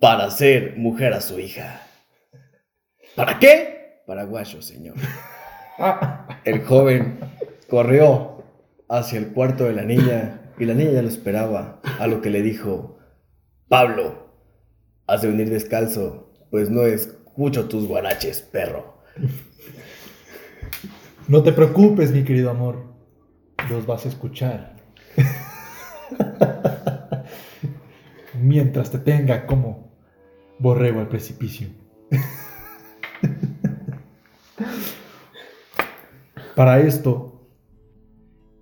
para 0.00 0.24
hacer 0.24 0.76
mujer 0.76 1.12
a 1.12 1.20
su 1.20 1.38
hija. 1.38 1.82
¿Para 3.14 3.38
qué? 3.38 4.02
Paraguayo, 4.08 4.60
señor. 4.60 4.96
El 6.44 6.64
joven 6.64 7.20
corrió 7.68 8.42
hacia 8.88 9.20
el 9.20 9.32
cuarto 9.32 9.66
de 9.66 9.72
la 9.72 9.84
niña 9.84 10.52
y 10.58 10.64
la 10.64 10.74
niña 10.74 10.90
ya 10.90 11.02
lo 11.02 11.08
esperaba, 11.08 11.80
a 12.00 12.08
lo 12.08 12.22
que 12.22 12.30
le 12.30 12.42
dijo, 12.42 12.98
Pablo, 13.68 14.25
has 15.06 15.22
de 15.22 15.28
venir 15.28 15.50
descalzo, 15.50 16.32
pues 16.50 16.70
no 16.70 16.82
escucho 16.82 17.68
tus 17.68 17.86
guaraches, 17.86 18.42
perro. 18.42 18.96
No 21.28 21.42
te 21.42 21.52
preocupes, 21.52 22.12
mi 22.12 22.24
querido 22.24 22.50
amor. 22.50 22.84
Los 23.68 23.86
vas 23.86 24.04
a 24.06 24.08
escuchar. 24.08 24.76
Mientras 28.40 28.90
te 28.90 28.98
tenga 28.98 29.46
como 29.46 29.92
borrego 30.58 31.00
al 31.00 31.08
precipicio. 31.08 31.68
Para 36.54 36.80
esto, 36.80 37.48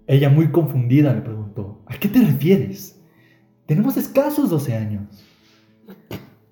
ella 0.06 0.28
muy 0.30 0.50
confundida 0.50 1.14
le 1.14 1.20
preguntó, 1.20 1.82
¿a 1.86 1.94
qué 1.98 2.08
te 2.08 2.20
refieres? 2.20 3.00
Tenemos 3.66 3.96
escasos 3.96 4.50
12 4.50 4.74
años. 4.74 5.33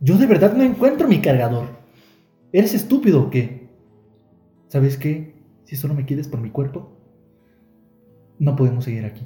Yo 0.04 0.18
de 0.18 0.26
verdad 0.26 0.54
no 0.56 0.64
encuentro 0.64 1.06
mi 1.06 1.20
cargador. 1.20 1.68
¿Eres 2.52 2.74
estúpido 2.74 3.22
o 3.22 3.30
qué? 3.30 3.70
¿Sabes 4.66 4.96
qué? 4.96 5.40
Si 5.62 5.76
solo 5.76 5.94
me 5.94 6.04
quieres 6.04 6.26
por 6.26 6.40
mi 6.40 6.50
cuerpo, 6.50 6.98
no 8.40 8.56
podemos 8.56 8.82
seguir 8.82 9.04
aquí. 9.04 9.24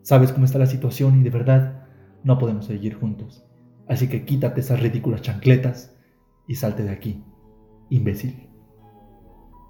Sabes 0.00 0.32
cómo 0.32 0.46
está 0.46 0.58
la 0.58 0.64
situación 0.64 1.20
y 1.20 1.22
de 1.22 1.28
verdad 1.28 1.88
no 2.22 2.38
podemos 2.38 2.64
seguir 2.64 2.94
juntos. 2.94 3.44
Así 3.86 4.08
que 4.08 4.24
quítate 4.24 4.60
esas 4.60 4.80
ridículas 4.80 5.20
chancletas 5.20 5.94
y 6.48 6.54
salte 6.54 6.84
de 6.84 6.90
aquí, 6.90 7.22
imbécil. 7.90 8.48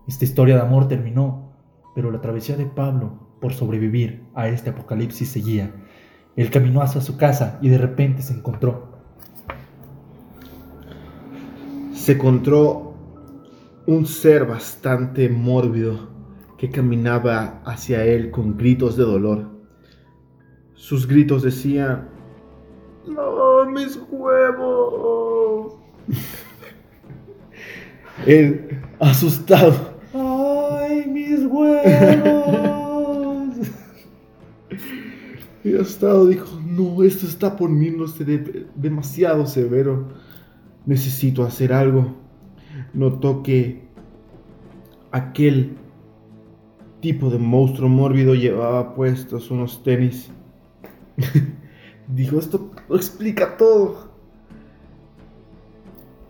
Esta 0.07 0.25
historia 0.25 0.55
de 0.55 0.63
amor 0.63 0.87
terminó, 0.87 1.53
pero 1.97 2.13
la 2.13 2.21
travesía 2.21 2.57
de 2.57 2.67
Pablo 2.67 3.39
por 3.41 3.55
sobrevivir 3.55 4.23
a 4.37 4.47
este 4.47 4.71
apocalipsis 4.71 5.31
seguía. 5.31 5.75
Él 6.37 6.53
caminó 6.53 6.81
hacia 6.81 7.01
su 7.01 7.17
casa 7.17 7.59
y 7.61 7.71
de 7.71 7.79
repente 7.79 8.23
se 8.23 8.35
encontró 8.35 8.94
Se 12.05 12.13
encontró 12.13 12.93
un 13.87 14.05
ser 14.05 14.45
bastante 14.45 15.31
mórbido 15.31 16.11
que 16.59 16.71
caminaba 16.71 17.63
hacia 17.65 18.05
él 18.05 18.31
con 18.31 18.59
gritos 18.59 18.99
de 18.99 19.05
dolor. 19.05 19.47
Sus 20.75 21.07
gritos 21.07 21.43
decían, 21.43 22.11
¡No, 23.07 23.65
mis 23.71 23.99
huevos! 24.11 25.77
él, 28.27 28.83
asustado, 29.01 29.95
¡Ay, 30.13 31.07
mis 31.07 31.47
huevos! 31.47 33.57
y 35.65 35.75
asustado 35.75 36.27
dijo, 36.27 36.61
no, 36.67 37.03
esto 37.03 37.25
está 37.25 37.57
poniéndose 37.57 38.27
de- 38.27 38.67
demasiado 38.75 39.47
severo. 39.47 40.34
Necesito 40.87 41.45
hacer 41.45 41.73
algo. 41.73 42.15
Notó 42.93 43.43
que 43.43 43.85
aquel 45.11 45.77
tipo 47.01 47.31
de 47.31 47.39
monstruo 47.39 47.89
mórbido 47.89 48.35
llevaba 48.35 48.95
puestos 48.95 49.51
unos 49.51 49.83
tenis. 49.83 50.31
Dijo, 52.09 52.39
esto 52.39 52.71
explica 52.91 53.57
todo. 53.57 54.13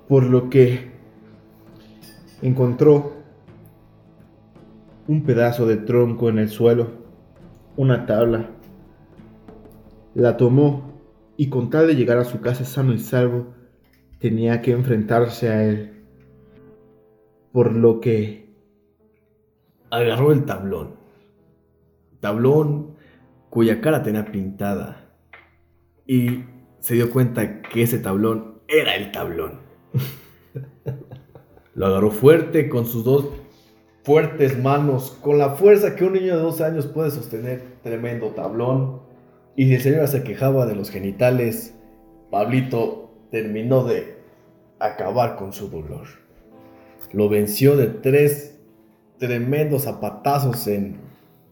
Por 0.09 0.25
lo 0.25 0.51
que 0.51 0.93
encontró 2.43 3.15
un 5.07 5.23
pedazo 5.23 5.67
de 5.67 5.77
tronco 5.77 6.29
en 6.29 6.39
el 6.39 6.49
suelo, 6.49 6.89
una 7.77 8.07
tabla. 8.07 8.51
La 10.15 10.37
tomó 10.37 10.93
y 11.37 11.49
con 11.49 11.71
tal 11.71 11.87
de 11.87 11.97
llegar 11.97 12.19
a 12.19 12.25
su 12.25 12.41
casa 12.41 12.65
sano 12.65 12.93
y 12.93 12.99
salvo, 12.99 13.55
tenía 14.25 14.63
que 14.63 14.71
enfrentarse 14.71 15.51
a 15.51 15.65
él. 15.65 16.03
Por 17.53 17.75
lo 17.75 18.01
que 18.01 18.55
agarró 19.91 20.33
el 20.33 20.47
tablón. 20.47 20.95
Tablón 22.21 22.97
cuya 23.51 23.83
cara 23.83 24.03
tenía 24.03 24.25
pintada. 24.25 25.15
Y 26.07 26.43
se 26.79 26.95
dio 26.95 27.11
cuenta 27.11 27.61
que 27.61 27.83
ese 27.83 27.99
tablón 27.99 28.63
era 28.67 28.97
el 28.97 29.13
tablón. 29.13 29.61
Lo 31.75 31.85
agarró 31.85 32.11
fuerte 32.11 32.71
con 32.71 32.87
sus 32.87 33.05
dos 33.05 33.27
fuertes 34.05 34.59
manos, 34.59 35.19
con 35.21 35.37
la 35.37 35.51
fuerza 35.51 35.97
que 35.97 36.05
un 36.07 36.15
niño 36.15 36.35
de 36.35 36.43
12 36.43 36.65
años 36.65 36.87
puede 36.87 37.11
sostener 37.11 37.63
tremendo 37.83 38.29
tablón. 38.29 39.03
Y 39.55 39.67
si 39.67 39.75
el 39.75 39.81
señor 39.83 40.09
se 40.09 40.23
quejaba 40.23 40.65
de 40.65 40.77
los 40.77 40.89
genitales, 40.89 41.75
Pablito 42.31 43.11
terminó 43.31 43.85
de 43.85 44.14
acabar 44.87 45.37
con 45.37 45.53
su 45.53 45.69
dolor. 45.69 46.07
Lo 47.13 47.29
venció 47.29 47.77
de 47.77 47.87
tres 47.87 48.59
tremendos 49.19 49.85
zapatazos 49.85 50.67
en 50.67 50.97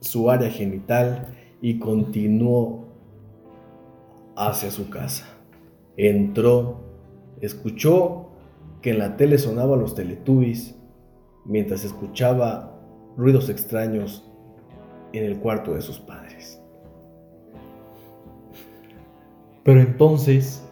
su 0.01 0.31
área 0.31 0.51
genital 0.51 1.29
y 1.61 1.79
continuó 1.79 2.89
hacia 4.37 4.71
su 4.71 4.91
casa. 4.91 5.27
Entró, 5.97 6.81
escuchó 7.41 8.31
que 8.81 8.91
en 8.91 8.99
la 8.99 9.17
tele 9.17 9.39
sonaban 9.39 9.81
los 9.81 9.95
teletubbies 9.95 10.75
mientras 11.45 11.85
escuchaba 11.85 12.77
ruidos 13.17 13.49
extraños 13.49 14.29
en 15.13 15.25
el 15.25 15.39
cuarto 15.39 15.75
de 15.75 15.83
sus 15.83 16.01
padres. 16.01 16.61
Pero 19.63 19.81
entonces, 19.81 20.67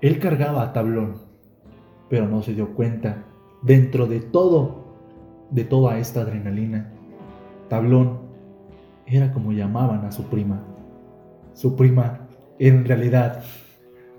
él 0.00 0.18
cargaba 0.18 0.62
a 0.62 0.72
Tablón, 0.72 1.27
pero 2.08 2.26
no 2.26 2.42
se 2.42 2.54
dio 2.54 2.74
cuenta, 2.74 3.24
dentro 3.62 4.06
de 4.06 4.20
todo, 4.20 4.84
de 5.50 5.64
toda 5.64 5.98
esta 5.98 6.22
adrenalina, 6.22 6.92
Tablón 7.68 8.20
era 9.06 9.32
como 9.32 9.52
llamaban 9.52 10.04
a 10.04 10.12
su 10.12 10.24
prima. 10.24 10.64
Su 11.54 11.76
prima 11.76 12.28
era 12.58 12.76
en 12.76 12.84
realidad 12.84 13.42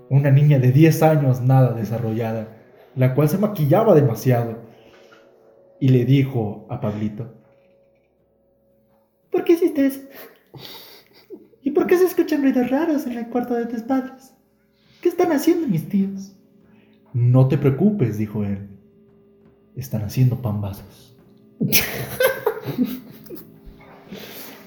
una 0.08 0.30
niña 0.30 0.58
de 0.58 0.72
10 0.72 1.02
años 1.02 1.40
nada 1.40 1.72
desarrollada, 1.72 2.56
la 2.96 3.14
cual 3.14 3.28
se 3.28 3.38
maquillaba 3.38 3.94
demasiado. 3.94 4.58
Y 5.78 5.88
le 5.88 6.04
dijo 6.04 6.66
a 6.68 6.80
Pablito, 6.80 7.32
¿por 9.30 9.44
qué 9.44 9.54
hiciste 9.54 9.86
eso? 9.86 10.00
¿Y 11.62 11.70
por 11.70 11.86
qué 11.86 11.96
se 11.96 12.04
escuchan 12.04 12.42
ruidos 12.42 12.70
raros 12.70 13.06
en 13.06 13.16
el 13.16 13.28
cuarto 13.28 13.54
de 13.54 13.66
tus 13.66 13.82
padres? 13.82 14.34
¿Qué 15.00 15.08
están 15.08 15.32
haciendo 15.32 15.66
mis 15.66 15.88
tíos? 15.88 16.36
No 17.12 17.48
te 17.48 17.58
preocupes, 17.58 18.18
dijo 18.18 18.44
él. 18.44 18.68
Están 19.74 20.02
haciendo 20.02 20.36
pambazos. 20.36 21.16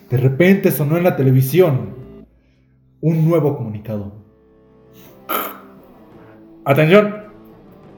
De 0.09 0.17
repente 0.17 0.71
sonó 0.71 0.97
en 0.97 1.03
la 1.03 1.15
televisión 1.15 1.95
un 3.01 3.27
nuevo 3.27 3.55
comunicado. 3.57 4.11
Atención, 6.65 7.15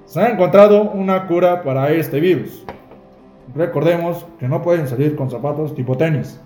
se 0.05 0.19
ha 0.19 0.29
encontrado 0.29 0.91
una 0.91 1.27
cura 1.27 1.63
para 1.63 1.91
este 1.91 2.19
virus. 2.19 2.65
Recordemos 3.53 4.25
que 4.39 4.47
no 4.47 4.61
pueden 4.61 4.87
salir 4.87 5.15
con 5.15 5.29
zapatos 5.29 5.75
tipo 5.75 5.97
tenis. 5.97 6.39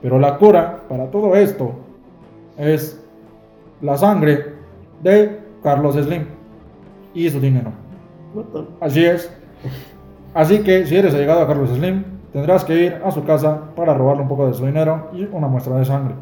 Pero 0.00 0.18
la 0.18 0.36
cura 0.38 0.84
para 0.88 1.10
todo 1.10 1.34
esto 1.36 1.74
es 2.58 3.02
la 3.80 3.96
sangre 3.96 4.54
de 5.02 5.40
Carlos 5.62 5.94
Slim 5.94 6.41
y 7.14 7.28
su 7.30 7.40
dinero. 7.40 7.72
Así 8.80 9.04
es. 9.04 9.30
Así 10.34 10.62
que 10.62 10.86
si 10.86 10.96
eres 10.96 11.14
allegado 11.14 11.42
a 11.42 11.46
Carlos 11.46 11.70
Slim, 11.70 12.04
tendrás 12.32 12.64
que 12.64 12.86
ir 12.86 13.00
a 13.04 13.10
su 13.10 13.24
casa 13.24 13.74
para 13.76 13.94
robarle 13.94 14.22
un 14.22 14.28
poco 14.28 14.46
de 14.46 14.54
su 14.54 14.64
dinero 14.64 15.10
y 15.12 15.24
una 15.24 15.48
muestra 15.48 15.76
de 15.76 15.84
sangre. 15.84 16.14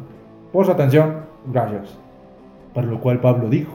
Por 0.51 0.65
su 0.65 0.71
atención, 0.71 1.21
gracias. 1.47 1.97
Para 2.73 2.87
lo 2.87 2.99
cual 2.99 3.19
Pablo 3.19 3.49
dijo. 3.49 3.71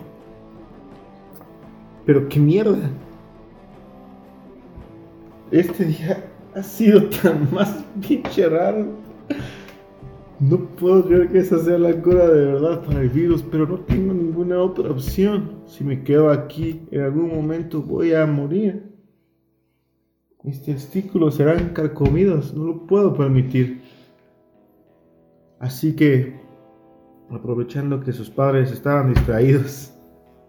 Pero 2.05 2.29
qué 2.29 2.39
mierda. 2.39 2.91
Este 5.51 5.85
día 5.85 6.25
ha 6.55 6.63
sido 6.63 7.09
tan 7.23 7.53
más 7.53 7.85
pinche 8.07 8.49
raro. 8.49 8.87
No 10.39 10.59
puedo 10.59 11.07
creer 11.07 11.29
que 11.31 11.39
esa 11.39 11.59
sea 11.59 11.79
la 11.79 11.95
cura 12.03 12.29
de 12.29 12.45
verdad 12.45 12.85
para 12.85 13.01
el 13.01 13.09
virus, 13.09 13.43
pero 13.43 13.67
no 13.67 13.81
tengo 13.81 14.13
ninguna 14.13 14.59
otra 14.59 14.91
opción. 14.91 15.63
Si 15.67 15.83
me 15.83 16.03
quedo 16.03 16.31
aquí, 16.31 16.87
en 16.91 17.01
algún 17.01 17.35
momento 17.35 17.81
voy 17.81 18.13
a 18.13 18.27
morir. 18.27 18.95
Mis 20.43 20.63
testículos 20.63 21.37
serán 21.37 21.71
carcomidos, 21.71 22.55
no 22.55 22.65
lo 22.67 22.87
puedo 22.87 23.15
permitir. 23.15 23.81
Así 25.59 25.97
que, 25.97 26.39
aprovechando 27.31 28.01
que 28.01 28.13
sus 28.13 28.29
padres 28.29 28.71
estaban 28.71 29.15
distraídos, 29.15 29.95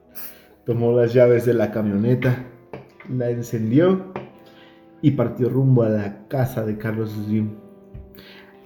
tomó 0.65 0.91
las 0.91 1.13
llaves 1.13 1.45
de 1.45 1.53
la 1.53 1.71
camioneta, 1.71 2.45
la 3.09 3.29
encendió 3.29 4.11
y 5.01 5.11
partió 5.11 5.49
rumbo 5.49 5.83
a 5.83 5.89
la 5.89 6.27
casa 6.27 6.65
de 6.65 6.77
Carlos 6.77 7.11
Slim. 7.11 7.66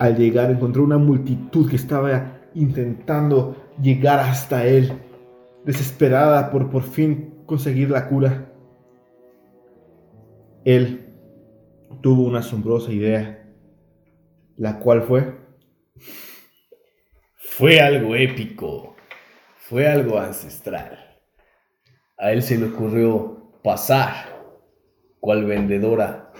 Al 0.01 0.17
llegar 0.17 0.49
encontró 0.49 0.83
una 0.83 0.97
multitud 0.97 1.69
que 1.69 1.75
estaba 1.75 2.41
intentando 2.55 3.55
llegar 3.79 4.17
hasta 4.17 4.65
él, 4.65 4.93
desesperada 5.63 6.49
por 6.49 6.71
por 6.71 6.81
fin 6.81 7.43
conseguir 7.45 7.91
la 7.91 8.09
cura. 8.09 8.51
Él 10.65 11.13
tuvo 12.01 12.23
una 12.23 12.39
asombrosa 12.39 12.91
idea, 12.91 13.47
la 14.57 14.79
cual 14.79 15.03
fue... 15.03 15.39
Fue 17.35 17.79
algo 17.79 18.15
épico, 18.15 18.95
fue 19.55 19.87
algo 19.87 20.17
ancestral. 20.17 20.97
A 22.17 22.31
él 22.31 22.41
se 22.41 22.57
le 22.57 22.69
ocurrió 22.69 23.51
pasar 23.63 24.15
cual 25.19 25.45
vendedora 25.45 26.33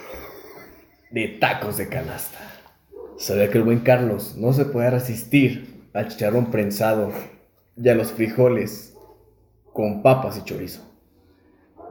de 1.11 1.27
tacos 1.39 1.77
de 1.77 1.89
canasta. 1.89 2.50
Sabía 3.21 3.51
que 3.51 3.59
el 3.59 3.63
buen 3.63 3.81
Carlos 3.81 4.35
no 4.35 4.51
se 4.51 4.65
podía 4.65 4.89
resistir 4.89 5.85
al 5.93 6.07
chicharrón 6.07 6.49
prensado 6.49 7.11
y 7.77 7.87
a 7.87 7.93
los 7.93 8.11
frijoles 8.11 8.97
con 9.73 10.01
papas 10.01 10.39
y 10.39 10.43
chorizo. 10.43 10.81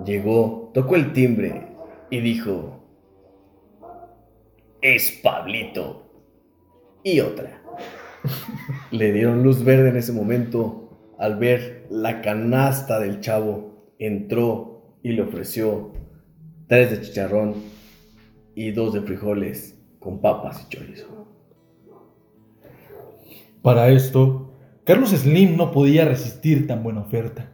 Llegó, 0.05 0.73
tocó 0.75 0.97
el 0.97 1.13
timbre 1.13 1.69
y 2.11 2.19
dijo, 2.19 2.85
es 4.83 5.21
Pablito. 5.23 6.11
Y 7.05 7.21
otra. 7.21 7.63
Le 8.91 9.13
dieron 9.13 9.45
luz 9.45 9.63
verde 9.63 9.91
en 9.91 9.99
ese 9.99 10.13
momento 10.13 11.15
al 11.17 11.39
ver 11.39 11.87
la 11.91 12.23
canasta 12.23 12.99
del 12.99 13.21
chavo. 13.21 13.93
Entró 14.01 14.97
y 15.05 15.13
le 15.13 15.23
ofreció 15.23 15.93
tres 16.67 16.91
de 16.91 17.01
chicharrón 17.03 17.55
y 18.57 18.73
dos 18.73 18.95
de 18.95 19.03
frijoles 19.03 19.77
con 20.01 20.21
papas 20.21 20.65
y 20.67 20.69
chorizo. 20.71 21.20
Para 23.63 23.89
esto, 23.89 24.53
Carlos 24.85 25.11
Slim 25.11 25.57
no 25.57 25.71
podía 25.71 26.05
resistir 26.05 26.67
tan 26.67 26.83
buena 26.83 27.01
oferta. 27.01 27.51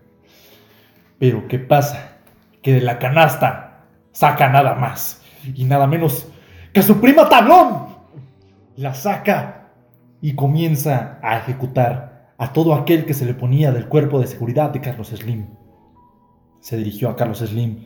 Pero 1.19 1.49
¿qué 1.49 1.59
pasa? 1.59 2.19
Que 2.63 2.75
de 2.75 2.81
la 2.81 2.99
canasta 2.99 3.87
saca 4.13 4.49
nada 4.49 4.75
más 4.75 5.23
y 5.55 5.65
nada 5.65 5.87
menos 5.87 6.29
que 6.73 6.83
su 6.83 7.01
prima 7.01 7.29
Tablón. 7.29 7.87
La 8.77 8.95
saca 8.95 9.71
y 10.21 10.35
comienza 10.35 11.19
a 11.23 11.39
ejecutar 11.39 12.33
a 12.39 12.53
todo 12.53 12.75
aquel 12.75 13.05
que 13.07 13.15
se 13.15 13.25
le 13.25 13.35
ponía 13.35 13.73
del 13.73 13.89
cuerpo 13.89 14.21
de 14.21 14.27
seguridad 14.27 14.71
de 14.71 14.81
Carlos 14.81 15.09
Slim. 15.09 15.47
Se 16.61 16.77
dirigió 16.77 17.09
a 17.09 17.17
Carlos 17.17 17.39
Slim, 17.39 17.85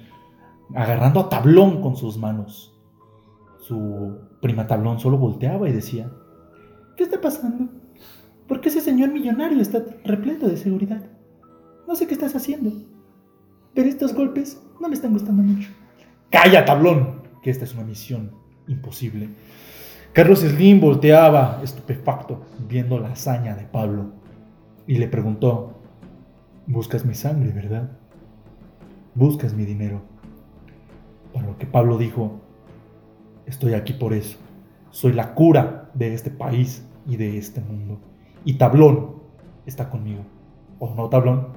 agarrando 0.75 1.21
a 1.21 1.29
Tablón 1.29 1.81
con 1.81 1.97
sus 1.97 2.19
manos. 2.19 2.75
Su 3.61 4.19
prima 4.43 4.67
Tablón 4.67 4.99
solo 4.99 5.19
volteaba 5.19 5.69
y 5.69 5.73
decía, 5.73 6.11
¿qué 6.97 7.05
está 7.05 7.21
pasando? 7.21 7.71
¿Por 8.51 8.61
qué 8.61 8.69
ese 8.69 8.81
señor 8.81 9.13
millonario 9.13 9.63
está 9.63 9.81
repleto 10.05 10.49
de 10.49 10.57
seguridad? 10.57 11.09
No 11.87 11.95
sé 11.95 12.09
qué 12.09 12.15
estás 12.15 12.35
haciendo, 12.35 12.73
pero 13.75 13.89
estos 13.89 14.13
golpes 14.13 14.61
no 14.81 14.89
me 14.89 14.95
están 14.95 15.13
gustando 15.13 15.41
mucho. 15.41 15.71
¡Calla, 16.33 16.65
tablón! 16.65 17.23
Que 17.45 17.51
esta 17.51 17.63
es 17.63 17.75
una 17.75 17.85
misión 17.85 18.33
imposible. 18.67 19.29
Carlos 20.13 20.41
Slim 20.41 20.81
volteaba 20.81 21.61
estupefacto 21.63 22.45
viendo 22.69 22.99
la 22.99 23.13
hazaña 23.13 23.55
de 23.55 23.67
Pablo 23.67 24.15
y 24.85 24.99
le 24.99 25.07
preguntó, 25.07 25.81
buscas 26.67 27.05
mi 27.05 27.15
sangre, 27.15 27.53
¿verdad? 27.53 27.99
Buscas 29.15 29.55
mi 29.55 29.65
dinero. 29.65 30.03
Para 31.33 31.47
lo 31.47 31.57
que 31.57 31.67
Pablo 31.67 31.99
dijo, 31.99 32.41
estoy 33.47 33.75
aquí 33.75 33.93
por 33.93 34.13
eso. 34.13 34.39
Soy 34.91 35.13
la 35.13 35.35
cura 35.35 35.93
de 35.95 36.15
este 36.15 36.33
país 36.33 36.85
y 37.07 37.17
de 37.17 37.39
este 37.39 37.61
mundo. 37.61 38.10
Y 38.45 38.55
Tablón 38.55 39.17
está 39.67 39.89
conmigo. 39.91 40.23
¿O 40.79 40.95
no, 40.95 41.09
Tablón? 41.09 41.49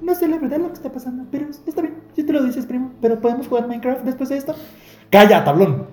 No 0.00 0.14
sé 0.14 0.28
la 0.28 0.38
verdad 0.38 0.58
lo 0.58 0.68
que 0.68 0.74
está 0.74 0.90
pasando, 0.90 1.24
pero 1.30 1.48
está 1.50 1.82
bien, 1.82 1.96
si 2.14 2.24
te 2.24 2.32
lo 2.32 2.42
dices, 2.42 2.66
primo. 2.66 2.92
Pero 3.00 3.20
podemos 3.20 3.46
jugar 3.46 3.68
Minecraft 3.68 4.04
después 4.04 4.28
de 4.30 4.38
esto. 4.38 4.54
¡Calla, 5.10 5.44
Tablón! 5.44 5.86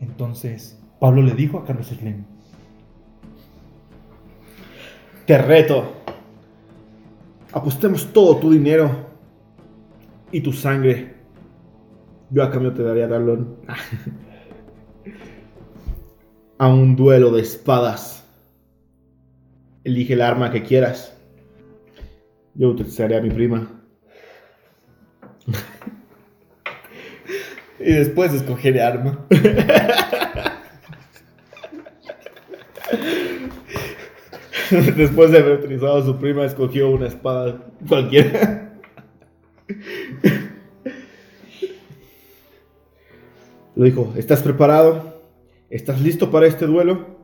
Entonces, 0.00 0.78
Pablo 1.00 1.22
le 1.22 1.34
dijo 1.34 1.58
a 1.58 1.64
Carlos 1.64 1.86
Slim: 1.86 2.24
Te 5.26 5.38
reto. 5.38 5.92
Apostemos 7.52 8.12
todo 8.12 8.36
tu 8.36 8.50
dinero 8.50 8.90
y 10.30 10.40
tu 10.42 10.52
sangre. 10.52 11.14
Yo 12.30 12.42
a 12.42 12.50
cambio 12.50 12.72
te 12.74 12.82
daría 12.82 13.08
talón. 13.08 13.56
a 16.58 16.68
un 16.68 16.96
duelo 16.96 17.30
de 17.30 17.42
espadas. 17.42 18.25
Elige 19.86 20.14
el 20.14 20.20
arma 20.20 20.50
que 20.50 20.64
quieras. 20.64 21.16
Yo 22.54 22.70
utilizaré 22.70 23.16
a 23.16 23.20
mi 23.20 23.30
prima. 23.30 23.70
Y 27.78 27.92
después 27.92 28.34
escogeré 28.34 28.82
arma. 28.82 29.24
Después 34.96 35.30
de 35.30 35.38
haber 35.38 35.60
utilizado 35.60 35.98
a 35.98 36.04
su 36.04 36.18
prima, 36.18 36.44
escogió 36.44 36.90
una 36.90 37.06
espada 37.06 37.56
cualquiera. 37.88 38.72
Le 43.76 43.84
dijo, 43.84 44.12
¿estás 44.16 44.42
preparado? 44.42 45.22
¿Estás 45.70 46.00
listo 46.00 46.32
para 46.32 46.48
este 46.48 46.66
duelo? 46.66 47.15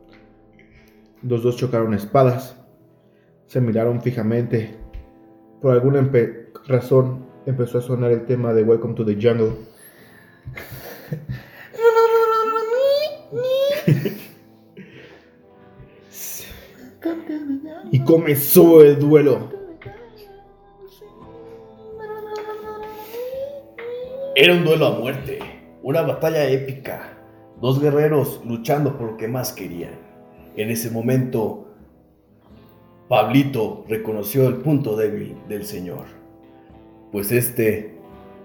Los 1.22 1.42
dos 1.42 1.56
chocaron 1.56 1.94
espadas. 1.94 2.56
Se 3.46 3.60
miraron 3.60 4.02
fijamente. 4.02 4.76
Por 5.60 5.72
alguna 5.72 6.10
razón 6.66 7.26
empezó 7.46 7.78
a 7.78 7.82
sonar 7.82 8.10
el 8.10 8.24
tema 8.24 8.52
de 8.52 8.64
Welcome 8.64 8.94
to 8.94 9.04
the 9.04 9.14
Jungle. 9.14 9.52
Y 17.92 18.00
comenzó 18.04 18.82
el 18.82 18.98
duelo. 18.98 19.50
Era 24.34 24.54
un 24.54 24.64
duelo 24.64 24.86
a 24.86 24.98
muerte, 24.98 25.38
una 25.82 26.00
batalla 26.00 26.48
épica, 26.48 27.18
dos 27.60 27.82
guerreros 27.82 28.40
luchando 28.46 28.96
por 28.96 29.12
lo 29.12 29.16
que 29.18 29.28
más 29.28 29.52
querían. 29.52 30.11
En 30.54 30.70
ese 30.70 30.90
momento, 30.90 31.68
Pablito 33.08 33.86
reconoció 33.88 34.48
el 34.48 34.56
punto 34.56 34.96
débil 34.96 35.34
del 35.48 35.64
señor, 35.64 36.04
pues 37.10 37.32
este 37.32 37.94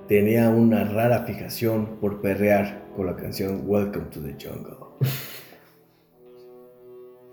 tenía 0.07 0.49
una 0.49 0.85
rara 0.85 1.25
fijación 1.25 1.97
por 1.99 2.21
perrear 2.21 2.85
con 2.95 3.07
la 3.07 3.17
canción 3.17 3.63
Welcome 3.65 4.05
to 4.05 4.21
the 4.21 4.33
Jungle. 4.33 4.77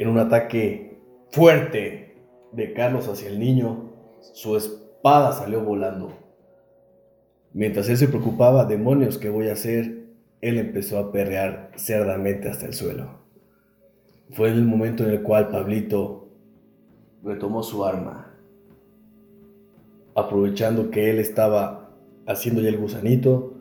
En 0.00 0.08
un 0.08 0.18
ataque 0.18 0.98
fuerte 1.30 2.16
de 2.50 2.72
Carlos 2.72 3.06
hacia 3.06 3.28
el 3.28 3.38
niño, 3.38 3.92
su 4.20 4.56
espada 4.56 5.30
salió 5.30 5.60
volando. 5.60 6.12
Mientras 7.52 7.88
él 7.88 7.96
se 7.96 8.08
preocupaba, 8.08 8.64
demonios, 8.64 9.18
¿qué 9.18 9.30
voy 9.30 9.50
a 9.50 9.52
hacer? 9.52 10.08
Él 10.40 10.58
empezó 10.58 10.98
a 10.98 11.12
perrear 11.12 11.70
cerdamente 11.76 12.48
hasta 12.48 12.66
el 12.66 12.74
suelo. 12.74 13.23
Fue 14.30 14.48
el 14.48 14.64
momento 14.64 15.04
en 15.04 15.10
el 15.10 15.22
cual 15.22 15.48
Pablito 15.48 16.28
retomó 17.22 17.62
su 17.62 17.84
arma, 17.84 18.34
aprovechando 20.14 20.90
que 20.90 21.10
él 21.10 21.18
estaba 21.18 21.90
haciendo 22.26 22.60
ya 22.60 22.68
el 22.68 22.78
gusanito, 22.78 23.54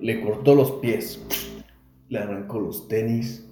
le 0.00 0.22
cortó 0.22 0.54
los 0.54 0.72
pies, 0.72 1.24
le 2.08 2.18
arrancó 2.18 2.58
los 2.60 2.88
tenis, 2.88 3.46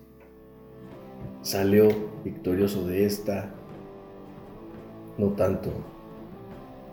salió 1.42 1.88
victorioso 2.24 2.86
de 2.86 3.04
esta, 3.04 3.54
no 5.18 5.28
tanto 5.28 5.70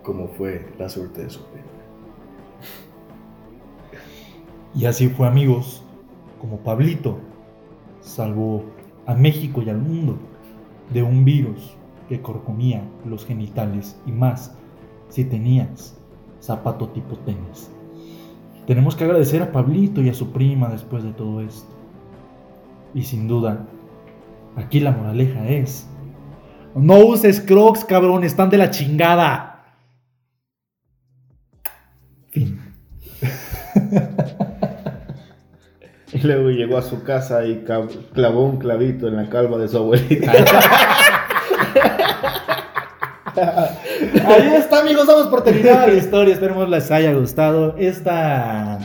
como 0.02 0.28
fue 0.28 0.66
la 0.78 0.88
suerte 0.88 1.24
de 1.24 1.30
su 1.30 1.42
prima. 1.46 1.66
Y 4.74 4.84
así 4.84 5.08
fue, 5.08 5.26
amigos, 5.26 5.82
como 6.40 6.58
Pablito 6.58 7.18
salvó 8.00 8.62
a 9.06 9.14
México 9.14 9.62
y 9.62 9.70
al 9.70 9.78
mundo 9.78 10.18
de 10.92 11.02
un 11.02 11.24
virus 11.24 11.76
que 12.08 12.20
corcomía 12.20 12.82
los 13.04 13.24
genitales 13.24 14.00
y 14.06 14.12
más 14.12 14.56
si 15.08 15.24
tenías 15.24 15.96
zapato 16.40 16.88
tipo 16.88 17.16
tenis. 17.18 17.70
Tenemos 18.66 18.96
que 18.96 19.04
agradecer 19.04 19.42
a 19.42 19.52
Pablito 19.52 20.02
y 20.02 20.08
a 20.08 20.14
su 20.14 20.32
prima 20.32 20.68
después 20.68 21.04
de 21.04 21.12
todo 21.12 21.40
esto. 21.40 21.68
Y 22.94 23.02
sin 23.02 23.28
duda, 23.28 23.66
aquí 24.56 24.80
la 24.80 24.92
moraleja 24.92 25.48
es... 25.48 25.88
No 26.74 26.98
uses 26.98 27.40
crocs, 27.40 27.84
cabrón, 27.84 28.24
están 28.24 28.50
de 28.50 28.58
la 28.58 28.70
chingada. 28.70 29.45
Y 36.16 36.26
luego 36.26 36.48
llegó 36.50 36.78
a 36.78 36.82
su 36.82 37.02
casa 37.02 37.44
y 37.44 37.62
clavó 38.14 38.46
un 38.46 38.56
clavito 38.56 39.06
en 39.06 39.16
la 39.16 39.28
calva 39.28 39.58
de 39.58 39.68
su 39.68 39.76
abuelita. 39.76 40.32
Ahí 44.26 44.54
está, 44.56 44.80
amigos, 44.80 45.06
vamos 45.06 45.26
por 45.26 45.44
terminar 45.44 45.90
la 45.90 45.94
historia. 45.94 46.32
Esperemos 46.32 46.70
les 46.70 46.90
haya 46.90 47.12
gustado 47.12 47.76
esta 47.76 48.78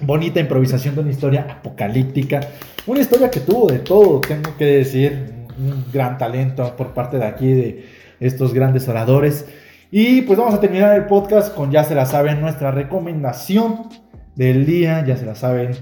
bonita 0.00 0.40
improvisación 0.40 0.94
de 0.94 1.02
una 1.02 1.10
historia 1.10 1.46
apocalíptica. 1.50 2.40
Una 2.86 3.00
historia 3.00 3.30
que 3.30 3.40
tuvo 3.40 3.70
de 3.70 3.80
todo, 3.80 4.22
tengo 4.22 4.56
que 4.56 4.64
decir. 4.64 5.42
Un 5.58 5.84
gran 5.92 6.16
talento 6.16 6.74
por 6.74 6.94
parte 6.94 7.18
de 7.18 7.26
aquí, 7.26 7.52
de 7.52 7.84
estos 8.18 8.54
grandes 8.54 8.88
oradores. 8.88 9.44
Y 9.90 10.22
pues 10.22 10.38
vamos 10.38 10.54
a 10.54 10.60
terminar 10.60 10.96
el 10.96 11.04
podcast 11.04 11.54
con, 11.54 11.70
ya 11.70 11.84
se 11.84 11.94
la 11.94 12.06
saben, 12.06 12.40
nuestra 12.40 12.70
recomendación 12.70 13.90
del 14.36 14.64
día. 14.64 15.04
Ya 15.04 15.18
se 15.18 15.26
la 15.26 15.34
saben. 15.34 15.76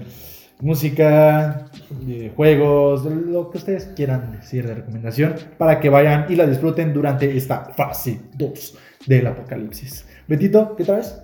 Música, 0.61 1.65
eh, 2.07 2.31
juegos, 2.35 3.03
lo 3.05 3.49
que 3.49 3.57
ustedes 3.57 3.85
quieran 3.95 4.31
decir 4.31 4.67
de 4.67 4.75
recomendación 4.75 5.33
para 5.57 5.79
que 5.79 5.89
vayan 5.89 6.27
y 6.29 6.35
la 6.35 6.45
disfruten 6.45 6.93
durante 6.93 7.35
esta 7.35 7.65
fase 7.65 8.21
2 8.35 8.77
del 9.07 9.25
apocalipsis. 9.25 10.07
Betito, 10.27 10.75
¿qué 10.75 10.83
traes? 10.83 11.19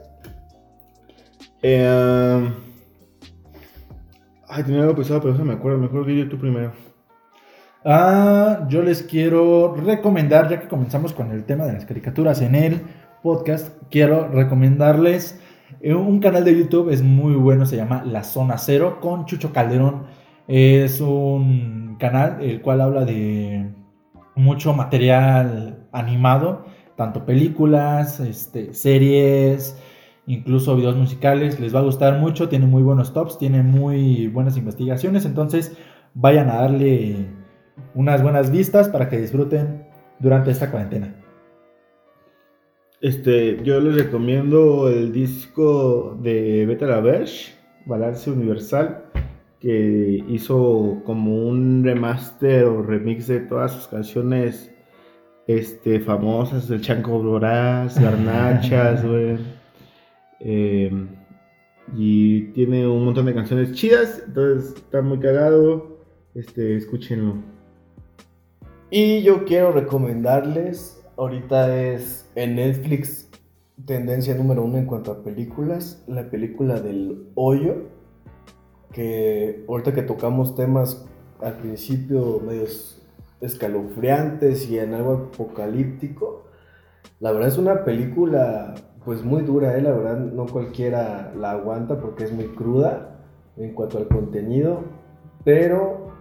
Eh, 1.61 2.51
ay, 4.47 4.63
tenía 4.63 4.81
algo 4.81 4.95
pensado, 4.95 5.21
pero 5.21 5.35
no 5.35 5.45
me 5.45 5.53
acuerdo. 5.53 5.77
Mejor 5.77 6.07
di 6.07 6.25
tú 6.25 6.39
primero. 6.39 6.71
Ah, 7.85 8.65
yo 8.69 8.81
les 8.81 9.03
quiero 9.03 9.75
recomendar, 9.75 10.49
ya 10.49 10.59
que 10.59 10.67
comenzamos 10.67 11.13
con 11.13 11.31
el 11.31 11.43
tema 11.43 11.65
de 11.65 11.73
las 11.73 11.85
caricaturas 11.85 12.41
en 12.41 12.55
el 12.55 12.81
podcast, 13.21 13.71
quiero 13.91 14.27
recomendarles 14.29 15.39
un 15.83 16.19
canal 16.19 16.43
de 16.43 16.57
YouTube, 16.57 16.89
es 16.89 17.01
muy 17.01 17.35
bueno, 17.35 17.65
se 17.65 17.75
llama 17.75 18.03
La 18.05 18.23
Zona 18.23 18.57
Cero 18.57 18.99
con 19.01 19.25
Chucho 19.25 19.51
Calderón. 19.51 20.05
Es 20.47 21.01
un 21.01 21.97
canal 21.99 22.41
el 22.41 22.61
cual 22.61 22.81
habla 22.81 23.05
de 23.05 23.69
mucho 24.35 24.73
material 24.73 25.87
animado, 25.91 26.65
tanto 26.95 27.25
películas, 27.25 28.19
este, 28.19 28.73
series, 28.73 29.77
incluso 30.25 30.75
videos 30.75 30.95
musicales. 30.95 31.59
Les 31.59 31.75
va 31.75 31.79
a 31.79 31.83
gustar 31.83 32.19
mucho, 32.19 32.49
tiene 32.49 32.65
muy 32.65 32.83
buenos 32.83 33.13
tops, 33.13 33.37
tiene 33.37 33.63
muy 33.63 34.27
buenas 34.27 34.57
investigaciones, 34.57 35.25
entonces 35.25 35.77
vayan 36.13 36.49
a 36.49 36.61
darle 36.61 37.27
unas 37.93 38.23
buenas 38.23 38.51
vistas 38.51 38.89
para 38.89 39.09
que 39.09 39.19
disfruten 39.19 39.85
durante 40.19 40.51
esta 40.51 40.71
cuarentena. 40.71 41.13
Este, 42.99 43.61
yo 43.63 43.79
les 43.79 43.95
recomiendo 43.95 44.89
el 44.89 45.13
disco 45.13 46.17
de 46.21 46.65
Beta 46.65 46.87
La 46.87 46.99
Verge, 46.99 47.53
Balance 47.85 48.31
Universal, 48.31 49.05
que 49.59 50.23
hizo 50.27 51.01
como 51.05 51.47
un 51.47 51.83
remaster 51.83 52.65
o 52.65 52.81
remix 52.81 53.27
de 53.27 53.41
todas 53.41 53.71
sus 53.73 53.87
canciones 53.87 54.71
este, 55.45 55.99
famosas, 55.99 56.69
el 56.71 56.81
Chanco 56.81 57.19
Broras, 57.19 57.99
Garnachas, 58.01 59.05
güey. 59.05 59.37
Eh, 60.39 60.91
y 61.95 62.41
tiene 62.53 62.87
un 62.87 63.05
montón 63.05 63.27
de 63.27 63.33
canciones 63.33 63.73
chidas, 63.73 64.23
entonces 64.25 64.75
está 64.75 65.01
muy 65.01 65.19
cagado. 65.19 65.97
Este, 66.35 66.75
escúchenlo. 66.75 67.35
Y 68.89 69.21
yo 69.23 69.43
quiero 69.45 69.71
recomendarles, 69.71 70.96
ahorita 71.17 71.75
es 71.75 72.29
en 72.35 72.55
Netflix 72.55 73.29
tendencia 73.85 74.35
número 74.35 74.63
uno 74.63 74.77
en 74.77 74.85
cuanto 74.85 75.11
a 75.11 75.23
películas, 75.23 76.03
la 76.07 76.29
película 76.29 76.79
del 76.79 77.29
hoyo, 77.35 77.87
que 78.93 79.65
ahorita 79.67 79.93
que 79.93 80.03
tocamos 80.03 80.55
temas 80.55 81.05
al 81.41 81.57
principio 81.57 82.41
medios 82.45 83.01
escalofriantes 83.41 84.69
y 84.69 84.79
en 84.79 84.93
algo 84.93 85.29
apocalíptico, 85.33 86.45
la 87.19 87.31
verdad 87.31 87.49
es 87.49 87.57
una 87.57 87.83
película 87.83 88.75
pues 89.05 89.23
muy 89.23 89.43
dura, 89.43 89.77
¿eh? 89.77 89.81
la 89.81 89.91
verdad 89.91 90.19
no 90.19 90.45
cualquiera 90.47 91.33
la 91.35 91.51
aguanta 91.51 91.99
porque 91.99 92.25
es 92.25 92.31
muy 92.31 92.47
cruda 92.47 93.21
en 93.55 93.73
cuanto 93.73 93.97
al 93.97 94.07
contenido, 94.07 94.83
pero 95.43 96.11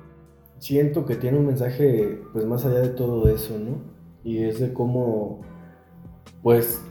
siento 0.59 1.05
que 1.05 1.17
tiene 1.17 1.39
un 1.39 1.47
mensaje 1.47 2.23
pues 2.33 2.45
más 2.47 2.65
allá 2.65 2.81
de 2.81 2.91
todo 2.91 3.29
eso, 3.29 3.59
¿no? 3.59 3.96
Y 4.27 4.43
es 4.43 4.59
de 4.59 4.73
cómo 4.73 5.41
pues 6.43 6.83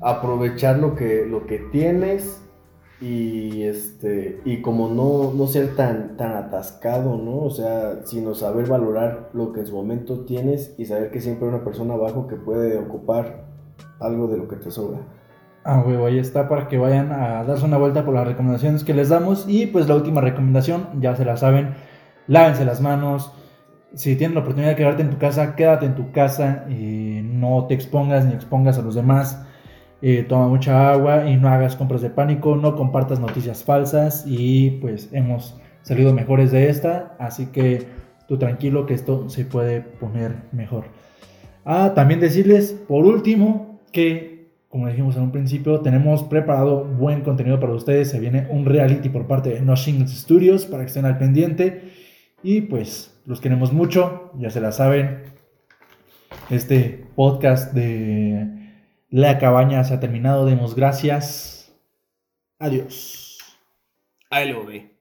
aprovechar 0.00 0.78
lo 0.78 0.94
que, 0.94 1.24
lo 1.26 1.46
que 1.46 1.58
tienes 1.72 2.42
y 3.00 3.62
este 3.62 4.40
y 4.44 4.60
como 4.62 4.88
no, 4.88 5.32
no 5.34 5.46
ser 5.46 5.74
tan, 5.76 6.18
tan 6.18 6.32
atascado, 6.32 7.16
¿no? 7.16 7.38
O 7.38 7.50
sea, 7.50 8.04
sino 8.04 8.34
saber 8.34 8.68
valorar 8.68 9.30
lo 9.32 9.52
que 9.54 9.60
en 9.60 9.66
su 9.66 9.74
momento 9.74 10.26
tienes 10.26 10.74
y 10.78 10.84
saber 10.84 11.10
que 11.10 11.20
siempre 11.20 11.48
hay 11.48 11.54
una 11.54 11.64
persona 11.64 11.94
abajo 11.94 12.26
que 12.26 12.36
puede 12.36 12.76
ocupar 12.78 13.46
algo 13.98 14.28
de 14.28 14.36
lo 14.36 14.46
que 14.46 14.56
te 14.56 14.70
sobra. 14.70 15.00
Ah, 15.64 15.82
huevo, 15.84 16.04
ahí 16.04 16.18
está 16.18 16.48
para 16.48 16.68
que 16.68 16.76
vayan 16.76 17.12
a 17.12 17.44
darse 17.44 17.64
una 17.64 17.78
vuelta 17.78 18.04
por 18.04 18.14
las 18.14 18.26
recomendaciones 18.26 18.84
que 18.84 18.92
les 18.94 19.08
damos. 19.08 19.46
Y 19.48 19.66
pues 19.66 19.88
la 19.88 19.96
última 19.96 20.20
recomendación, 20.20 21.00
ya 21.00 21.16
se 21.16 21.24
la 21.24 21.36
saben, 21.38 21.74
lávense 22.28 22.66
las 22.66 22.82
manos. 22.82 23.32
Si 23.96 24.14
tienes 24.14 24.34
la 24.34 24.42
oportunidad 24.42 24.72
de 24.72 24.76
quedarte 24.76 25.00
en 25.00 25.08
tu 25.08 25.16
casa, 25.16 25.56
quédate 25.56 25.86
en 25.86 25.94
tu 25.94 26.12
casa. 26.12 26.66
y 26.68 27.22
no 27.22 27.64
te 27.66 27.74
expongas 27.74 28.26
ni 28.26 28.34
expongas 28.34 28.78
a 28.78 28.82
los 28.82 28.94
demás. 28.94 29.42
Eh, 30.02 30.26
toma 30.28 30.48
mucha 30.48 30.90
agua 30.90 31.28
y 31.28 31.36
no 31.38 31.48
hagas 31.48 31.74
compras 31.76 32.02
de 32.02 32.10
pánico, 32.10 32.56
no 32.56 32.76
compartas 32.76 33.18
noticias 33.18 33.64
falsas 33.64 34.24
y 34.26 34.72
pues 34.82 35.08
hemos 35.12 35.58
salido 35.80 36.12
mejores 36.12 36.52
de 36.52 36.68
esta, 36.68 37.16
así 37.18 37.46
que 37.46 37.86
tú 38.28 38.36
tranquilo 38.36 38.84
que 38.84 38.92
esto 38.92 39.30
se 39.30 39.46
puede 39.46 39.80
poner 39.80 40.34
mejor. 40.52 40.84
Ah, 41.64 41.92
también 41.94 42.20
decirles 42.20 42.72
por 42.86 43.06
último 43.06 43.80
que, 43.90 44.50
como 44.68 44.86
dijimos 44.88 45.16
en 45.16 45.22
un 45.22 45.32
principio, 45.32 45.80
tenemos 45.80 46.24
preparado 46.24 46.84
buen 46.84 47.22
contenido 47.22 47.58
para 47.58 47.72
ustedes, 47.72 48.10
se 48.10 48.20
viene 48.20 48.46
un 48.50 48.66
reality 48.66 49.08
por 49.08 49.26
parte 49.26 49.48
de 49.48 49.62
No 49.62 49.76
Studios 49.76 50.66
para 50.66 50.82
que 50.82 50.88
estén 50.88 51.06
al 51.06 51.16
pendiente 51.16 52.05
y 52.42 52.62
pues 52.62 53.20
los 53.26 53.40
queremos 53.40 53.72
mucho, 53.72 54.32
ya 54.38 54.50
se 54.50 54.60
la 54.60 54.72
saben, 54.72 55.32
este 56.50 57.06
podcast 57.14 57.72
de 57.72 58.46
la 59.10 59.38
cabaña 59.38 59.84
se 59.84 59.94
ha 59.94 60.00
terminado. 60.00 60.46
Demos 60.46 60.74
gracias. 60.74 61.74
Adiós. 62.58 63.38
Ahí 64.30 64.50
lo 64.50 64.64
ve. 64.64 64.95